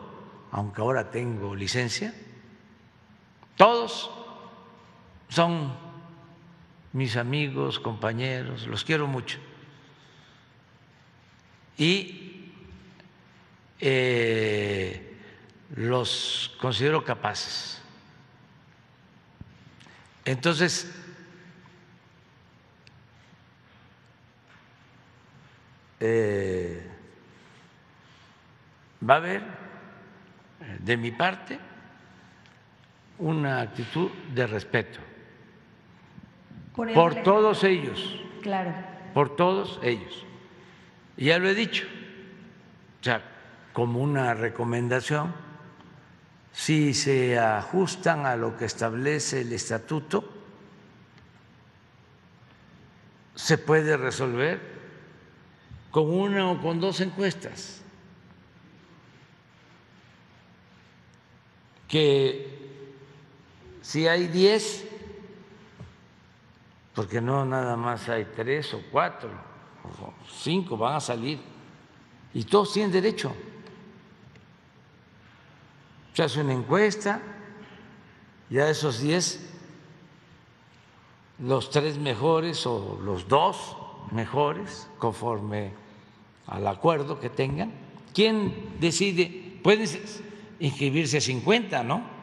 [0.51, 2.14] aunque ahora tengo licencia,
[3.56, 4.10] todos
[5.28, 5.72] son
[6.93, 9.39] mis amigos, compañeros, los quiero mucho
[11.77, 12.52] y
[13.81, 15.16] eh,
[15.77, 17.81] los considero capaces.
[20.24, 20.90] Entonces,
[26.01, 26.99] eh,
[29.09, 29.43] va a haber
[30.78, 31.59] de mi parte
[33.18, 35.01] una actitud de respeto
[36.74, 38.20] por, por todos ellos.
[38.43, 38.72] Claro.
[39.12, 40.24] Por todos ellos.
[41.16, 41.85] Ya lo he dicho,
[43.01, 43.22] o sea,
[43.72, 45.35] como una recomendación,
[46.52, 50.24] si se ajustan a lo que establece el estatuto,
[53.35, 54.60] se puede resolver
[55.90, 57.80] con una o con dos encuestas.
[61.91, 62.49] Que
[63.83, 64.87] si hay diez,
[66.95, 69.31] porque no nada más hay tres o cuatro,
[70.29, 71.41] cinco van a salir
[72.33, 73.35] y todos tienen derecho.
[76.15, 77.21] Se hace una encuesta,
[78.49, 79.53] ya esos diez,
[81.41, 83.77] los tres mejores o los dos
[84.12, 85.73] mejores, conforme
[86.47, 87.73] al acuerdo que tengan,
[88.12, 89.59] ¿quién decide?
[89.62, 89.89] Pueden
[90.61, 92.20] inscribirse a 50, ¿no?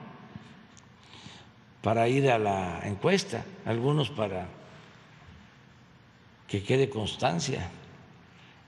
[1.88, 4.46] para ir a la encuesta, algunos para
[6.46, 7.70] que quede constancia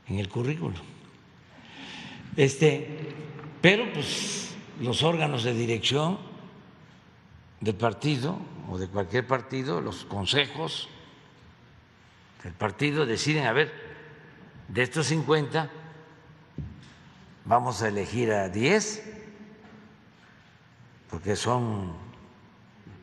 [0.07, 0.75] en el currículo.
[2.37, 2.87] Este,
[3.61, 6.17] pero pues los órganos de dirección
[7.59, 8.39] del partido
[8.69, 10.87] o de cualquier partido, los consejos
[12.41, 13.73] del partido deciden, a ver,
[14.69, 15.69] de estos 50
[17.43, 19.08] vamos a elegir a 10
[21.09, 21.93] porque son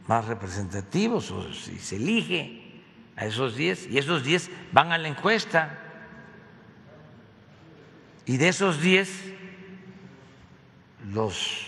[0.06, 2.82] más representativos o si se elige
[3.16, 5.78] a esos 10 y esos 10 van a la encuesta
[8.24, 9.32] y de esos 10
[11.12, 11.66] los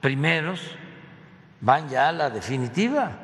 [0.00, 0.60] primeros
[1.60, 3.18] van ya a la definitiva.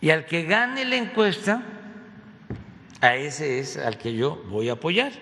[0.00, 1.62] Y al que gane la encuesta,
[3.00, 5.12] a ese es al que yo voy a apoyar.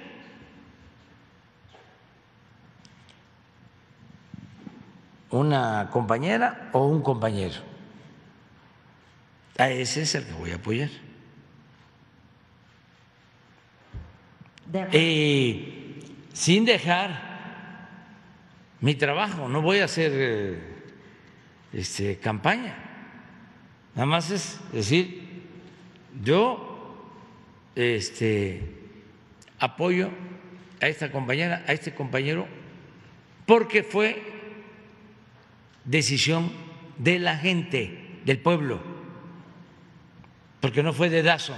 [5.31, 7.57] Una compañera o un compañero.
[9.59, 10.91] A ese es el que voy a apoyar.
[14.93, 17.29] Y sin dejar
[18.81, 20.59] mi trabajo, no voy a hacer eh,
[21.73, 22.77] este, campaña.
[23.95, 25.43] Nada más es decir,
[26.23, 26.69] yo
[27.75, 28.63] este,
[29.59, 30.11] apoyo
[30.81, 32.47] a esta compañera, a este compañero,
[33.47, 34.38] porque fue
[35.89, 36.52] decisión
[36.98, 38.81] de la gente, del pueblo,
[40.60, 41.56] porque no fue dedazo.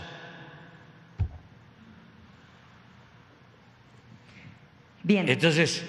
[5.02, 5.28] Bien.
[5.28, 5.84] Entonces,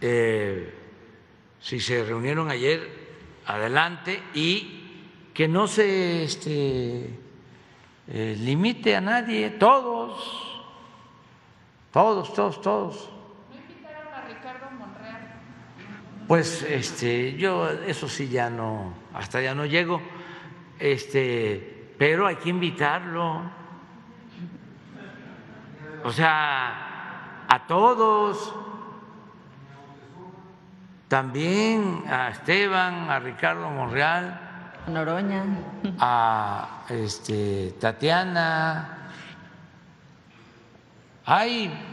[0.00, 0.74] eh,
[1.60, 3.00] si se reunieron ayer,
[3.46, 4.80] adelante y
[5.34, 7.10] que no se este,
[8.08, 10.62] eh, limite a nadie, todos,
[11.92, 13.10] todos, todos, todos.
[13.50, 15.40] ¿No invitaron a Ricardo Monreal?
[16.30, 20.00] Pues este, yo eso sí ya no, hasta ya no llego,
[20.78, 23.42] este, pero hay que invitarlo.
[26.04, 28.54] O sea, a todos
[31.08, 35.42] también a Esteban, a Ricardo Monreal, Noroña,
[35.98, 39.10] a este, Tatiana.
[41.26, 41.89] Hay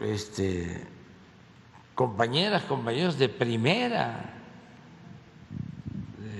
[0.00, 0.86] este,
[1.94, 4.32] compañeras, compañeros de primera.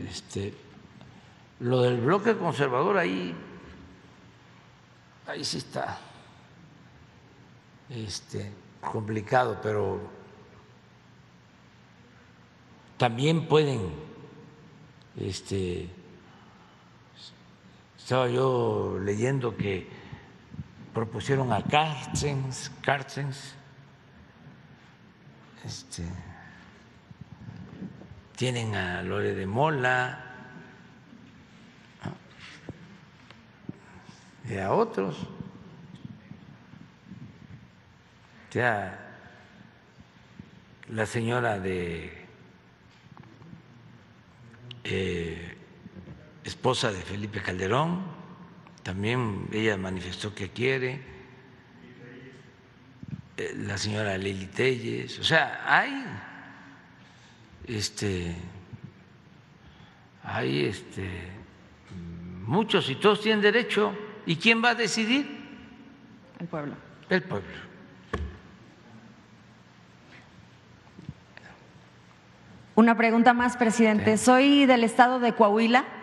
[0.08, 0.54] Este,
[1.60, 3.34] lo del bloque conservador ahí,
[5.26, 5.98] ahí sí está
[7.88, 10.00] este, complicado, pero
[12.96, 13.90] también pueden,
[15.18, 15.88] este,
[17.98, 19.88] estaba yo leyendo que
[20.96, 23.54] propusieron a Carstens, Carstens
[25.62, 26.02] este,
[28.34, 30.24] tienen a Lore de Mola
[34.48, 35.18] y a otros.
[38.48, 38.98] Sea
[40.88, 42.26] la señora de
[44.82, 45.58] eh,
[46.42, 48.15] esposa de Felipe Calderón,
[48.86, 51.00] también ella manifestó que quiere,
[53.36, 56.04] eh, la señora Lili Telles, o sea, hay
[57.66, 58.36] este
[60.22, 61.08] hay este
[62.46, 63.92] muchos y todos tienen derecho.
[64.24, 65.26] ¿Y quién va a decidir?
[66.38, 66.74] El pueblo.
[67.10, 67.48] El pueblo.
[72.76, 74.16] Una pregunta más, presidente.
[74.16, 75.95] Soy del estado de Coahuila.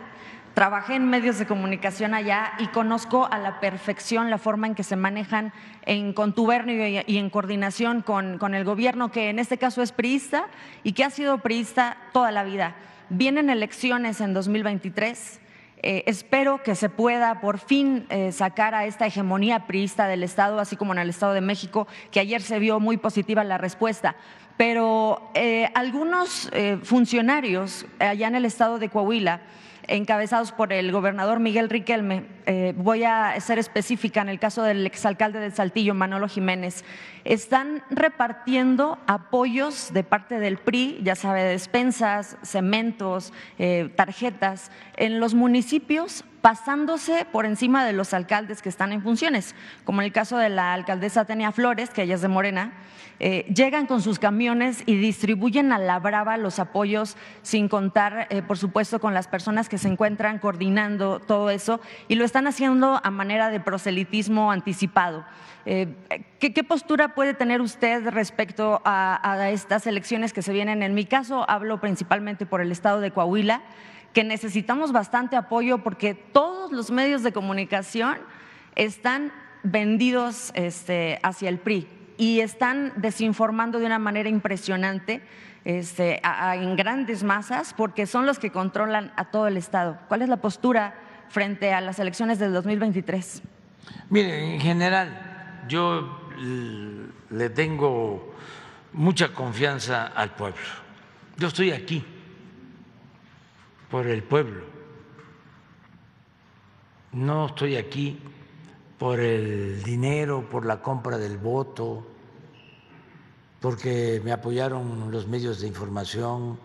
[0.54, 4.84] Trabajé en medios de comunicación allá y conozco a la perfección la forma en que
[4.84, 5.52] se manejan
[5.84, 10.46] en contubernio y en coordinación con, el gobierno, que en este caso es priista
[10.84, 12.76] y que ha sido priista toda la vida.
[13.10, 15.40] Vienen elecciones en 2023.
[15.82, 20.60] Eh, espero que se pueda por fin eh, sacar a esta hegemonía priista del Estado,
[20.60, 24.16] así como en el Estado de México, que ayer se vio muy positiva la respuesta
[24.56, 26.52] pero eh, algunos
[26.84, 29.42] funcionarios allá en el estado de Coahuila,
[29.88, 34.86] encabezados por el gobernador Miguel Riquelme, eh, voy a ser específica en el caso del
[34.86, 36.84] exalcalde de Saltillo, Manolo Jiménez,
[37.24, 43.32] están repartiendo apoyos de parte del PRI, ya sabe, despensas, cementos,
[43.96, 49.56] tarjetas, en los municipios pasándose por encima de los alcaldes que están en funciones,
[49.86, 52.74] como en el caso de la alcaldesa Tenia Flores, que ella es de Morena,
[53.22, 58.42] eh, llegan con sus camiones y distribuyen a la brava los apoyos sin contar, eh,
[58.42, 63.00] por supuesto, con las personas que se encuentran coordinando todo eso y lo están haciendo
[63.02, 65.24] a manera de proselitismo anticipado.
[65.66, 65.96] Eh,
[66.40, 70.84] ¿qué, postura puede tener usted respecto a, a estas elecciones que se vienen?
[70.84, 73.62] En mi caso, hablo principalmente por el estado de Coahuila
[74.14, 78.18] que necesitamos bastante apoyo porque todos los medios de comunicación
[78.76, 79.32] están
[79.64, 85.22] vendidos este, hacia el PRI y están desinformando de una manera impresionante
[85.66, 86.22] este,
[86.54, 89.98] en grandes masas porque son los que controlan a todo el Estado.
[90.08, 90.96] ¿Cuál es la postura
[91.30, 93.42] frente a las elecciones del 2023?
[94.10, 96.20] Mire, en general, yo
[97.30, 98.36] le tengo
[98.92, 100.62] mucha confianza al pueblo.
[101.38, 102.06] Yo estoy aquí
[103.94, 104.64] por el pueblo.
[107.12, 108.20] No estoy aquí
[108.98, 112.04] por el dinero, por la compra del voto,
[113.62, 116.58] porque me apoyaron los medios de información,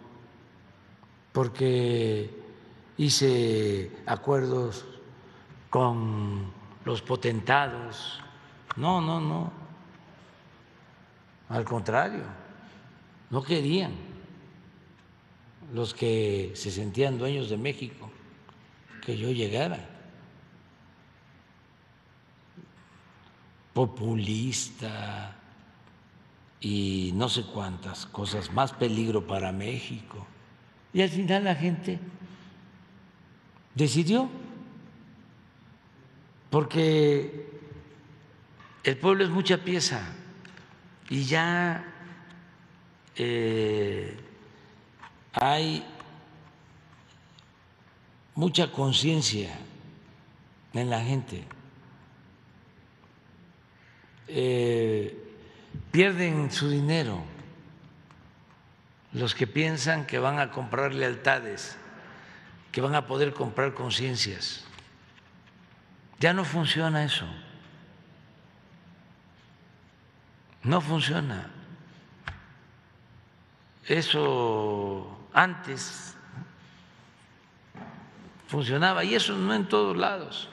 [1.31, 2.31] porque
[2.97, 4.86] hice acuerdos
[5.68, 6.50] con
[6.86, 8.23] los potentados.
[8.76, 9.52] No, no, no.
[11.50, 12.23] Al contrario,
[13.28, 14.08] no querían
[15.72, 18.10] los que se sentían dueños de México
[19.05, 19.88] que yo llegara.
[23.72, 25.36] Populista
[26.60, 30.26] y no sé cuántas cosas, más peligro para México.
[30.92, 31.98] Y al final la gente
[33.74, 34.28] decidió,
[36.50, 37.48] porque
[38.82, 40.14] el pueblo es mucha pieza
[41.10, 41.84] y ya
[43.16, 44.18] eh,
[45.32, 45.84] hay
[48.34, 49.50] mucha conciencia
[50.73, 51.44] en la gente.
[54.28, 55.16] Eh,
[55.90, 57.24] pierden su dinero
[59.12, 61.76] los que piensan que van a comprar lealtades,
[62.70, 64.65] que van a poder comprar conciencias.
[66.20, 67.26] Ya no funciona eso.
[70.62, 71.50] No funciona.
[73.86, 76.17] Eso antes
[78.49, 80.49] funcionaba y eso no en todos lados.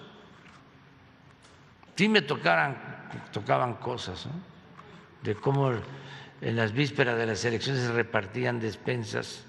[1.95, 2.77] Sí me tocaran,
[3.31, 4.27] tocaban cosas
[5.23, 5.71] de cómo
[6.41, 9.45] en las vísperas de las elecciones se repartían despensas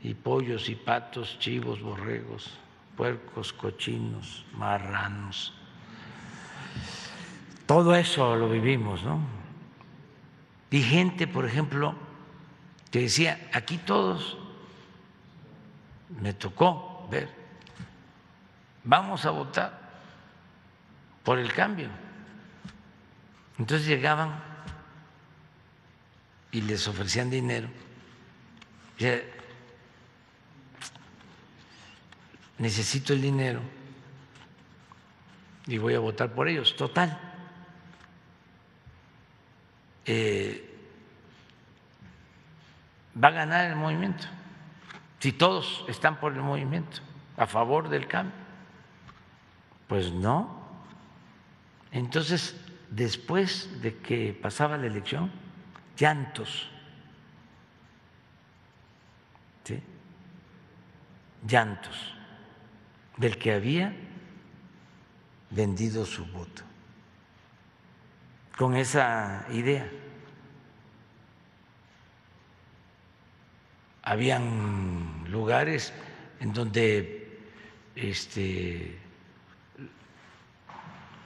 [0.00, 2.58] y pollos y patos, chivos, borregos,
[2.96, 5.54] puercos, cochinos, marranos.
[7.66, 9.20] Todo eso lo vivimos, ¿no?
[10.70, 11.94] Y gente, por ejemplo,
[12.90, 14.38] que decía, aquí todos,
[16.08, 17.28] me tocó ver,
[18.84, 19.78] vamos a votar
[21.24, 21.88] por el cambio.
[23.58, 24.42] Entonces llegaban
[26.50, 27.68] y les ofrecían dinero.
[32.58, 33.60] Necesito el dinero
[35.66, 36.74] y voy a votar por ellos.
[36.76, 37.16] Total.
[40.06, 40.64] Eh,
[43.22, 44.26] va a ganar el movimiento,
[45.18, 47.00] si todos están por el movimiento,
[47.36, 48.36] a favor del cambio.
[49.86, 50.58] Pues no.
[51.90, 52.56] Entonces,
[52.90, 55.30] después de que pasaba la elección,
[55.96, 56.68] llantos.
[59.64, 59.82] ¿Sí?
[61.46, 62.14] Llantos
[63.16, 63.94] del que había
[65.50, 66.62] vendido su voto
[68.56, 69.88] con esa idea.
[74.08, 75.92] Habían lugares
[76.40, 77.40] en donde
[77.94, 78.98] este,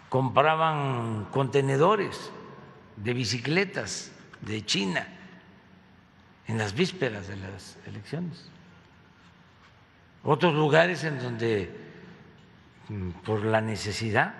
[0.08, 2.32] compraban contenedores
[2.96, 5.06] de bicicletas de China
[6.48, 8.48] en las vísperas de las elecciones.
[10.24, 11.70] Otros lugares en donde
[12.88, 14.34] mm, por la necesidad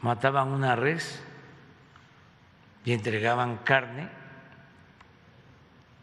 [0.00, 1.20] mataban una res
[2.84, 4.17] y entregaban carne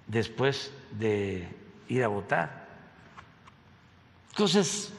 [0.08, 1.48] después de
[1.88, 2.68] ir a votar.
[4.36, 4.92] Cosas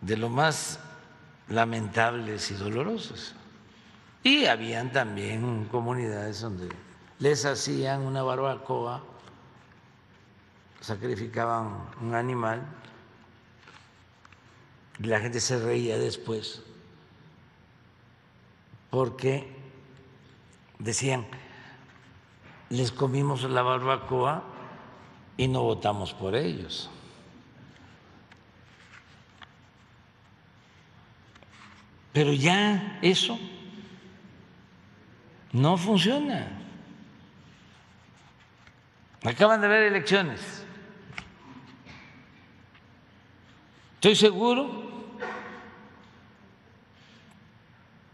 [0.00, 0.78] de lo más
[1.48, 3.34] lamentables y dolorosas.
[4.22, 6.68] Y habían también comunidades donde
[7.18, 9.02] les hacían una barbacoa,
[10.80, 12.62] sacrificaban un animal
[14.98, 16.62] y la gente se reía después
[18.90, 19.52] porque
[20.78, 21.26] decían,
[22.70, 24.42] les comimos la barbacoa
[25.36, 26.90] y no votamos por ellos.
[32.12, 33.38] Pero ya eso
[35.52, 36.60] no funciona.
[39.24, 40.64] Acaban de haber elecciones.
[43.94, 44.84] Estoy seguro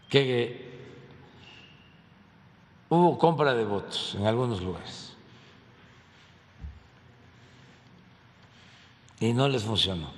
[0.09, 0.70] que
[2.91, 5.15] hubo compra de votos en algunos lugares
[9.21, 10.11] y no les funcionó.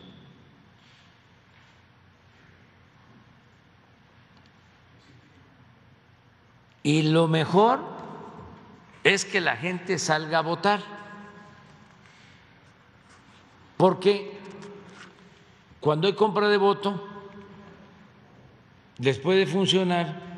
[6.82, 7.80] Y lo mejor
[9.04, 10.82] es que la gente salga a votar,
[13.78, 14.40] porque
[15.80, 17.08] cuando hay compra de voto,
[18.98, 20.33] les puede funcionar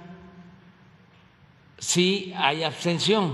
[1.77, 3.33] si hay abstención.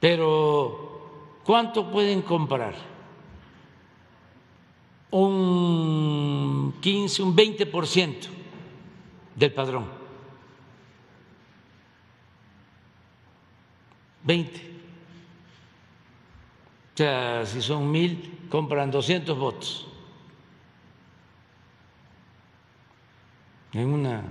[0.00, 2.74] Pero, ¿cuánto pueden comprar?
[5.10, 8.28] Un 15, un 20 por ciento
[9.34, 9.88] del padrón.
[14.24, 14.74] 20.
[16.94, 19.86] O sea, si son mil, compran 200 votos.
[23.74, 24.22] En una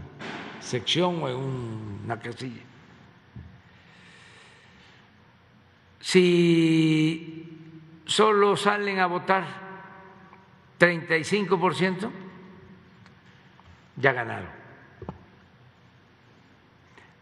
[0.61, 2.61] sección o en una casilla.
[5.99, 7.59] Si
[8.05, 9.45] solo salen a votar
[10.79, 12.09] 35%,
[13.97, 14.49] ya ganaron.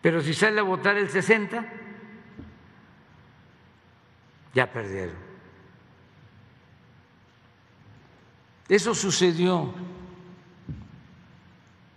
[0.01, 1.65] Pero si sale a votar el 60,
[4.53, 5.15] ya perdieron.
[8.67, 9.73] Eso sucedió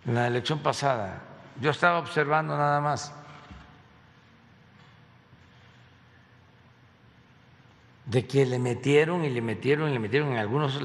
[0.06, 1.22] en la elección pasada.
[1.60, 3.12] Yo estaba observando nada más.
[8.06, 10.78] de que le metieron y le metieron y le metieron en algunos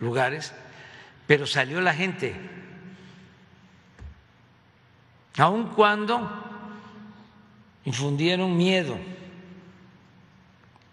[0.00, 0.52] lugares,
[1.26, 2.34] pero salió la gente
[5.36, 6.30] aun cuando
[7.84, 8.96] infundieron miedo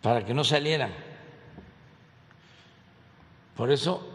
[0.01, 0.91] para que no salieran.
[3.55, 4.10] Por eso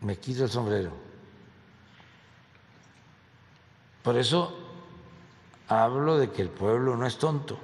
[0.00, 0.92] me quito el sombrero.
[4.02, 4.56] Por eso
[5.68, 7.58] hablo de que el pueblo no es tonto.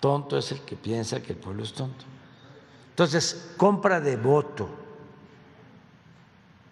[0.00, 2.04] Tonto es el que piensa que el pueblo es tonto.
[2.90, 4.68] Entonces, compra de voto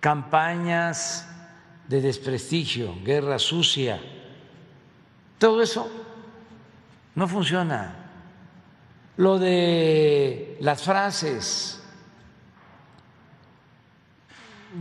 [0.07, 1.27] campañas
[1.89, 4.01] de desprestigio, guerra sucia,
[5.37, 5.91] todo eso
[7.17, 8.05] no funciona.
[9.17, 11.83] Lo de las frases,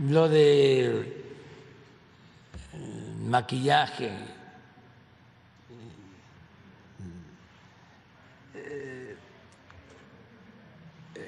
[0.04, 1.24] lo de eh,
[3.22, 4.10] maquillaje,
[8.54, 9.16] eh,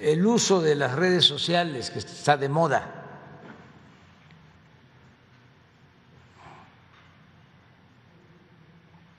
[0.01, 2.95] el uso de las redes sociales que está de moda.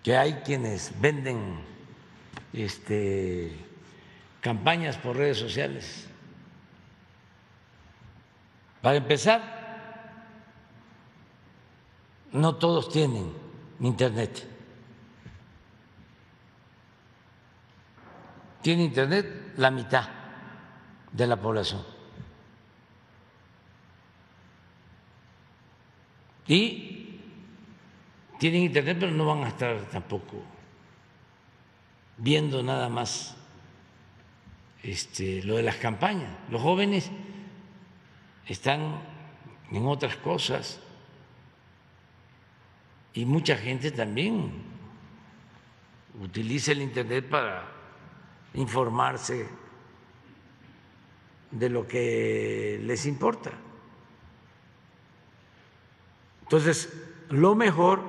[0.04, 1.60] que hay quienes venden
[2.54, 3.54] este,
[4.42, 6.09] campañas por redes sociales.
[8.82, 9.42] Para empezar,
[12.32, 13.34] no todos tienen
[13.80, 14.48] internet.
[18.62, 20.08] Tiene internet la mitad
[21.12, 21.84] de la población.
[26.48, 27.20] Y
[28.40, 30.42] tienen internet, pero no van a estar tampoco
[32.18, 33.36] viendo nada más
[34.84, 36.32] este, lo de las campañas.
[36.50, 37.12] Los jóvenes
[38.54, 39.02] están
[39.72, 40.80] en otras cosas
[43.14, 44.52] y mucha gente también
[46.20, 47.66] utiliza el Internet para
[48.54, 49.48] informarse
[51.52, 53.52] de lo que les importa.
[56.44, 56.92] Entonces,
[57.30, 58.02] lo mejor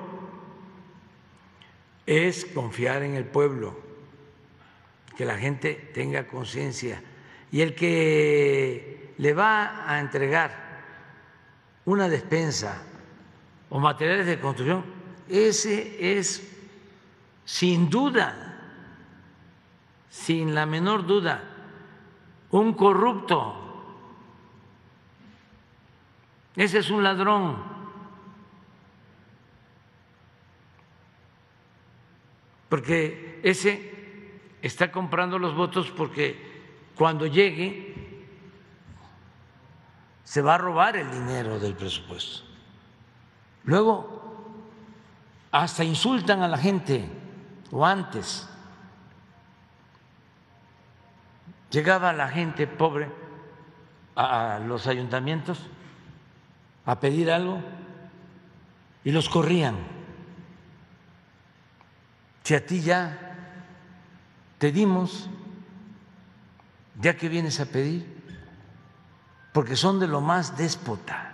[2.05, 3.79] es confiar en el pueblo,
[5.15, 7.03] que la gente tenga conciencia.
[7.51, 10.51] Y el que le va a entregar
[11.85, 12.83] una despensa
[13.69, 14.83] o materiales de construcción,
[15.27, 16.47] ese es
[17.45, 18.57] sin duda,
[20.09, 21.43] sin la menor duda,
[22.51, 23.57] un corrupto.
[26.55, 27.71] Ese es un ladrón.
[32.71, 33.91] porque ese
[34.61, 36.37] está comprando los votos porque
[36.95, 37.90] cuando llegue
[40.23, 42.43] se va a robar el dinero del presupuesto.
[43.63, 44.21] Luego,
[45.51, 47.07] hasta insultan a la gente,
[47.71, 48.47] o antes,
[51.71, 53.09] Llegaba la gente pobre
[54.15, 55.57] a los ayuntamientos
[56.85, 57.61] a pedir algo
[59.05, 59.77] y los corrían.
[62.43, 63.37] Si a ti ya
[64.57, 65.29] te dimos,
[66.99, 68.10] ya que vienes a pedir,
[69.53, 71.33] porque son de lo más déspota.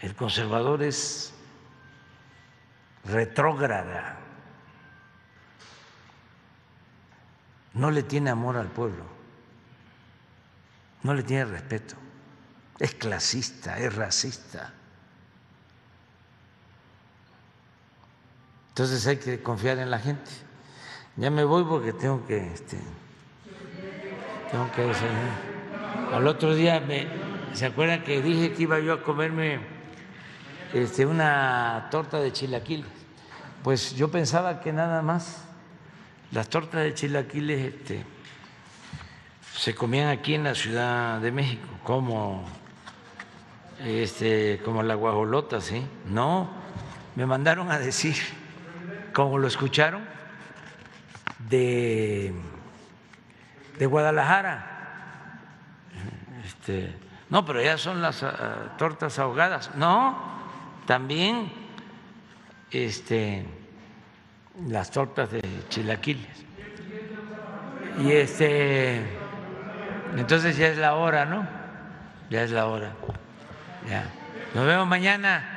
[0.00, 1.32] El conservador es
[3.04, 4.18] retrógrada,
[7.74, 9.04] no le tiene amor al pueblo,
[11.02, 11.94] no le tiene respeto,
[12.78, 14.72] es clasista, es racista.
[18.70, 20.30] Entonces hay que confiar en la gente.
[21.16, 22.76] Ya me voy porque tengo que, este,
[24.50, 25.53] tengo que
[26.12, 27.06] Al otro día me,
[27.52, 29.60] ¿se acuerdan que dije que iba yo a comerme
[30.72, 32.86] este, una torta de chilaquiles?
[33.62, 35.44] Pues yo pensaba que nada más
[36.30, 38.04] las tortas de chilaquiles este,
[39.56, 42.44] se comían aquí en la Ciudad de México, como,
[43.84, 45.86] este, como la guajolota, ¿sí?
[46.06, 46.50] No,
[47.16, 48.16] me mandaron a decir
[49.12, 50.02] como lo escucharon,
[51.48, 52.34] de,
[53.78, 54.73] de Guadalajara.
[56.66, 56.94] Este,
[57.28, 59.74] no, pero ya son las ah, tortas ahogadas.
[59.74, 60.16] No,
[60.86, 61.52] también
[62.70, 63.44] este,
[64.66, 66.42] las tortas de chilaquiles.
[68.02, 69.04] Y este,
[70.16, 71.46] entonces ya es la hora, ¿no?
[72.30, 72.92] Ya es la hora.
[73.86, 74.06] Ya.
[74.54, 75.53] Nos vemos mañana.